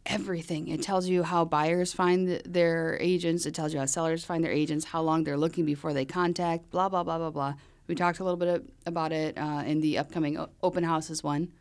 everything. 0.05 0.69
It 0.69 0.81
tells 0.81 1.07
you 1.07 1.21
how 1.23 1.45
buyers 1.45 1.93
find 1.93 2.41
their 2.45 2.97
agents. 2.99 3.45
It 3.45 3.53
tells 3.53 3.73
you 3.73 3.79
how 3.79 3.85
sellers 3.85 4.25
find 4.25 4.43
their 4.43 4.51
agents, 4.51 4.85
how 4.85 5.01
long 5.01 5.23
they're 5.23 5.37
looking 5.37 5.65
before 5.65 5.93
they 5.93 6.05
contact, 6.05 6.69
blah, 6.71 6.89
blah, 6.89 7.03
blah, 7.03 7.17
blah, 7.17 7.29
blah. 7.29 7.53
We 7.87 7.95
talked 7.95 8.19
a 8.19 8.23
little 8.23 8.37
bit 8.37 8.65
about 8.85 9.11
it 9.11 9.37
uh, 9.37 9.63
in 9.65 9.81
the 9.81 9.97
upcoming 9.97 10.43
open 10.63 10.83
houses 10.83 11.23
one. 11.23 11.51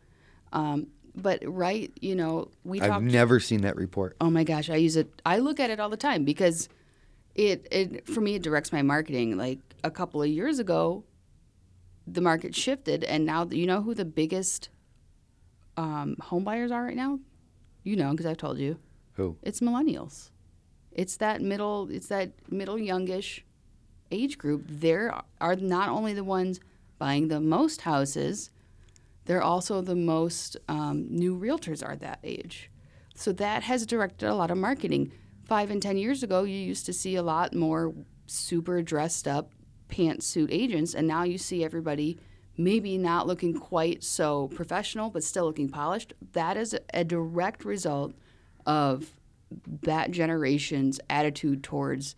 Um, 0.51 0.87
but, 1.15 1.41
right, 1.45 1.91
you 1.99 2.15
know, 2.15 2.49
we 2.63 2.79
I've 2.81 2.89
talked. 2.89 3.03
never 3.03 3.39
seen 3.39 3.61
that 3.61 3.75
report. 3.75 4.15
Oh 4.21 4.29
my 4.29 4.43
gosh, 4.43 4.69
I 4.69 4.75
use 4.75 4.95
it. 4.95 5.21
I 5.25 5.39
look 5.39 5.59
at 5.59 5.69
it 5.69 5.79
all 5.79 5.89
the 5.89 5.97
time 5.97 6.25
because 6.25 6.69
it 7.37 7.67
it 7.71 8.07
for 8.07 8.19
me 8.19 8.35
it 8.35 8.43
directs 8.43 8.73
my 8.73 8.81
marketing. 8.81 9.37
Like 9.37 9.59
a 9.83 9.91
couple 9.91 10.21
of 10.21 10.27
years 10.27 10.59
ago, 10.59 11.05
the 12.05 12.21
market 12.21 12.55
shifted, 12.55 13.03
and 13.03 13.25
now 13.25 13.47
you 13.49 13.65
know 13.65 13.81
who 13.81 13.93
the 13.93 14.05
biggest 14.05 14.69
um, 15.77 16.17
home 16.19 16.43
buyers 16.43 16.71
are 16.71 16.83
right 16.83 16.95
now. 16.95 17.19
You 17.83 17.95
know 17.95 18.11
because 18.11 18.25
I've 18.25 18.37
told 18.37 18.57
you. 18.57 18.79
Who? 19.13 19.37
It's 19.41 19.61
millennials. 19.61 20.31
It's 20.91 21.17
that 21.17 21.41
middle. 21.41 21.89
It's 21.89 22.07
that 22.07 22.31
middle 22.51 22.77
youngish 22.77 23.45
age 24.11 24.37
group. 24.37 24.65
They 24.67 25.09
are 25.39 25.55
not 25.55 25.89
only 25.89 26.13
the 26.13 26.23
ones 26.23 26.59
buying 26.97 27.27
the 27.27 27.39
most 27.39 27.81
houses, 27.81 28.49
they're 29.25 29.43
also 29.43 29.81
the 29.81 29.95
most 29.95 30.57
um, 30.67 31.05
new 31.09 31.37
realtors 31.37 31.85
are 31.85 31.95
that 31.97 32.19
age. 32.23 32.71
So 33.13 33.31
that 33.33 33.63
has 33.63 33.85
directed 33.85 34.29
a 34.29 34.35
lot 34.35 34.51
of 34.51 34.57
marketing. 34.57 35.11
Five 35.47 35.71
and 35.71 35.81
10 35.81 35.97
years 35.97 36.23
ago, 36.23 36.43
you 36.43 36.57
used 36.57 36.85
to 36.87 36.93
see 36.93 37.15
a 37.15 37.23
lot 37.23 37.55
more 37.55 37.93
super 38.25 38.81
dressed 38.81 39.29
up 39.29 39.53
pantsuit 39.87 40.49
agents, 40.51 40.93
and 40.93 41.07
now 41.07 41.23
you 41.23 41.37
see 41.37 41.63
everybody 41.63 42.19
maybe 42.57 42.97
not 42.97 43.27
looking 43.27 43.57
quite 43.57 44.03
so 44.03 44.49
professional, 44.49 45.09
but 45.09 45.23
still 45.23 45.45
looking 45.45 45.69
polished. 45.69 46.13
That 46.33 46.57
is 46.57 46.77
a 46.93 47.05
direct 47.05 47.63
result 47.63 48.13
of 48.65 49.15
that 49.83 50.11
generation's 50.11 50.99
attitude 51.09 51.63
towards 51.63 52.15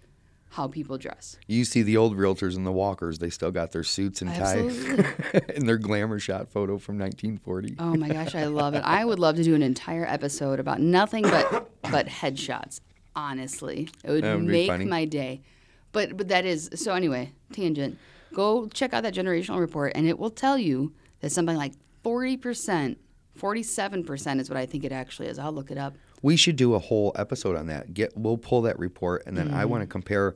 how 0.54 0.68
people 0.68 0.98
dress. 0.98 1.38
You 1.46 1.66
see 1.66 1.84
the 1.84 1.98
old 1.98 2.18
realtors 2.18 2.56
and 2.56 2.66
the 2.66 2.72
walkers, 2.72 3.20
they 3.20 3.30
still 3.30 3.52
got 3.52 3.72
their 3.72 3.84
suits 3.84 4.24
and 4.24 4.34
ties 4.34 4.76
and 5.56 5.70
their 5.70 5.78
glamour 5.78 6.18
shot 6.18 6.50
photo 6.50 6.80
from 6.80 6.98
1940. 6.98 7.76
Oh 7.78 7.94
my 7.94 8.10
gosh, 8.10 8.34
I 8.34 8.46
love 8.46 8.74
it. 8.74 8.82
I 8.84 9.06
would 9.06 9.20
love 9.20 9.36
to 9.36 9.44
do 9.44 9.54
an 9.54 9.62
entire 9.62 10.08
episode 10.08 10.60
about 10.60 10.80
nothing 10.80 11.22
but 11.22 11.70
but 11.92 12.08
headshots. 12.08 12.80
Honestly, 13.20 13.90
it 14.06 14.10
would, 14.10 14.24
would 14.24 14.44
make 14.44 14.86
my 14.88 15.04
day. 15.04 15.42
But 15.92 16.16
but 16.16 16.30
that 16.30 16.46
is 16.46 16.70
so 16.76 16.94
anyway, 16.94 17.34
tangent. 17.52 17.98
Go 18.34 18.68
check 18.70 18.94
out 18.94 19.04
that 19.04 19.14
generational 19.14 19.60
report 19.60 19.92
and 19.96 20.08
it 20.08 20.18
will 20.18 20.30
tell 20.30 20.58
you 20.58 20.94
that 21.20 21.32
something 21.32 21.58
like 21.58 21.74
40%, 22.06 22.96
47% 23.38 24.40
is 24.40 24.50
what 24.50 24.58
I 24.58 24.66
think 24.66 24.84
it 24.84 24.92
actually 24.92 25.28
is. 25.28 25.40
I'll 25.40 25.52
look 25.52 25.72
it 25.72 25.78
up. 25.78 25.96
We 26.22 26.36
should 26.38 26.56
do 26.56 26.76
a 26.76 26.80
whole 26.80 27.12
episode 27.16 27.56
on 27.58 27.68
that. 27.68 27.94
Get 27.94 28.16
we'll 28.16 28.38
pull 28.38 28.62
that 28.64 28.78
report 28.80 29.24
and 29.26 29.36
then 29.36 29.50
I 29.54 29.62
Mm-hmm. 29.62 29.70
want 29.70 29.82
to 29.82 29.88
compare 29.88 30.36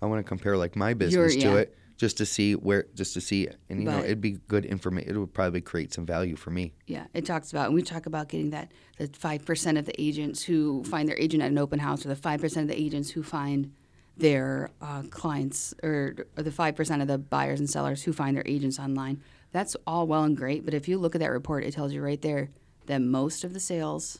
I 0.00 0.06
want 0.06 0.18
to 0.24 0.28
compare 0.28 0.56
like 0.56 0.76
my 0.76 0.94
business 0.94 1.34
to 1.36 1.40
yeah. 1.40 1.54
it 1.56 1.76
just 2.02 2.16
to 2.16 2.26
see 2.26 2.54
where 2.54 2.86
just 2.96 3.14
to 3.14 3.20
see 3.20 3.46
and 3.70 3.78
you 3.78 3.88
know 3.88 4.00
it'd 4.00 4.20
be 4.20 4.32
good 4.48 4.64
information 4.64 5.14
it 5.14 5.16
would 5.16 5.32
probably 5.32 5.60
create 5.60 5.94
some 5.94 6.04
value 6.04 6.34
for 6.34 6.50
me. 6.50 6.72
Yeah, 6.88 7.06
it 7.14 7.24
talks 7.24 7.52
about, 7.52 7.66
and 7.66 7.76
we 7.76 7.82
talk 7.82 8.06
about 8.06 8.28
getting 8.28 8.50
that 8.50 8.72
the 8.98 9.06
five 9.06 9.44
percent 9.44 9.78
of 9.78 9.86
the 9.86 9.94
agents 10.02 10.42
who 10.42 10.82
find 10.82 11.08
their 11.08 11.16
agent 11.16 11.44
at 11.44 11.52
an 11.52 11.58
open 11.58 11.78
house, 11.78 12.04
or 12.04 12.08
the 12.08 12.16
five 12.16 12.40
percent 12.40 12.68
of 12.68 12.76
the 12.76 12.82
agents 12.82 13.10
who 13.10 13.22
find 13.22 13.72
their 14.16 14.70
uh, 14.80 15.02
clients, 15.10 15.74
or, 15.84 16.16
or 16.36 16.42
the 16.42 16.50
five 16.50 16.74
percent 16.74 17.02
of 17.02 17.06
the 17.06 17.18
buyers 17.18 17.60
and 17.60 17.70
sellers 17.70 18.02
who 18.02 18.12
find 18.12 18.36
their 18.36 18.46
agents 18.46 18.80
online. 18.80 19.22
That's 19.52 19.76
all 19.86 20.08
well 20.08 20.24
and 20.24 20.36
great, 20.36 20.64
but 20.64 20.74
if 20.74 20.88
you 20.88 20.98
look 20.98 21.14
at 21.14 21.20
that 21.20 21.30
report, 21.30 21.62
it 21.62 21.72
tells 21.72 21.92
you 21.92 22.02
right 22.02 22.20
there 22.20 22.50
that 22.86 23.00
most 23.00 23.44
of 23.44 23.52
the 23.52 23.60
sales, 23.60 24.18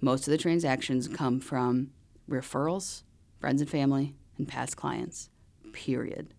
most 0.00 0.28
of 0.28 0.30
the 0.30 0.38
transactions 0.38 1.08
come 1.08 1.40
from 1.40 1.90
referrals, 2.30 3.02
friends 3.40 3.60
and 3.60 3.68
family, 3.68 4.14
and 4.38 4.46
past 4.46 4.76
clients. 4.76 5.30
Period. 5.72 6.32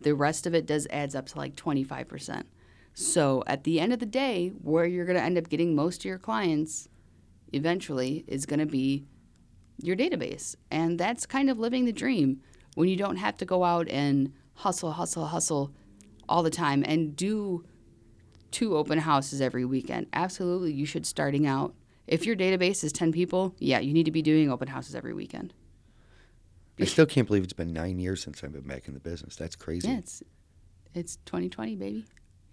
The 0.00 0.14
rest 0.14 0.46
of 0.46 0.54
it 0.54 0.66
does 0.66 0.86
adds 0.90 1.14
up 1.14 1.26
to 1.26 1.38
like 1.38 1.56
twenty 1.56 1.84
five 1.84 2.08
percent. 2.08 2.46
So 2.94 3.44
at 3.46 3.64
the 3.64 3.80
end 3.80 3.92
of 3.92 3.98
the 3.98 4.06
day, 4.06 4.48
where 4.62 4.84
you're 4.84 5.06
going 5.06 5.16
to 5.16 5.22
end 5.22 5.38
up 5.38 5.48
getting 5.48 5.74
most 5.74 6.00
of 6.00 6.04
your 6.04 6.18
clients 6.18 6.88
eventually 7.52 8.24
is 8.26 8.46
going 8.46 8.60
to 8.60 8.66
be 8.66 9.06
your 9.82 9.96
database. 9.96 10.56
And 10.70 10.98
that's 10.98 11.26
kind 11.26 11.50
of 11.50 11.58
living 11.58 11.84
the 11.84 11.92
dream 11.92 12.40
when 12.74 12.88
you 12.88 12.96
don't 12.96 13.16
have 13.16 13.36
to 13.38 13.44
go 13.44 13.64
out 13.64 13.88
and 13.88 14.32
hustle, 14.54 14.92
hustle, 14.92 15.26
hustle 15.26 15.72
all 16.28 16.42
the 16.42 16.50
time 16.50 16.84
and 16.86 17.16
do 17.16 17.64
two 18.50 18.76
open 18.76 18.98
houses 18.98 19.40
every 19.40 19.64
weekend. 19.64 20.06
Absolutely, 20.12 20.72
you 20.72 20.86
should 20.86 21.06
starting 21.06 21.46
out. 21.46 21.74
If 22.06 22.26
your 22.26 22.36
database 22.36 22.82
is 22.82 22.92
10 22.92 23.12
people, 23.12 23.54
yeah, 23.58 23.78
you 23.78 23.92
need 23.92 24.04
to 24.04 24.10
be 24.10 24.22
doing 24.22 24.50
open 24.50 24.68
houses 24.68 24.94
every 24.94 25.14
weekend. 25.14 25.54
I 26.80 26.84
still 26.86 27.06
can't 27.06 27.26
believe 27.26 27.44
it's 27.44 27.52
been 27.52 27.72
9 27.72 27.98
years 27.98 28.22
since 28.22 28.42
I've 28.42 28.52
been 28.52 28.62
back 28.62 28.88
in 28.88 28.94
the 28.94 29.00
business. 29.00 29.36
That's 29.36 29.56
crazy. 29.56 29.88
Yeah, 29.88 29.98
it's 29.98 30.22
it's 30.94 31.16
2020, 31.26 31.76
baby. 31.76 32.04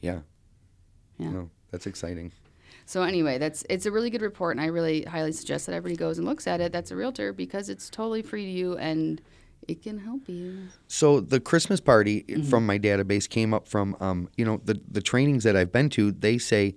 Yeah. 0.01 0.19
Yeah. 1.17 1.31
No, 1.31 1.49
that's 1.71 1.87
exciting. 1.87 2.31
So 2.85 3.01
anyway, 3.03 3.37
that's 3.37 3.63
it's 3.69 3.85
a 3.85 3.91
really 3.91 4.09
good 4.09 4.21
report, 4.21 4.55
and 4.55 4.61
I 4.61 4.67
really 4.67 5.03
highly 5.03 5.31
suggest 5.31 5.65
that 5.65 5.73
everybody 5.73 5.97
goes 5.97 6.17
and 6.17 6.27
looks 6.27 6.47
at 6.47 6.61
it. 6.61 6.71
That's 6.71 6.91
a 6.91 6.95
realtor 6.95 7.33
because 7.33 7.69
it's 7.69 7.89
totally 7.89 8.21
free 8.21 8.45
to 8.45 8.51
you 8.51 8.77
and 8.77 9.21
it 9.67 9.81
can 9.81 9.99
help 9.99 10.29
you. 10.29 10.67
So 10.87 11.19
the 11.19 11.39
Christmas 11.39 11.81
party 11.81 12.21
from 12.49 12.65
my 12.65 12.79
database 12.79 13.27
came 13.27 13.53
up 13.53 13.67
from, 13.67 13.97
um, 13.99 14.29
you 14.37 14.45
know, 14.45 14.61
the 14.63 14.79
the 14.89 15.01
trainings 15.01 15.43
that 15.43 15.55
I've 15.55 15.71
been 15.71 15.89
to. 15.91 16.11
They 16.11 16.37
say 16.37 16.75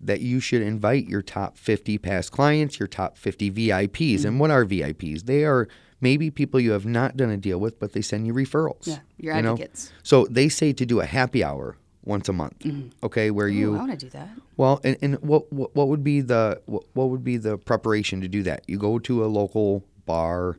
that 0.00 0.20
you 0.20 0.38
should 0.38 0.62
invite 0.62 1.08
your 1.08 1.22
top 1.22 1.58
50 1.58 1.98
past 1.98 2.30
clients, 2.30 2.78
your 2.78 2.86
top 2.86 3.18
50 3.18 3.50
VIPs. 3.50 4.24
And 4.24 4.38
what 4.38 4.50
are 4.50 4.64
VIPs? 4.64 5.24
They 5.24 5.44
are 5.44 5.66
maybe 6.00 6.30
people 6.30 6.60
you 6.60 6.72
have 6.72 6.86
not 6.86 7.16
done 7.16 7.30
a 7.30 7.36
deal 7.36 7.58
with, 7.58 7.78
but 7.78 7.92
they 7.92 8.02
send 8.02 8.26
you 8.26 8.34
referrals. 8.34 8.86
Yeah, 8.86 8.98
your 9.18 9.36
you 9.36 9.42
know? 9.42 9.52
advocates. 9.52 9.92
So 10.02 10.26
they 10.26 10.48
say 10.48 10.72
to 10.72 10.86
do 10.86 11.00
a 11.00 11.06
happy 11.06 11.42
hour 11.44 11.76
once 12.04 12.28
a 12.28 12.32
month. 12.32 12.66
Okay, 13.02 13.30
where 13.30 13.48
you 13.48 13.74
I 13.74 13.78
want 13.78 13.90
to 13.92 13.96
do 13.96 14.10
that. 14.10 14.30
well, 14.56 14.80
and, 14.82 14.96
and 15.02 15.22
what, 15.22 15.52
what 15.52 15.74
what 15.76 15.88
would 15.88 16.02
be 16.02 16.20
the 16.20 16.60
what, 16.66 16.84
what 16.94 17.10
would 17.10 17.24
be 17.24 17.36
the 17.36 17.58
preparation 17.58 18.20
to 18.22 18.28
do 18.28 18.42
that? 18.44 18.64
You 18.66 18.78
go 18.78 18.98
to 19.00 19.24
a 19.24 19.26
local 19.26 19.84
bar, 20.06 20.56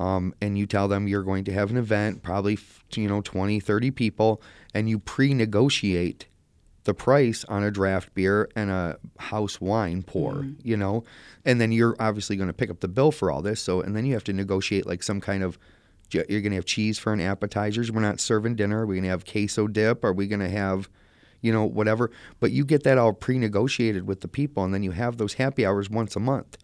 um, 0.00 0.34
and 0.40 0.58
you 0.58 0.66
tell 0.66 0.88
them 0.88 1.06
you're 1.06 1.22
going 1.22 1.44
to 1.44 1.52
have 1.52 1.70
an 1.70 1.76
event, 1.76 2.22
probably 2.22 2.58
you 2.94 3.08
know 3.08 3.20
20, 3.20 3.60
30 3.60 3.90
people, 3.92 4.42
and 4.74 4.88
you 4.88 4.98
pre-negotiate 4.98 6.26
the 6.84 6.94
price 6.94 7.44
on 7.44 7.62
a 7.62 7.70
draft 7.70 8.14
beer 8.14 8.48
and 8.56 8.70
a 8.70 8.98
house 9.18 9.60
wine 9.60 10.02
pour, 10.02 10.46
you 10.62 10.76
know, 10.76 11.04
and 11.44 11.60
then 11.60 11.72
you're 11.72 11.94
obviously 12.00 12.36
going 12.36 12.48
to 12.48 12.54
pick 12.54 12.70
up 12.70 12.80
the 12.80 12.88
bill 12.88 13.12
for 13.12 13.30
all 13.30 13.42
this. 13.42 13.60
So, 13.60 13.80
and 13.80 13.94
then 13.94 14.06
you 14.06 14.14
have 14.14 14.24
to 14.24 14.32
negotiate 14.32 14.86
like 14.86 15.02
some 15.02 15.20
kind 15.20 15.42
of 15.42 15.58
you're 16.12 16.24
going 16.40 16.50
to 16.50 16.56
have 16.56 16.64
cheese 16.64 16.98
for 16.98 17.12
an 17.12 17.20
appetizers. 17.20 17.92
We're 17.92 18.00
not 18.00 18.18
serving 18.18 18.56
dinner. 18.56 18.82
Are 18.82 18.86
we 18.86 18.96
going 18.96 19.04
to 19.04 19.10
have 19.10 19.24
queso 19.24 19.68
dip? 19.68 20.04
Are 20.04 20.12
we 20.12 20.26
going 20.26 20.40
to 20.40 20.48
have 20.48 20.88
you 21.40 21.52
know, 21.52 21.64
whatever. 21.64 22.10
But 22.38 22.52
you 22.52 22.64
get 22.64 22.84
that 22.84 22.98
all 22.98 23.12
pre-negotiated 23.12 24.06
with 24.06 24.20
the 24.20 24.28
people, 24.28 24.64
and 24.64 24.74
then 24.74 24.82
you 24.82 24.92
have 24.92 25.16
those 25.16 25.34
happy 25.34 25.64
hours 25.64 25.90
once 25.90 26.16
a 26.16 26.20
month. 26.20 26.58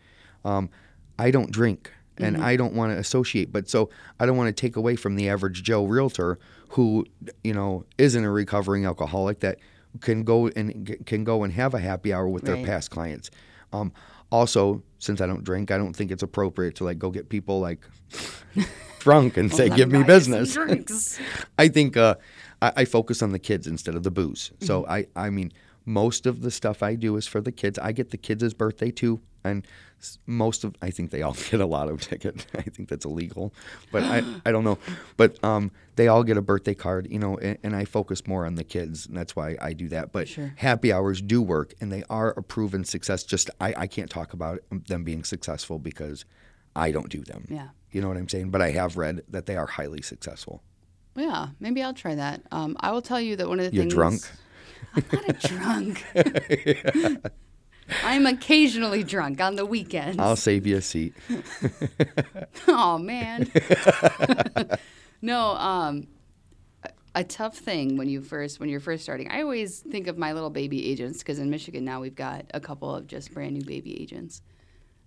Um, 0.44 0.70
I 1.18 1.30
don't 1.30 1.50
drink, 1.50 1.92
and 2.18 2.36
I 2.36 2.56
don't 2.56 2.74
want 2.74 2.92
to 2.92 2.98
associate. 2.98 3.52
But 3.52 3.68
so 3.68 3.90
I 4.20 4.26
don't 4.26 4.36
want 4.36 4.54
to 4.54 4.60
take 4.60 4.76
away 4.76 4.96
from 4.96 5.16
the 5.16 5.28
average 5.28 5.62
Joe 5.62 5.84
realtor 5.84 6.38
who, 6.70 7.06
you 7.42 7.54
know, 7.54 7.84
isn't 7.98 8.22
a 8.22 8.30
recovering 8.30 8.84
alcoholic 8.84 9.40
that 9.40 9.58
can 10.00 10.24
go 10.24 10.48
and 10.48 10.96
can 11.06 11.24
go 11.24 11.44
and 11.44 11.52
have 11.52 11.74
a 11.74 11.80
happy 11.80 12.12
hour 12.12 12.28
with 12.28 12.44
their 12.44 12.64
past 12.64 12.90
clients. 12.90 13.30
Um, 13.72 13.92
also, 14.30 14.82
since 14.98 15.20
I 15.20 15.26
don't 15.26 15.44
drink, 15.44 15.70
I 15.70 15.78
don't 15.78 15.94
think 15.94 16.10
it's 16.10 16.22
appropriate 16.22 16.74
to 16.76 16.84
like 16.84 16.98
go 16.98 17.10
get 17.10 17.28
people 17.28 17.60
like 17.60 17.86
drunk 18.98 19.36
and 19.36 19.52
say, 19.52 19.68
"Give 19.68 19.90
me 19.90 20.02
buy 20.02 20.14
you 20.14 20.20
some 20.20 20.38
business." 20.38 21.20
I 21.58 21.68
think 21.68 21.96
uh, 21.96 22.16
I, 22.62 22.72
I 22.76 22.84
focus 22.84 23.22
on 23.22 23.32
the 23.32 23.38
kids 23.38 23.66
instead 23.66 23.94
of 23.94 24.02
the 24.02 24.10
booze. 24.10 24.52
So 24.60 24.82
Mm-hmm. 24.82 24.92
I, 24.92 25.06
I 25.16 25.30
mean, 25.30 25.52
most 25.84 26.26
of 26.26 26.42
the 26.42 26.50
stuff 26.50 26.82
I 26.82 26.96
do 26.96 27.16
is 27.16 27.26
for 27.26 27.40
the 27.40 27.52
kids. 27.52 27.78
I 27.78 27.92
get 27.92 28.10
the 28.10 28.16
kids' 28.16 28.52
birthday 28.54 28.90
too, 28.90 29.20
and 29.46 29.66
most 30.26 30.62
of 30.64 30.74
I 30.82 30.90
think 30.90 31.10
they 31.10 31.22
all 31.22 31.32
get 31.50 31.60
a 31.60 31.66
lotto 31.66 31.96
ticket. 31.96 32.46
I 32.54 32.62
think 32.62 32.88
that's 32.88 33.04
illegal, 33.04 33.52
but 33.90 34.02
I, 34.02 34.22
I 34.46 34.52
don't 34.52 34.64
know. 34.64 34.78
But 35.16 35.42
um, 35.44 35.70
they 35.96 36.08
all 36.08 36.22
get 36.22 36.36
a 36.36 36.42
birthday 36.42 36.74
card, 36.74 37.08
you 37.10 37.18
know, 37.18 37.38
and, 37.38 37.58
and 37.62 37.74
I 37.74 37.84
focus 37.84 38.26
more 38.26 38.44
on 38.44 38.56
the 38.56 38.64
kids, 38.64 39.06
and 39.06 39.16
that's 39.16 39.34
why 39.34 39.56
I 39.60 39.72
do 39.72 39.88
that. 39.88 40.12
But 40.12 40.28
Sure. 40.28 40.52
happy 40.56 40.92
hours 40.92 41.20
do 41.22 41.40
work, 41.42 41.74
and 41.80 41.90
they 41.90 42.04
are 42.10 42.30
a 42.36 42.42
proven 42.42 42.84
success. 42.84 43.24
Just 43.24 43.50
I, 43.60 43.74
I 43.76 43.86
can't 43.86 44.10
talk 44.10 44.32
about 44.32 44.60
them 44.70 45.02
being 45.04 45.24
successful 45.24 45.78
because 45.78 46.24
I 46.74 46.90
don't 46.90 47.08
do 47.08 47.22
them. 47.22 47.46
Yeah. 47.48 47.68
You 47.90 48.02
know 48.02 48.08
what 48.08 48.16
I'm 48.18 48.28
saying? 48.28 48.50
But 48.50 48.60
I 48.60 48.72
have 48.72 48.96
read 48.98 49.22
that 49.28 49.46
they 49.46 49.56
are 49.56 49.66
highly 49.66 50.02
successful. 50.02 50.62
Yeah, 51.14 51.48
maybe 51.60 51.82
I'll 51.82 51.94
try 51.94 52.14
that. 52.14 52.42
Um, 52.52 52.76
I 52.80 52.92
will 52.92 53.00
tell 53.00 53.20
you 53.20 53.36
that 53.36 53.48
one 53.48 53.58
of 53.58 53.70
the 53.70 53.74
You 53.74 53.82
things. 53.82 53.94
You're 53.94 54.02
drunk? 54.02 54.22
I'm 54.96 55.04
not 55.12 55.28
a 55.28 55.48
drunk. 55.48 57.44
I'm 58.02 58.26
occasionally 58.26 59.04
drunk 59.04 59.40
on 59.40 59.56
the 59.56 59.66
weekends. 59.66 60.18
I'll 60.18 60.36
save 60.36 60.66
you 60.66 60.76
a 60.76 60.82
seat. 60.82 61.14
oh 62.68 62.98
man. 62.98 63.50
no, 65.22 65.50
um, 65.56 66.06
a- 67.14 67.24
tough 67.24 67.56
thing 67.56 67.96
when 67.96 68.08
you 68.08 68.22
first 68.22 68.60
when 68.60 68.68
you're 68.68 68.80
first 68.80 69.02
starting. 69.02 69.30
I 69.30 69.42
always 69.42 69.80
think 69.80 70.06
of 70.06 70.18
my 70.18 70.32
little 70.32 70.50
baby 70.50 70.90
agents 70.90 71.18
because 71.18 71.38
in 71.38 71.50
Michigan 71.50 71.84
now 71.84 72.00
we've 72.00 72.14
got 72.14 72.46
a 72.54 72.60
couple 72.60 72.94
of 72.94 73.06
just 73.06 73.32
brand 73.32 73.54
new 73.54 73.64
baby 73.64 74.00
agents. 74.00 74.42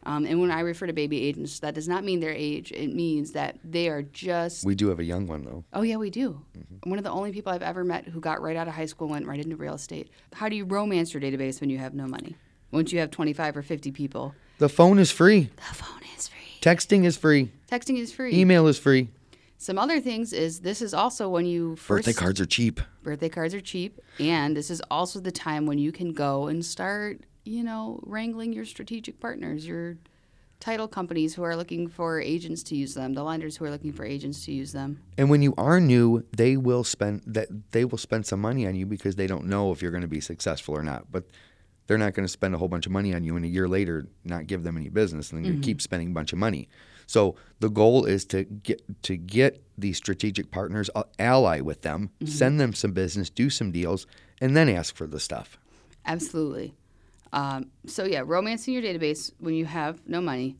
Um, 0.03 0.25
and 0.25 0.39
when 0.39 0.49
I 0.49 0.61
refer 0.61 0.87
to 0.87 0.93
baby 0.93 1.21
agents, 1.23 1.59
that 1.59 1.75
does 1.75 1.89
not 1.89 2.05
mean 2.05 2.21
their 2.21 2.31
age. 2.31 2.71
It 2.71 2.95
means 2.95 3.33
that 3.33 3.59
they 3.65 3.89
are 3.89 4.01
just 4.01 4.63
We 4.63 4.73
do 4.73 4.87
have 4.87 4.99
a 4.99 5.03
young 5.03 5.27
one 5.27 5.43
though. 5.43 5.65
Oh 5.73 5.81
yeah, 5.81 5.97
we 5.97 6.09
do. 6.09 6.41
One 6.83 6.97
of 6.97 7.03
the 7.03 7.11
only 7.11 7.33
people 7.33 7.51
I've 7.51 7.61
ever 7.61 7.83
met 7.83 8.07
who 8.07 8.21
got 8.21 8.41
right 8.41 8.55
out 8.55 8.67
of 8.67 8.73
high 8.73 8.85
school 8.85 9.07
and 9.07 9.11
went 9.11 9.27
right 9.27 9.39
into 9.39 9.57
real 9.57 9.73
estate. 9.73 10.09
How 10.33 10.47
do 10.47 10.55
you 10.55 10.63
romance 10.63 11.13
your 11.13 11.21
database 11.21 11.59
when 11.59 11.69
you 11.69 11.77
have 11.79 11.93
no 11.93 12.07
money? 12.07 12.35
Once 12.71 12.91
you 12.91 12.99
have 12.99 13.11
25 13.11 13.57
or 13.57 13.61
50 13.61 13.91
people, 13.91 14.35
The 14.59 14.69
phone 14.69 14.99
is 14.99 15.11
free. 15.11 15.49
the 15.55 15.73
phone 15.75 16.01
is 16.17 16.27
free. 16.27 16.37
Texting 16.61 17.05
is 17.05 17.17
free. 17.17 17.51
Texting 17.71 17.97
is 17.97 18.11
free. 18.11 18.35
Email 18.35 18.67
is 18.67 18.77
free. 18.77 19.09
Some 19.57 19.77
other 19.77 19.99
things 19.99 20.31
is 20.31 20.61
this 20.61 20.81
is 20.81 20.93
also 20.93 21.27
when 21.29 21.45
you 21.45 21.75
first 21.75 22.05
Birthday 22.05 22.13
cards 22.19 22.39
are 22.39 22.45
cheap. 22.45 22.79
birthday 23.03 23.27
cards 23.29 23.53
are 23.53 23.59
cheap 23.59 23.99
and 24.19 24.55
this 24.55 24.69
is 24.69 24.81
also 24.89 25.19
the 25.19 25.31
time 25.33 25.65
when 25.65 25.77
you 25.77 25.91
can 25.91 26.13
go 26.13 26.47
and 26.47 26.63
start, 26.63 27.21
you 27.43 27.63
know, 27.63 27.99
wrangling 28.03 28.53
your 28.53 28.63
strategic 28.65 29.19
partners, 29.19 29.67
your 29.67 29.97
title 30.61 30.87
companies 30.87 31.33
who 31.35 31.43
are 31.43 31.55
looking 31.57 31.87
for 31.89 32.21
agents 32.21 32.63
to 32.63 32.75
use 32.75 32.93
them, 32.93 33.13
the 33.13 33.23
lenders 33.23 33.57
who 33.57 33.65
are 33.65 33.69
looking 33.71 33.91
for 33.91 34.05
agents 34.05 34.45
to 34.45 34.53
use 34.53 34.71
them. 34.71 35.01
And 35.17 35.29
when 35.29 35.41
you 35.41 35.53
are 35.57 35.79
new, 35.81 36.23
they 36.35 36.55
will 36.55 36.83
spend 36.85 37.21
that 37.27 37.47
they 37.71 37.83
will 37.83 37.97
spend 37.97 38.25
some 38.25 38.39
money 38.41 38.65
on 38.65 38.75
you 38.75 38.85
because 38.85 39.15
they 39.15 39.27
don't 39.27 39.45
know 39.45 39.71
if 39.73 39.81
you're 39.81 39.91
going 39.91 40.01
to 40.03 40.07
be 40.07 40.21
successful 40.21 40.73
or 40.75 40.83
not. 40.83 41.11
But 41.11 41.25
they're 41.89 41.97
not 41.97 42.13
going 42.13 42.23
to 42.23 42.31
spend 42.31 42.53
a 42.53 42.57
whole 42.59 42.67
bunch 42.67 42.85
of 42.85 42.91
money 42.91 43.15
on 43.15 43.23
you 43.23 43.35
and 43.35 43.43
a 43.43 43.47
year 43.47 43.67
later 43.67 44.05
not 44.23 44.45
give 44.45 44.61
them 44.61 44.77
any 44.77 44.89
business 44.89 45.31
and 45.31 45.43
then 45.43 45.51
you 45.55 45.59
keep 45.59 45.81
spending 45.81 46.09
a 46.09 46.13
bunch 46.13 46.31
of 46.31 46.37
money. 46.37 46.69
So 47.07 47.33
the 47.59 47.69
goal 47.69 48.05
is 48.05 48.25
to 48.25 48.43
get 48.43 48.83
to 49.01 49.17
get 49.17 49.63
these 49.75 49.97
strategic 49.97 50.51
partners, 50.51 50.91
uh, 50.93 51.05
ally 51.17 51.61
with 51.61 51.81
them, 51.81 52.11
send 52.25 52.59
them 52.59 52.73
some 52.75 52.91
business, 52.91 53.31
do 53.31 53.49
some 53.49 53.71
deals, 53.71 54.05
and 54.39 54.55
then 54.55 54.69
ask 54.69 54.95
for 54.95 55.07
the 55.07 55.19
stuff. 55.19 55.57
Absolutely. 56.05 56.75
Um, 57.33 57.71
so 57.87 58.03
yeah, 58.03 58.21
romancing 58.23 58.75
your 58.75 58.83
database 58.83 59.31
when 59.39 59.55
you 59.55 59.65
have 59.65 59.99
no 60.07 60.21
money. 60.21 60.57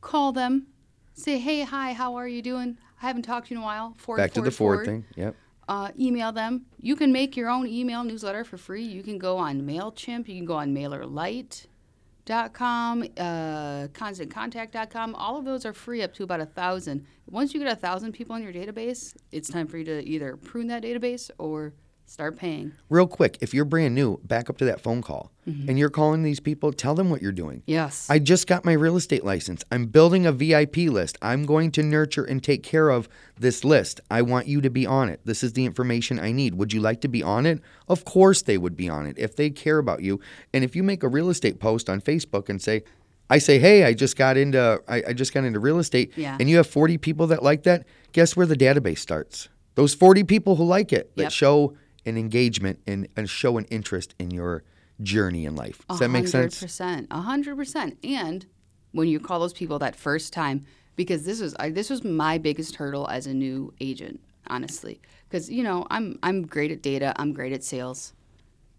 Call 0.00 0.32
them, 0.32 0.66
say, 1.12 1.38
"Hey, 1.38 1.60
hi, 1.60 1.92
how 1.92 2.14
are 2.14 2.26
you 2.26 2.40
doing? 2.40 2.78
I 3.02 3.06
haven't 3.06 3.24
talked 3.24 3.48
to 3.48 3.54
you 3.54 3.58
in 3.58 3.62
a 3.62 3.66
while." 3.66 3.94
FORD, 3.98 4.16
Back 4.16 4.32
to 4.32 4.40
the 4.40 4.50
FORD, 4.50 4.56
FORD 4.56 4.78
FORD. 4.78 4.86
thing. 4.86 5.04
Yep. 5.14 5.36
Uh, 5.70 5.90
email 5.96 6.32
them. 6.32 6.66
You 6.80 6.96
can 6.96 7.12
make 7.12 7.36
your 7.36 7.48
own 7.48 7.68
email 7.68 8.02
newsletter 8.02 8.42
for 8.42 8.56
free. 8.56 8.82
You 8.82 9.04
can 9.04 9.18
go 9.18 9.36
on 9.36 9.62
Mailchimp. 9.62 10.26
You 10.26 10.34
can 10.34 10.44
go 10.44 10.56
on 10.56 10.74
MailerLite.com, 10.74 13.02
uh, 13.02 13.86
ConstantContact.com. 13.92 15.14
All 15.14 15.38
of 15.38 15.44
those 15.44 15.64
are 15.64 15.72
free 15.72 16.02
up 16.02 16.12
to 16.14 16.24
about 16.24 16.40
a 16.40 16.46
thousand. 16.46 17.06
Once 17.28 17.54
you 17.54 17.60
get 17.60 17.70
a 17.70 17.76
thousand 17.76 18.10
people 18.10 18.34
in 18.34 18.42
your 18.42 18.52
database, 18.52 19.14
it's 19.30 19.48
time 19.48 19.68
for 19.68 19.78
you 19.78 19.84
to 19.84 20.04
either 20.04 20.36
prune 20.36 20.66
that 20.66 20.82
database 20.82 21.30
or 21.38 21.72
start 22.10 22.36
paying. 22.36 22.72
Real 22.88 23.06
quick, 23.06 23.38
if 23.40 23.54
you're 23.54 23.64
brand 23.64 23.94
new, 23.94 24.18
back 24.24 24.50
up 24.50 24.58
to 24.58 24.64
that 24.64 24.80
phone 24.80 25.00
call 25.00 25.30
mm-hmm. 25.48 25.68
and 25.68 25.78
you're 25.78 25.88
calling 25.88 26.24
these 26.24 26.40
people, 26.40 26.72
tell 26.72 26.96
them 26.96 27.08
what 27.08 27.22
you're 27.22 27.30
doing. 27.30 27.62
Yes. 27.66 28.10
I 28.10 28.18
just 28.18 28.48
got 28.48 28.64
my 28.64 28.72
real 28.72 28.96
estate 28.96 29.24
license. 29.24 29.62
I'm 29.70 29.86
building 29.86 30.26
a 30.26 30.32
VIP 30.32 30.76
list. 30.78 31.16
I'm 31.22 31.46
going 31.46 31.70
to 31.72 31.84
nurture 31.84 32.24
and 32.24 32.42
take 32.42 32.64
care 32.64 32.88
of 32.90 33.08
this 33.38 33.62
list. 33.64 34.00
I 34.10 34.22
want 34.22 34.48
you 34.48 34.60
to 34.60 34.68
be 34.68 34.86
on 34.86 35.08
it. 35.08 35.20
This 35.24 35.44
is 35.44 35.52
the 35.52 35.64
information 35.64 36.18
I 36.18 36.32
need. 36.32 36.56
Would 36.56 36.72
you 36.72 36.80
like 36.80 37.00
to 37.02 37.08
be 37.08 37.22
on 37.22 37.46
it? 37.46 37.60
Of 37.86 38.04
course 38.04 38.42
they 38.42 38.58
would 38.58 38.76
be 38.76 38.88
on 38.88 39.06
it 39.06 39.16
if 39.16 39.36
they 39.36 39.48
care 39.48 39.78
about 39.78 40.02
you. 40.02 40.18
And 40.52 40.64
if 40.64 40.74
you 40.74 40.82
make 40.82 41.04
a 41.04 41.08
real 41.08 41.30
estate 41.30 41.60
post 41.60 41.88
on 41.88 42.00
Facebook 42.00 42.48
and 42.48 42.60
say, 42.60 42.82
I 43.30 43.38
say, 43.38 43.60
hey, 43.60 43.84
I 43.84 43.94
just 43.94 44.16
got 44.16 44.36
into 44.36 44.82
I, 44.88 45.04
I 45.08 45.12
just 45.12 45.32
got 45.32 45.44
into 45.44 45.60
real 45.60 45.78
estate, 45.78 46.12
Yeah. 46.16 46.36
and 46.40 46.50
you 46.50 46.56
have 46.56 46.66
40 46.66 46.98
people 46.98 47.28
that 47.28 47.44
like 47.44 47.62
that. 47.62 47.86
Guess 48.10 48.36
where 48.36 48.46
the 48.46 48.56
database 48.56 48.98
starts? 48.98 49.48
Those 49.76 49.94
40 49.94 50.24
people 50.24 50.56
who 50.56 50.64
like 50.64 50.92
it 50.92 51.14
that 51.14 51.22
Yep. 51.22 51.32
show 51.32 51.76
an 52.06 52.16
engagement 52.16 52.80
and, 52.86 53.08
and 53.16 53.28
show 53.28 53.58
an 53.58 53.64
interest 53.66 54.14
in 54.18 54.30
your 54.30 54.64
journey 55.02 55.46
in 55.46 55.56
life. 55.56 55.82
Does 55.88 55.98
that 56.00 56.10
make 56.10 56.28
sense? 56.28 56.60
percent, 56.60 57.06
a 57.10 57.20
hundred 57.20 57.56
percent. 57.56 57.98
And 58.04 58.46
when 58.92 59.08
you 59.08 59.20
call 59.20 59.40
those 59.40 59.52
people 59.52 59.78
that 59.78 59.96
first 59.96 60.32
time, 60.32 60.64
because 60.96 61.24
this 61.24 61.40
was 61.40 61.54
I, 61.58 61.70
this 61.70 61.90
was 61.90 62.04
my 62.04 62.38
biggest 62.38 62.76
hurdle 62.76 63.08
as 63.08 63.26
a 63.26 63.34
new 63.34 63.72
agent, 63.80 64.20
honestly. 64.46 65.00
Because 65.28 65.50
you 65.50 65.62
know 65.62 65.86
I'm 65.90 66.18
I'm 66.22 66.46
great 66.46 66.70
at 66.70 66.82
data, 66.82 67.14
I'm 67.16 67.32
great 67.32 67.52
at 67.52 67.64
sales. 67.64 68.12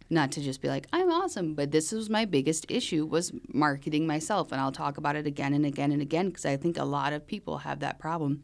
Not 0.10 0.34
to 0.34 0.42
just 0.42 0.62
be 0.62 0.68
like 0.68 0.88
I'm 0.92 1.10
awesome, 1.10 1.54
but 1.56 1.72
this 1.72 1.92
was 1.92 2.10
my 2.10 2.26
biggest 2.26 2.70
issue 2.70 3.06
was 3.06 3.32
marketing 3.54 4.06
myself, 4.06 4.52
and 4.52 4.60
I'll 4.60 4.72
talk 4.72 4.98
about 4.98 5.16
it 5.16 5.26
again 5.26 5.54
and 5.54 5.66
again 5.66 5.92
and 5.92 6.02
again 6.02 6.28
because 6.28 6.46
I 6.46 6.58
think 6.58 6.78
a 6.78 6.84
lot 6.84 7.14
of 7.14 7.26
people 7.26 7.60
have 7.60 7.80
that 7.80 7.98
problem. 7.98 8.44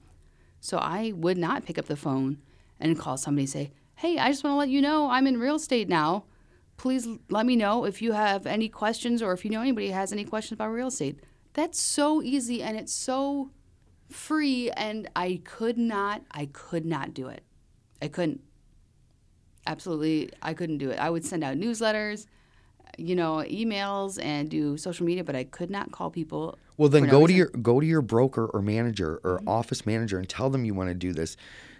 So 0.60 0.78
I 0.78 1.12
would 1.16 1.38
not 1.38 1.66
pick 1.66 1.78
up 1.78 1.86
the 1.86 1.96
phone 1.96 2.40
and 2.80 2.98
call 2.98 3.18
somebody 3.18 3.44
and 3.44 3.50
say, 3.50 3.72
"Hey, 3.98 4.18
I 4.18 4.30
just 4.30 4.44
want 4.44 4.54
to 4.54 4.58
let 4.58 4.70
you 4.70 4.82
know 4.82 5.10
I'm 5.10 5.28
in 5.28 5.40
real 5.40 5.56
estate 5.56 5.90
now. 5.90 6.26
Please 6.78 7.08
let 7.30 7.46
me 7.46 7.56
know 7.56 7.86
if 7.86 8.02
you 8.02 8.14
have 8.14 8.46
any 8.46 8.70
questions 8.70 9.22
or 9.22 9.34
if 9.34 9.44
you 9.44 9.52
know 9.52 9.62
anybody 9.62 9.90
has 9.90 10.12
any 10.12 10.24
questions 10.24 10.58
about 10.58 10.70
real 10.70 10.88
estate." 10.88 11.20
That's 11.54 11.80
so 11.80 12.22
easy 12.22 12.62
and 12.62 12.78
it's 12.78 12.94
so 12.94 13.52
free 14.10 14.70
and 14.72 15.10
I 15.16 15.42
could 15.44 15.78
not 15.78 16.22
I 16.32 16.48
could 16.54 16.86
not 16.86 17.14
do 17.14 17.28
it. 17.28 17.44
I 18.02 18.08
couldn't. 18.08 18.42
Absolutely, 19.66 20.30
I 20.42 20.54
couldn't 20.54 20.78
do 20.78 20.92
it. 20.92 21.00
I 21.00 21.10
would 21.10 21.26
send 21.26 21.44
out 21.44 21.58
newsletters, 21.58 22.26
you 22.98 23.16
know, 23.16 23.38
emails 23.38 24.24
and 24.24 24.50
do 24.50 24.78
social 24.78 25.06
media, 25.06 25.24
but 25.24 25.36
I 25.36 25.44
could 25.44 25.70
not 25.70 25.92
call 25.92 26.10
people. 26.10 26.58
Well, 26.78 26.90
then 26.90 27.04
no 27.04 27.12
go 27.12 27.28
to 27.28 27.34
your 27.34 27.48
go 27.48 27.80
to 27.80 27.86
your 27.86 28.02
broker 28.02 28.46
or 28.46 28.62
manager 28.62 29.20
or 29.24 29.40
mm-hmm. 29.40 29.50
office 29.50 29.86
manager 29.86 30.18
and 30.18 30.30
tell 30.30 30.50
them 30.50 30.64
you 30.64 30.74
want 30.74 30.90
to 30.90 30.94
do 30.94 31.12
this. 31.12 31.36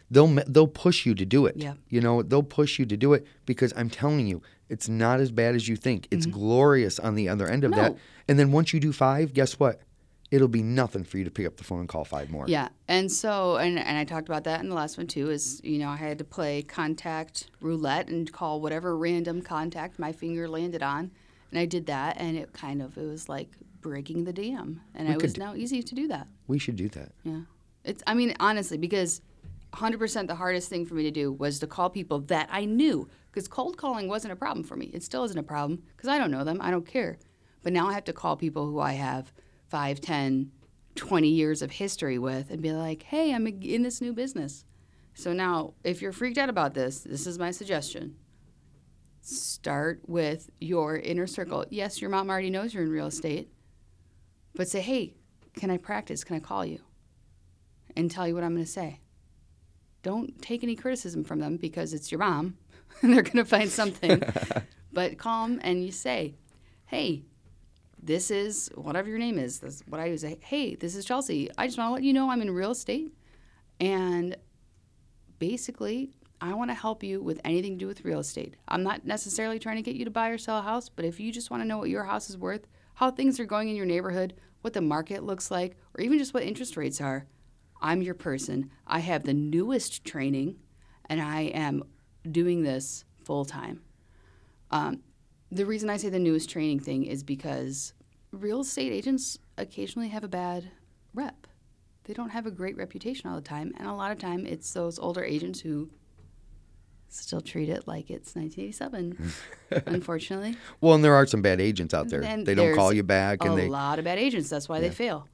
They'll 0.10 0.28
they'll 0.48 0.68
push 0.68 1.06
you 1.06 1.14
to 1.16 1.26
do 1.26 1.46
it. 1.46 1.58
Yeah. 1.58 1.74
You 1.90 2.02
know, 2.02 2.22
they'll 2.22 2.44
push 2.44 2.80
you 2.80 2.86
to 2.86 2.98
do 2.98 3.14
it 3.14 3.26
because 3.46 3.74
I'm 3.76 3.90
telling 3.90 4.28
you, 4.28 4.42
it's 4.70 4.88
not 4.88 5.20
as 5.20 5.32
bad 5.32 5.56
as 5.56 5.68
you 5.68 5.76
think. 5.76 6.08
It's 6.12 6.26
mm-hmm. 6.26 6.40
glorious 6.40 7.00
on 7.00 7.16
the 7.16 7.30
other 7.30 7.48
end 7.48 7.64
of 7.64 7.72
that. 7.74 7.96
And 8.28 8.38
then 8.38 8.52
once 8.52 8.74
you 8.74 8.80
do 8.80 8.92
five, 8.92 9.34
guess 9.34 9.60
what? 9.60 9.82
It'll 10.30 10.50
be 10.50 10.62
nothing 10.62 11.06
for 11.06 11.18
you 11.18 11.24
to 11.24 11.32
pick 11.32 11.48
up 11.48 11.56
the 11.56 11.64
phone 11.64 11.80
and 11.80 11.88
call 11.88 12.04
five 12.04 12.30
more. 12.30 12.44
Yeah, 12.48 12.68
and 12.90 13.10
so 13.10 13.56
and 13.56 13.80
and 13.80 13.98
I 13.98 14.04
talked 14.04 14.28
about 14.28 14.44
that 14.44 14.60
in 14.60 14.68
the 14.68 14.76
last 14.76 14.98
one 14.98 15.08
too. 15.08 15.30
Is 15.30 15.62
you 15.64 15.80
know 15.80 15.88
I 15.88 15.96
had 15.96 16.18
to 16.18 16.26
play 16.26 16.64
contact 16.64 17.48
roulette 17.62 18.10
and 18.10 18.30
call 18.32 18.60
whatever 18.60 18.98
random 18.98 19.42
contact 19.42 20.00
my 20.00 20.12
finger 20.12 20.50
landed 20.50 20.84
on, 20.84 21.12
and 21.52 21.60
I 21.60 21.66
did 21.66 21.86
that, 21.86 22.18
and 22.20 22.36
it 22.36 22.52
kind 22.52 22.82
of 22.82 22.98
it 22.98 23.08
was 23.08 23.30
like 23.30 23.50
breaking 23.80 24.26
the 24.26 24.34
dam, 24.34 24.82
and 24.94 25.08
We 25.08 25.14
it 25.14 25.22
was 25.22 25.38
now 25.38 25.56
easy 25.56 25.82
to 25.82 25.96
do 25.96 26.10
that. 26.10 26.28
We 26.48 26.60
should 26.60 26.76
do 26.76 26.90
that. 26.90 27.14
Yeah, 27.24 27.42
it's 27.86 28.04
I 28.06 28.14
mean 28.14 28.36
honestly 28.40 28.78
because. 28.78 29.22
100% 29.74 30.28
the 30.28 30.36
hardest 30.36 30.70
thing 30.70 30.86
for 30.86 30.96
me 30.96 31.04
to 31.04 31.12
do 31.12 31.32
was 31.32 31.60
to 31.60 31.68
call 31.68 31.90
people 31.90 32.20
that 32.22 32.48
I 32.52 32.66
knew 32.66 33.08
because 33.28 33.48
cold 33.48 33.78
calling 33.78 34.08
wasn't 34.08 34.34
a 34.34 34.36
problem 34.36 34.64
for 34.64 34.76
me. 34.76 34.88
It 34.94 35.04
still 35.04 35.24
isn't 35.24 35.38
a 35.38 35.44
problem 35.44 35.84
because 35.96 36.10
I 36.10 36.18
don't 36.18 36.32
know 36.32 36.44
them. 36.44 36.60
I 36.62 36.72
don't 36.72 36.86
care. 36.86 37.18
But 37.64 37.74
now 37.74 37.88
I 37.88 37.94
have 37.94 38.06
to 38.06 38.14
call 38.14 38.38
people 38.38 38.66
who 38.66 38.80
I 38.80 38.94
have 38.94 39.34
5, 39.70 40.00
10, 40.02 40.52
20 40.96 41.28
years 41.28 41.62
of 41.62 41.72
history 41.72 42.18
with 42.18 42.50
and 42.50 42.62
be 42.62 42.72
like, 42.72 43.04
hey, 43.04 43.34
I'm 43.34 43.46
in 43.46 43.84
this 43.84 44.02
new 44.02 44.14
business. 44.14 44.66
So 45.14 45.34
now, 45.34 45.74
if 45.84 46.02
you're 46.02 46.12
freaked 46.12 46.38
out 46.38 46.50
about 46.50 46.74
this, 46.74 47.00
this 47.00 47.28
is 47.28 47.40
my 47.40 47.52
suggestion. 47.52 48.16
Start 49.22 50.02
with 50.08 50.50
your 50.60 50.98
inner 50.98 51.28
circle. 51.28 51.66
Yes, 51.70 52.02
your 52.02 52.10
mom 52.10 52.30
already 52.30 52.50
knows 52.50 52.74
you're 52.74 52.84
in 52.84 52.92
real 52.92 53.08
estate, 53.08 53.52
but 54.56 54.68
say, 54.68 54.80
hey, 54.80 55.16
can 55.56 55.70
I 55.70 55.78
practice? 55.78 56.24
Can 56.24 56.36
I 56.36 56.40
call 56.40 56.66
you? 56.66 56.80
And 57.96 58.10
tell 58.10 58.28
you 58.28 58.36
what 58.36 58.44
I'm 58.44 58.54
going 58.54 58.66
to 58.66 58.72
say. 58.72 59.02
Don't 60.08 60.42
take 60.42 60.64
any 60.64 60.78
criticism 60.78 61.26
from 61.26 61.42
them 61.42 61.58
because 61.58 61.94
it's 61.94 62.14
your 62.14 62.20
mom 62.20 62.56
and 63.02 63.12
they're 63.12 63.24
going 63.24 63.36
to 63.36 63.44
find 63.44 63.70
something. 63.70 64.24
but 64.94 65.18
calm 65.18 65.60
and 65.62 65.84
you 65.84 65.92
say, 65.92 66.36
hey, 66.86 67.26
this 68.02 68.32
is 68.32 68.72
whatever 68.76 69.10
your 69.10 69.20
name 69.20 69.38
is. 69.38 69.60
This 69.60 69.76
is 69.76 69.84
what 69.86 70.00
I 70.00 70.06
use. 70.06 70.24
Hey, 70.40 70.76
this 70.76 70.96
is 70.96 71.04
Chelsea. 71.04 71.50
I 71.58 71.68
just 71.68 71.78
want 71.78 71.90
to 71.90 71.94
let 71.96 72.04
you 72.04 72.14
know 72.14 72.32
I'm 72.32 72.42
in 72.42 72.50
real 72.52 72.72
estate. 72.72 73.12
And 73.82 74.38
basically, 75.40 76.12
I 76.40 76.54
want 76.54 76.70
to 76.70 76.76
help 76.76 77.04
you 77.04 77.22
with 77.22 77.42
anything 77.44 77.74
to 77.74 77.80
do 77.80 77.88
with 77.88 78.06
real 78.06 78.20
estate. 78.20 78.56
I'm 78.70 78.84
not 78.84 79.06
necessarily 79.06 79.60
trying 79.60 79.76
to 79.76 79.82
get 79.82 79.98
you 79.98 80.06
to 80.06 80.12
buy 80.12 80.30
or 80.30 80.38
sell 80.38 80.60
a 80.60 80.62
house, 80.62 80.88
but 80.88 81.04
if 81.04 81.20
you 81.20 81.34
just 81.34 81.52
want 81.52 81.64
to 81.64 81.68
know 81.68 81.80
what 81.80 81.90
your 81.90 82.06
house 82.06 82.30
is 82.30 82.38
worth, 82.38 82.66
how 82.94 83.12
things 83.12 83.42
are 83.42 83.46
going 83.46 83.68
in 83.68 83.76
your 83.76 83.86
neighborhood, 83.86 84.36
what 84.62 84.72
the 84.72 84.80
market 84.80 85.24
looks 85.24 85.52
like, 85.52 85.76
or 85.98 86.02
even 86.02 86.18
just 86.18 86.34
what 86.34 86.44
interest 86.44 86.78
rates 86.78 87.02
are, 87.02 87.26
I'm 87.82 88.02
your 88.02 88.14
person. 88.14 88.70
I 88.86 89.00
have 89.00 89.24
the 89.24 89.34
newest 89.34 90.04
training, 90.04 90.58
and 91.10 91.22
I 91.22 91.42
am 91.42 91.84
doing 92.30 92.64
this 92.64 93.06
full 93.24 93.46
time. 93.46 93.82
Um, 94.72 95.02
the 95.52 95.66
reason 95.66 95.90
I 95.90 95.98
say 95.98 96.10
the 96.10 96.20
newest 96.20 96.50
training 96.50 96.80
thing 96.80 97.06
is 97.06 97.24
because 97.24 97.94
real 98.32 98.62
estate 98.62 98.92
agents 98.92 99.38
occasionally 99.58 100.10
have 100.10 100.24
a 100.24 100.28
bad 100.28 100.72
rep. 101.14 101.48
They 102.04 102.14
don't 102.14 102.30
have 102.30 102.46
a 102.46 102.52
great 102.52 102.78
reputation 102.78 103.30
all 103.30 103.36
the 103.36 103.42
time, 103.42 103.74
and 103.78 103.88
a 103.88 103.94
lot 103.94 104.12
of 104.12 104.20
time 104.20 104.46
it's 104.46 104.72
those 104.74 104.98
older 105.00 105.24
agents 105.24 105.60
who 105.60 105.90
still 107.10 107.42
treat 107.42 107.70
it 107.70 107.88
like 107.88 108.10
it's 108.10 108.36
1987. 108.36 109.34
unfortunately, 109.86 110.58
Well, 110.82 110.96
and 110.96 111.04
there 111.04 111.16
are 111.16 111.26
some 111.26 111.42
bad 111.42 111.62
agents 111.62 111.94
out 111.94 112.10
there. 112.10 112.24
And 112.24 112.46
they 112.46 112.56
don't 112.56 112.76
call 112.76 112.94
you 112.94 113.04
back, 113.04 113.44
a 113.44 113.50
and 113.50 113.58
they 113.58 113.68
A 113.68 113.72
lot 113.72 114.00
of 114.00 114.06
bad 114.06 114.20
agents. 114.20 114.50
That's 114.50 114.68
why 114.68 114.80
they 114.80 114.90
fail. 114.90 115.28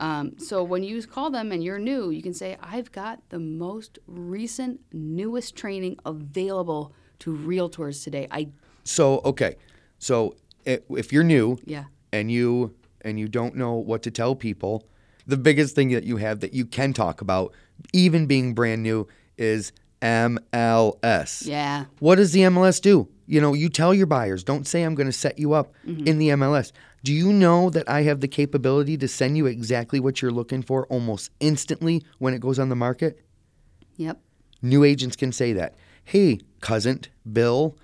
Um, 0.00 0.38
so 0.38 0.62
when 0.62 0.82
you 0.82 1.02
call 1.02 1.30
them 1.30 1.50
and 1.50 1.62
you're 1.62 1.78
new, 1.78 2.10
you 2.10 2.22
can 2.22 2.34
say, 2.34 2.56
"I've 2.62 2.92
got 2.92 3.20
the 3.30 3.38
most 3.38 3.98
recent, 4.06 4.80
newest 4.92 5.56
training 5.56 5.98
available 6.04 6.92
to 7.20 7.32
realtors 7.32 8.04
today." 8.04 8.28
I 8.30 8.48
So 8.84 9.20
okay, 9.24 9.56
so 9.98 10.34
if 10.64 11.12
you're 11.12 11.24
new, 11.24 11.58
yeah. 11.64 11.84
and 12.12 12.30
you 12.30 12.74
and 13.02 13.18
you 13.18 13.28
don't 13.28 13.56
know 13.56 13.74
what 13.74 14.02
to 14.02 14.10
tell 14.10 14.34
people, 14.34 14.86
the 15.26 15.36
biggest 15.36 15.74
thing 15.74 15.90
that 15.90 16.04
you 16.04 16.16
have 16.16 16.40
that 16.40 16.54
you 16.54 16.64
can 16.64 16.92
talk 16.92 17.20
about, 17.20 17.52
even 17.92 18.26
being 18.26 18.54
brand 18.54 18.82
new, 18.82 19.06
is 19.36 19.72
MLS. 20.02 21.46
Yeah. 21.46 21.86
What 21.98 22.16
does 22.16 22.32
the 22.32 22.40
MLS 22.40 22.80
do? 22.80 23.08
You 23.26 23.40
know, 23.40 23.52
you 23.52 23.68
tell 23.68 23.92
your 23.92 24.06
buyers, 24.06 24.42
don't 24.42 24.66
say 24.66 24.82
I'm 24.82 24.94
going 24.94 25.06
to 25.06 25.12
set 25.12 25.38
you 25.38 25.52
up 25.52 25.72
in 25.84 26.18
the 26.18 26.28
MLS. 26.30 26.72
Do 27.04 27.12
you 27.12 27.32
know 27.32 27.70
that 27.70 27.88
I 27.88 28.02
have 28.02 28.20
the 28.20 28.28
capability 28.28 28.96
to 28.98 29.08
send 29.08 29.36
you 29.36 29.46
exactly 29.46 30.00
what 30.00 30.20
you're 30.20 30.30
looking 30.30 30.62
for 30.62 30.86
almost 30.86 31.30
instantly 31.40 32.02
when 32.18 32.34
it 32.34 32.40
goes 32.40 32.58
on 32.58 32.68
the 32.68 32.76
market? 32.76 33.20
Yep. 33.96 34.20
New 34.62 34.82
agents 34.84 35.14
can 35.16 35.30
say 35.32 35.52
that. 35.52 35.74
Hey, 36.04 36.40
cousin, 36.60 37.02
Bill, 37.30 37.76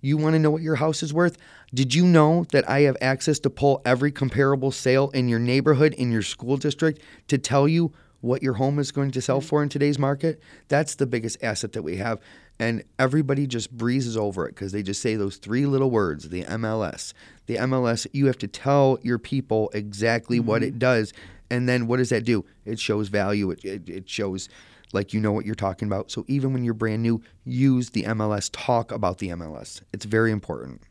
You 0.00 0.16
want 0.16 0.34
to 0.34 0.38
know 0.38 0.50
what 0.50 0.62
your 0.62 0.76
house 0.76 1.02
is 1.02 1.12
worth? 1.12 1.36
Did 1.74 1.94
you 1.94 2.06
know 2.06 2.44
that 2.52 2.68
I 2.68 2.80
have 2.82 2.96
access 3.00 3.38
to 3.40 3.50
pull 3.50 3.82
every 3.84 4.10
comparable 4.10 4.70
sale 4.70 5.10
in 5.10 5.28
your 5.28 5.38
neighborhood, 5.38 5.94
in 5.94 6.10
your 6.10 6.22
school 6.22 6.56
district, 6.56 7.02
to 7.28 7.38
tell 7.38 7.68
you 7.68 7.92
what 8.20 8.42
your 8.42 8.54
home 8.54 8.78
is 8.78 8.92
going 8.92 9.10
to 9.12 9.20
sell 9.20 9.40
for 9.40 9.62
in 9.62 9.68
today's 9.68 9.98
market? 9.98 10.40
That's 10.68 10.94
the 10.94 11.06
biggest 11.06 11.42
asset 11.42 11.72
that 11.72 11.82
we 11.82 11.96
have. 11.96 12.18
And 12.60 12.84
everybody 12.98 13.46
just 13.46 13.72
breezes 13.72 14.18
over 14.18 14.46
it 14.46 14.50
because 14.54 14.70
they 14.70 14.82
just 14.82 15.00
say 15.00 15.16
those 15.16 15.36
three 15.36 15.64
little 15.64 15.90
words 15.90 16.28
the 16.28 16.44
MLS. 16.44 17.14
The 17.46 17.56
MLS, 17.56 18.06
you 18.12 18.26
have 18.26 18.36
to 18.38 18.46
tell 18.46 18.98
your 19.02 19.18
people 19.18 19.70
exactly 19.72 20.38
what 20.38 20.62
it 20.62 20.78
does. 20.78 21.14
And 21.48 21.66
then 21.66 21.86
what 21.86 21.96
does 21.96 22.10
that 22.10 22.24
do? 22.24 22.44
It 22.66 22.78
shows 22.78 23.08
value, 23.08 23.50
it, 23.50 23.64
it, 23.64 23.88
it 23.88 24.08
shows 24.10 24.50
like 24.92 25.14
you 25.14 25.20
know 25.20 25.32
what 25.32 25.46
you're 25.46 25.54
talking 25.54 25.88
about. 25.88 26.10
So 26.10 26.26
even 26.28 26.52
when 26.52 26.62
you're 26.62 26.74
brand 26.74 27.02
new, 27.02 27.22
use 27.44 27.90
the 27.90 28.02
MLS, 28.02 28.50
talk 28.52 28.92
about 28.92 29.18
the 29.18 29.28
MLS. 29.28 29.80
It's 29.94 30.04
very 30.04 30.30
important. 30.30 30.82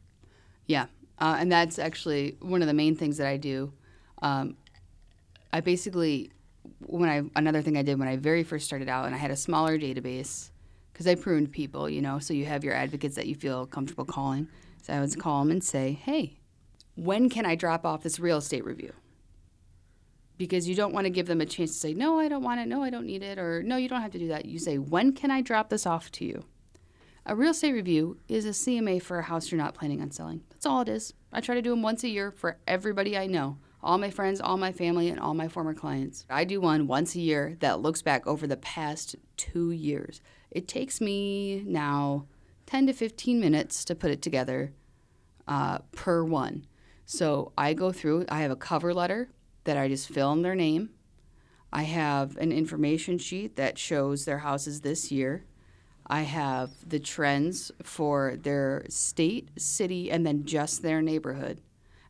Yeah, 0.66 0.88
uh, 1.20 1.38
and 1.40 1.52
that's 1.52 1.78
actually 1.78 2.36
one 2.42 2.62
of 2.62 2.68
the 2.68 2.74
main 2.74 2.96
things 2.96 3.18
that 3.18 3.28
I 3.28 3.38
do. 3.38 3.72
Um, 4.24 4.58
I 5.54 5.62
basically, 5.62 6.32
when 6.88 7.10
I 7.10 7.24
another 7.36 7.62
thing 7.62 7.78
I 7.78 7.84
did 7.84 8.00
when 8.00 8.08
I 8.08 8.18
very 8.18 8.44
first 8.44 8.66
started 8.66 8.90
out, 8.90 9.06
and 9.06 9.14
I 9.14 9.20
had 9.20 9.32
a 9.32 9.36
smaller 9.36 9.78
database 9.78 10.50
because 11.00 11.08
I 11.10 11.16
pruned 11.16 11.54
people, 11.54 11.90
you 11.90 12.02
know, 12.02 12.20
so 12.20 12.34
you 12.34 12.44
have 12.44 12.66
your 12.66 12.74
advocates 12.74 13.16
that 13.16 13.26
you 13.26 13.34
feel 13.34 13.66
comfortable 13.66 14.04
calling. 14.04 14.50
So 14.82 14.92
I 14.92 15.00
would 15.00 15.18
call 15.18 15.40
them 15.40 15.50
and 15.50 15.64
say, 15.64 15.94
"Hey, 15.94 16.40
when 16.96 17.30
can 17.30 17.46
I 17.46 17.56
drop 17.56 17.86
off 17.86 18.04
this 18.04 18.20
real 18.20 18.40
estate 18.40 18.66
review?" 18.66 18.92
Because 20.38 20.68
you 20.68 20.76
don't 20.76 20.94
want 20.94 21.06
to 21.06 21.10
give 21.10 21.28
them 21.28 21.40
a 21.40 21.46
chance 21.46 21.72
to 21.72 21.78
say, 21.78 21.94
"No, 21.94 22.20
I 22.20 22.28
don't 22.28 22.44
want 22.44 22.60
it. 22.60 22.68
No, 22.68 22.84
I 22.84 22.90
don't 22.90 23.06
need 23.06 23.24
it," 23.24 23.40
or 23.40 23.64
"No, 23.64 23.78
you 23.78 23.88
don't 23.88 24.02
have 24.02 24.12
to 24.12 24.20
do 24.20 24.28
that." 24.28 24.44
You 24.44 24.60
say, 24.60 24.78
"When 24.78 25.14
can 25.14 25.32
I 25.32 25.40
drop 25.40 25.70
this 25.70 25.86
off 25.86 26.12
to 26.12 26.26
you?" 26.26 26.44
A 27.26 27.34
real 27.34 27.52
estate 27.52 27.72
review 27.72 28.18
is 28.28 28.44
a 28.44 28.54
CMA 28.54 29.00
for 29.00 29.20
a 29.20 29.24
house 29.24 29.50
you're 29.50 29.58
not 29.58 29.76
planning 29.76 30.02
on 30.02 30.12
selling. 30.12 30.44
That's 30.50 30.66
all 30.66 30.82
it 30.82 30.90
is. 30.90 31.14
I 31.32 31.40
try 31.40 31.56
to 31.56 31.62
do 31.62 31.70
them 31.70 31.82
once 31.82 32.04
a 32.04 32.10
year 32.10 32.30
for 32.30 32.58
everybody 32.68 33.18
I 33.18 33.26
know 33.26 33.58
all 33.82 33.98
my 33.98 34.10
friends, 34.10 34.42
all 34.42 34.58
my 34.58 34.74
family, 34.74 35.08
and 35.08 35.22
all 35.22 35.34
my 35.34 35.48
former 35.48 35.74
clients. 35.74 36.26
I 36.30 36.44
do 36.44 36.60
one 36.60 36.88
once 36.88 37.16
a 37.16 37.22
year 37.22 37.56
that 37.62 37.80
looks 37.80 38.02
back 38.02 38.28
over 38.28 38.46
the 38.46 38.58
past 38.58 39.16
two 39.38 39.72
years. 39.72 40.20
It 40.52 40.68
takes 40.68 41.00
me 41.00 41.64
now 41.66 42.26
10 42.66 42.88
to 42.88 42.94
15 42.94 43.40
minutes 43.40 43.86
to 43.86 43.96
put 43.96 44.12
it 44.12 44.22
together 44.22 44.74
uh, 45.48 45.80
per 45.92 46.24
one. 46.24 46.66
So 47.06 47.52
I 47.58 47.74
go 47.74 47.92
through, 47.92 48.26
I 48.30 48.42
have 48.42 48.52
a 48.52 48.56
cover 48.56 48.94
letter 48.94 49.30
that 49.64 49.78
I 49.78 49.88
just 49.88 50.10
fill 50.10 50.32
in 50.34 50.42
their 50.42 50.56
name. 50.56 50.92
I 51.72 51.84
have 51.84 52.38
an 52.38 52.52
information 52.52 53.18
sheet 53.18 53.56
that 53.56 53.78
shows 53.78 54.26
their 54.26 54.40
houses 54.40 54.82
this 54.82 55.12
year. 55.12 55.46
I 56.08 56.22
have 56.22 56.72
the 56.88 57.00
trends 57.00 57.72
for 57.84 58.36
their 58.36 58.86
state, 58.90 59.50
city, 59.58 60.10
and 60.10 60.26
then 60.26 60.46
just 60.46 60.82
their 60.82 61.02
neighborhood. 61.02 61.62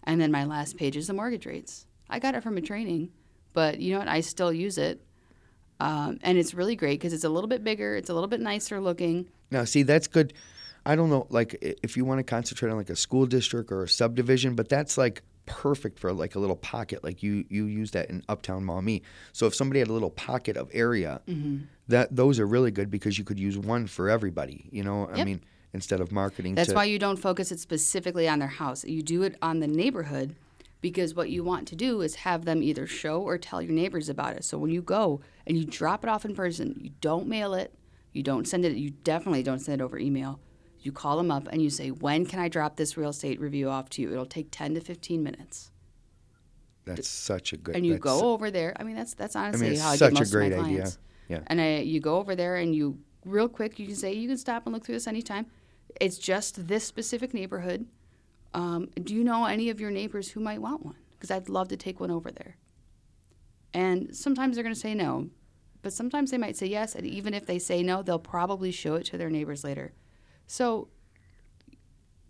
And 0.04 0.22
then 0.22 0.32
my 0.32 0.46
last 0.46 0.78
page 0.78 0.96
is 0.96 1.08
the 1.08 1.14
mortgage 1.14 1.46
rates. 1.46 1.86
I 2.10 2.20
got 2.20 2.36
it 2.36 2.44
from 2.44 2.58
a 2.58 2.62
training, 2.62 3.12
but 3.54 3.80
you 3.80 3.92
know 3.92 4.00
what? 4.00 4.08
I 4.08 4.22
still 4.22 4.54
use 4.54 4.78
it. 4.78 5.02
Um, 5.80 6.20
and 6.24 6.38
it's 6.38 6.54
really 6.54 6.76
great 6.76 7.00
because 7.00 7.14
it's 7.14 7.24
a 7.24 7.30
little 7.30 7.48
bit 7.48 7.64
bigger, 7.64 7.96
it's 7.96 8.10
a 8.10 8.14
little 8.14 8.28
bit 8.28 8.42
nicer 8.42 8.80
looking. 8.82 9.28
Now, 9.52 9.64
see, 9.64 9.84
that's 9.84 10.08
good. 10.08 10.34
I 10.86 10.96
don't 10.96 11.10
know, 11.10 11.28
like 11.30 11.58
if 11.62 11.96
you 11.98 12.06
want 12.06 12.20
to 12.20 12.24
concentrate 12.24 12.70
on 12.70 12.78
like 12.78 12.90
a 12.90 12.96
school 12.96 13.26
district 13.26 13.72
or 13.72 13.84
a 13.84 13.88
subdivision, 13.88 14.56
but 14.56 14.70
that's 14.70 14.98
like 14.98 15.22
perfect 15.46 16.00
for 16.00 16.14
like 16.14 16.36
a 16.36 16.40
little 16.40 16.56
pocket. 16.56 17.04
Like 17.04 17.24
you 17.24 17.46
you 17.50 17.66
use 17.66 17.92
that 17.92 18.10
in 18.10 18.24
Uptown 18.30 18.64
Maumee. 18.64 19.02
So 19.34 19.48
if 19.48 19.56
somebody 19.56 19.80
had 19.80 19.90
a 19.90 19.94
little 19.94 20.12
pocket 20.12 20.58
of 20.58 20.70
area, 20.74 21.22
Mm-hmm. 21.28 21.58
that 21.88 22.16
those 22.16 22.40
are 22.40 22.46
really 22.46 22.72
good 22.72 22.90
because 22.92 23.18
you 23.18 23.24
could 23.24 23.40
use 23.40 23.58
one 23.58 23.88
for 23.88 24.10
everybody. 24.10 24.68
You 24.72 24.84
know, 24.84 25.10
I 25.12 25.24
mean, 25.24 25.42
instead 25.74 26.02
of 26.02 26.12
marketing. 26.12 26.56
That's 26.56 26.70
to, 26.70 26.76
why 26.76 26.86
you 26.86 27.00
don't 27.00 27.18
focus 27.18 27.52
it 27.52 27.60
specifically 27.60 28.28
on 28.28 28.40
their 28.40 28.48
house. 28.48 28.84
You 28.86 29.02
do 29.02 29.24
it 29.24 29.38
on 29.42 29.60
the 29.60 29.68
neighborhood 29.68 30.36
because 30.82 31.14
what 31.14 31.30
you 31.30 31.44
want 31.44 31.68
to 31.68 31.76
do 31.76 32.02
is 32.02 32.16
have 32.16 32.46
them 32.46 32.64
either 32.64 32.88
show 32.88 33.22
or 33.22 33.38
tell 33.38 33.62
your 33.62 33.74
neighbors 33.74 34.10
about 34.10 34.36
it. 34.36 34.44
So 34.44 34.58
when 34.58 34.72
you 34.72 34.82
go 34.82 35.22
and 35.46 35.58
you 35.58 35.66
drop 35.66 36.04
it 36.04 36.10
off 36.10 36.26
in 36.26 36.36
person, 36.36 36.76
you 36.80 36.92
don't 37.02 37.28
mail 37.28 37.54
it, 37.54 37.74
you 38.14 38.24
don't 38.24 38.48
send 38.48 38.66
it, 38.66 38.76
you 38.78 38.92
definitely 38.92 39.44
don't 39.44 39.60
send 39.60 39.82
it 39.82 39.84
over 39.84 39.98
email. 39.98 40.40
You 40.82 40.92
call 40.94 41.18
them 41.18 41.30
up 41.30 41.48
and 41.52 41.62
you 41.62 41.70
say, 41.70 41.92
When 41.92 42.26
can 42.26 42.40
I 42.40 42.48
drop 42.48 42.78
this 42.78 42.96
real 42.96 43.10
estate 43.10 43.40
review 43.42 43.70
off 43.70 43.90
to 43.92 44.02
you? 44.02 44.12
It'll 44.12 44.26
take 44.26 44.48
10 44.52 44.76
to 44.76 44.82
15 44.82 45.22
minutes. 45.22 45.72
That's 46.86 47.08
such 47.08 47.54
a 47.54 47.58
good. 47.58 47.76
Idea. 47.76 47.78
And 47.78 47.86
you 47.86 47.98
go 47.98 48.32
over 48.32 48.50
there. 48.50 48.74
I 48.80 48.84
mean, 48.84 48.96
that's 48.96 49.14
that's 49.14 49.36
honestly 49.36 49.70
it's 49.70 49.82
how 49.82 49.90
I 49.90 49.96
such 49.98 50.12
a 50.12 50.14
get 50.14 50.20
most 50.20 50.32
great 50.32 50.52
of 50.54 50.60
my 50.60 50.64
clients. 50.64 50.98
idea. 51.28 51.40
Yeah. 51.40 51.44
And 51.48 51.62
I, 51.62 51.78
you 51.80 52.00
go 52.00 52.18
over 52.18 52.36
there 52.36 52.56
and 52.56 52.74
you 52.74 52.98
real 53.26 53.50
quick. 53.50 53.78
You 53.78 53.88
can 53.88 53.96
say 53.96 54.14
you 54.14 54.28
can 54.28 54.38
stop 54.38 54.66
and 54.66 54.74
look 54.74 54.86
through 54.86 54.96
this 54.96 55.08
anytime. 55.08 55.46
It's 56.00 56.18
just 56.18 56.68
this 56.68 56.84
specific 56.86 57.34
neighborhood. 57.34 57.86
Um, 58.54 58.90
do 59.04 59.14
you 59.14 59.24
know 59.24 59.46
any 59.46 59.70
of 59.70 59.80
your 59.80 59.92
neighbors 59.92 60.30
who 60.32 60.40
might 60.40 60.62
want 60.62 60.86
one? 60.86 60.96
Because 61.14 61.32
I'd 61.32 61.50
love 61.50 61.68
to 61.70 61.78
take 61.78 62.00
one 62.00 62.12
over 62.12 62.32
there. 62.32 62.58
And 63.74 64.16
sometimes 64.16 64.56
they're 64.56 64.64
going 64.64 64.74
to 64.74 64.80
say 64.80 64.96
no, 64.96 65.30
but 65.82 65.94
sometimes 65.94 66.32
they 66.32 66.38
might 66.38 66.58
say 66.58 66.66
yes. 66.66 66.96
And 66.96 67.06
even 67.06 67.34
if 67.34 67.46
they 67.46 67.60
say 67.60 67.84
no, 67.84 68.02
they'll 68.02 68.18
probably 68.18 68.72
show 68.72 68.96
it 68.96 69.06
to 69.06 69.18
their 69.18 69.30
neighbors 69.30 69.64
later. 69.64 69.94
So 70.48 70.88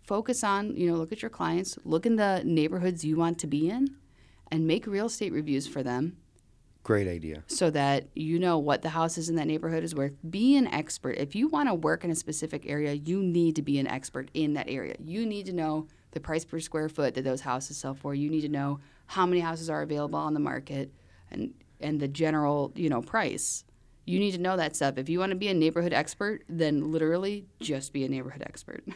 focus 0.04 0.44
on, 0.44 0.76
you 0.76 0.90
know, 0.90 0.96
look 0.96 1.12
at 1.12 1.22
your 1.22 1.30
clients, 1.30 1.78
look 1.84 2.04
in 2.04 2.16
the 2.16 2.42
neighborhoods 2.44 3.04
you 3.04 3.16
want 3.16 3.38
to 3.38 3.46
be 3.46 3.70
in, 3.70 3.96
and 4.50 4.66
make 4.66 4.86
real 4.86 5.06
estate 5.06 5.32
reviews 5.32 5.66
for 5.66 5.82
them 5.82 6.16
Great 6.82 7.06
idea. 7.06 7.44
so 7.46 7.70
that 7.70 8.08
you 8.14 8.38
know 8.38 8.58
what 8.58 8.82
the 8.82 8.88
houses 8.90 9.28
in 9.28 9.36
that 9.36 9.46
neighborhood 9.46 9.84
is 9.84 9.94
worth. 9.94 10.12
Be 10.28 10.56
an 10.56 10.66
expert. 10.66 11.12
If 11.18 11.34
you 11.34 11.48
want 11.48 11.68
to 11.68 11.74
work 11.74 12.04
in 12.04 12.10
a 12.10 12.16
specific 12.16 12.64
area, 12.66 12.92
you 12.92 13.22
need 13.22 13.56
to 13.56 13.62
be 13.62 13.78
an 13.78 13.86
expert 13.86 14.30
in 14.34 14.54
that 14.54 14.68
area. 14.68 14.96
You 14.98 15.24
need 15.24 15.46
to 15.46 15.52
know 15.52 15.86
the 16.12 16.20
price 16.20 16.44
per 16.44 16.60
square 16.60 16.88
foot 16.88 17.14
that 17.14 17.24
those 17.24 17.40
houses 17.40 17.76
sell 17.76 17.94
for. 17.94 18.14
You 18.14 18.30
need 18.30 18.42
to 18.42 18.48
know 18.48 18.80
how 19.06 19.26
many 19.26 19.40
houses 19.40 19.70
are 19.70 19.82
available 19.82 20.18
on 20.18 20.34
the 20.34 20.40
market 20.40 20.92
and 21.30 21.52
and 21.80 21.98
the 21.98 22.08
general, 22.08 22.72
you 22.74 22.88
know, 22.88 23.00
price. 23.00 23.64
You 24.04 24.18
need 24.18 24.32
to 24.32 24.38
know 24.38 24.56
that 24.56 24.76
stuff. 24.76 24.98
If 24.98 25.08
you 25.08 25.18
want 25.18 25.30
to 25.30 25.36
be 25.36 25.48
a 25.48 25.54
neighborhood 25.54 25.92
expert, 25.92 26.42
then 26.48 26.92
literally 26.92 27.46
just 27.60 27.92
be 27.92 28.04
a 28.04 28.08
neighborhood 28.08 28.42
expert. 28.44 28.84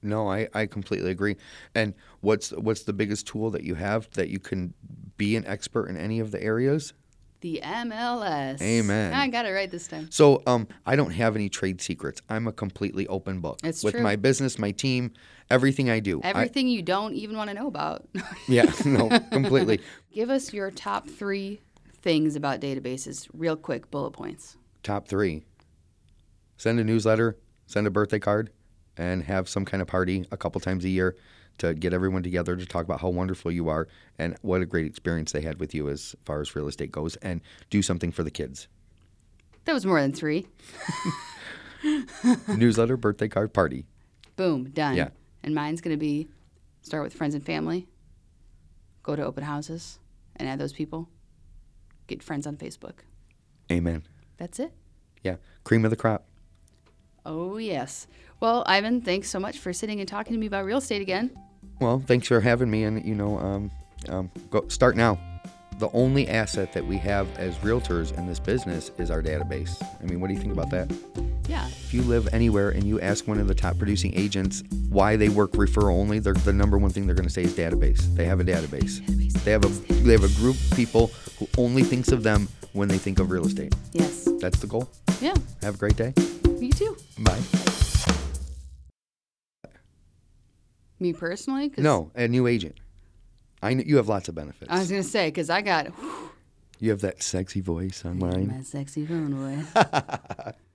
No, 0.00 0.30
I, 0.30 0.48
I 0.54 0.66
completely 0.66 1.10
agree. 1.10 1.36
And 1.74 1.94
what's 2.20 2.50
what's 2.50 2.84
the 2.84 2.92
biggest 2.92 3.26
tool 3.26 3.50
that 3.50 3.64
you 3.64 3.74
have 3.74 4.08
that 4.12 4.28
you 4.28 4.38
can 4.38 4.72
be 5.16 5.34
an 5.34 5.44
expert 5.46 5.88
in 5.88 5.96
any 5.96 6.20
of 6.20 6.30
the 6.30 6.40
areas? 6.40 6.92
The 7.40 7.60
MLS. 7.64 8.60
Amen. 8.60 9.12
I 9.12 9.28
got 9.28 9.46
it 9.46 9.50
right 9.50 9.70
this 9.70 9.86
time. 9.86 10.08
So 10.10 10.42
um, 10.46 10.66
I 10.84 10.96
don't 10.96 11.12
have 11.12 11.36
any 11.36 11.48
trade 11.48 11.80
secrets. 11.80 12.20
I'm 12.28 12.48
a 12.48 12.52
completely 12.52 13.06
open 13.06 13.40
book 13.40 13.60
It's 13.62 13.84
with 13.84 13.94
true. 13.94 14.02
my 14.02 14.16
business, 14.16 14.58
my 14.58 14.72
team, 14.72 15.12
everything 15.48 15.88
I 15.88 16.00
do. 16.00 16.20
I- 16.24 16.30
Everything 16.30 16.66
you 16.66 16.82
don't 16.82 17.14
even 17.14 17.36
want 17.36 17.48
to 17.50 17.54
know 17.54 17.68
about. 17.68 18.08
yeah, 18.48 18.70
no, 18.84 19.08
completely. 19.30 19.80
Give 20.12 20.30
us 20.30 20.52
your 20.52 20.70
top 20.72 21.08
three 21.08 21.60
things 22.02 22.34
about 22.34 22.60
databases, 22.60 23.28
real 23.32 23.56
quick 23.56 23.88
bullet 23.90 24.10
points. 24.12 24.56
Top 24.82 25.06
three: 25.06 25.44
send 26.56 26.80
a 26.80 26.84
newsletter, 26.84 27.36
send 27.66 27.86
a 27.86 27.90
birthday 27.90 28.18
card, 28.18 28.50
and 28.96 29.22
have 29.24 29.48
some 29.48 29.64
kind 29.64 29.80
of 29.80 29.86
party 29.86 30.24
a 30.32 30.36
couple 30.36 30.60
times 30.60 30.84
a 30.84 30.88
year 30.88 31.14
to 31.58 31.74
get 31.74 31.92
everyone 31.92 32.22
together 32.22 32.56
to 32.56 32.66
talk 32.66 32.84
about 32.84 33.00
how 33.00 33.08
wonderful 33.08 33.50
you 33.50 33.68
are 33.68 33.88
and 34.18 34.36
what 34.42 34.62
a 34.62 34.66
great 34.66 34.86
experience 34.86 35.32
they 35.32 35.40
had 35.40 35.60
with 35.60 35.74
you 35.74 35.88
as 35.88 36.14
far 36.24 36.40
as 36.40 36.54
real 36.54 36.68
estate 36.68 36.92
goes, 36.92 37.16
and 37.16 37.40
do 37.70 37.82
something 37.82 38.12
for 38.12 38.22
the 38.22 38.30
kids. 38.30 38.68
That 39.64 39.72
was 39.72 39.84
more 39.84 40.00
than 40.00 40.12
three. 40.12 40.48
newsletter, 42.56 42.96
birthday 42.96 43.28
card, 43.28 43.52
party. 43.52 43.86
Boom, 44.36 44.70
done. 44.70 44.96
Yeah. 44.96 45.08
And 45.42 45.54
mine's 45.54 45.80
going 45.80 45.94
to 45.94 46.00
be 46.00 46.28
start 46.82 47.02
with 47.02 47.14
friends 47.14 47.34
and 47.34 47.44
family, 47.44 47.88
go 49.02 49.14
to 49.14 49.24
open 49.24 49.44
houses 49.44 49.98
and 50.36 50.48
add 50.48 50.58
those 50.58 50.72
people, 50.72 51.08
get 52.06 52.22
friends 52.22 52.46
on 52.46 52.56
Facebook. 52.56 53.00
Amen. 53.70 54.04
That's 54.38 54.58
it. 54.58 54.72
Yeah, 55.22 55.36
cream 55.64 55.84
of 55.84 55.90
the 55.90 55.96
crop. 55.96 56.24
Oh, 57.26 57.58
yes. 57.58 58.06
Well, 58.40 58.62
Ivan, 58.66 59.02
thanks 59.02 59.28
so 59.28 59.38
much 59.38 59.58
for 59.58 59.72
sitting 59.72 60.00
and 60.00 60.08
talking 60.08 60.32
to 60.32 60.38
me 60.38 60.46
about 60.46 60.64
real 60.64 60.78
estate 60.78 61.02
again. 61.02 61.30
Well, 61.80 62.02
thanks 62.06 62.28
for 62.28 62.40
having 62.40 62.70
me, 62.70 62.84
and 62.84 63.04
you 63.04 63.14
know, 63.14 63.38
um, 63.38 63.70
um, 64.08 64.30
go 64.50 64.66
start 64.68 64.96
now. 64.96 65.18
The 65.78 65.88
only 65.92 66.28
asset 66.28 66.72
that 66.72 66.84
we 66.84 66.96
have 66.98 67.28
as 67.38 67.54
realtors 67.58 68.16
in 68.18 68.26
this 68.26 68.40
business 68.40 68.90
is 68.98 69.12
our 69.12 69.22
database. 69.22 69.80
I 70.02 70.04
mean, 70.06 70.20
what 70.20 70.26
do 70.26 70.34
you 70.34 70.40
think 70.40 70.52
about 70.52 70.70
that? 70.70 70.92
Yeah. 71.48 71.66
If 71.68 71.94
you 71.94 72.02
live 72.02 72.28
anywhere 72.32 72.70
and 72.70 72.82
you 72.82 73.00
ask 73.00 73.28
one 73.28 73.38
of 73.38 73.46
the 73.46 73.54
top 73.54 73.78
producing 73.78 74.12
agents 74.18 74.64
why 74.88 75.14
they 75.16 75.28
work 75.28 75.52
referral 75.52 75.94
only, 75.94 76.18
the 76.18 76.52
number 76.52 76.78
one 76.78 76.90
thing 76.90 77.06
they're 77.06 77.14
going 77.14 77.28
to 77.28 77.32
say 77.32 77.44
is 77.44 77.54
database. 77.54 78.12
They 78.16 78.24
have 78.24 78.40
a 78.40 78.44
database. 78.44 79.00
Database, 79.00 79.44
They 79.44 79.52
have 79.52 79.64
a 79.64 79.68
they 80.02 80.12
have 80.12 80.24
a 80.24 80.40
group 80.40 80.56
of 80.56 80.76
people 80.76 81.12
who 81.38 81.48
only 81.56 81.84
thinks 81.84 82.10
of 82.10 82.24
them 82.24 82.48
when 82.72 82.88
they 82.88 82.98
think 82.98 83.18
of 83.20 83.30
real 83.30 83.46
estate. 83.46 83.74
Yes. 83.92 84.28
That's 84.40 84.58
the 84.58 84.66
goal. 84.66 84.90
Yeah. 85.20 85.34
Have 85.62 85.76
a 85.76 85.78
great 85.78 85.96
day. 85.96 86.12
You 86.58 86.72
too. 86.72 86.96
Bye. 87.20 87.87
Me 91.00 91.12
personally? 91.12 91.68
'Cause 91.70 91.82
No, 91.84 92.10
a 92.14 92.26
new 92.28 92.46
agent. 92.46 92.76
I 93.62 93.74
kn- 93.74 93.86
you 93.88 93.96
have 93.96 94.08
lots 94.08 94.28
of 94.28 94.34
benefits. 94.34 94.70
I 94.70 94.78
was 94.78 94.90
going 94.90 95.02
to 95.02 95.08
say, 95.08 95.28
because 95.28 95.50
I 95.50 95.62
got 95.62 95.88
you 96.80 96.90
have 96.90 97.00
that 97.00 97.22
sexy 97.22 97.60
voice 97.60 98.04
online. 98.04 98.48
my 98.48 98.62
sexy 98.62 99.04
phone 99.06 99.34
voice. 99.34 99.66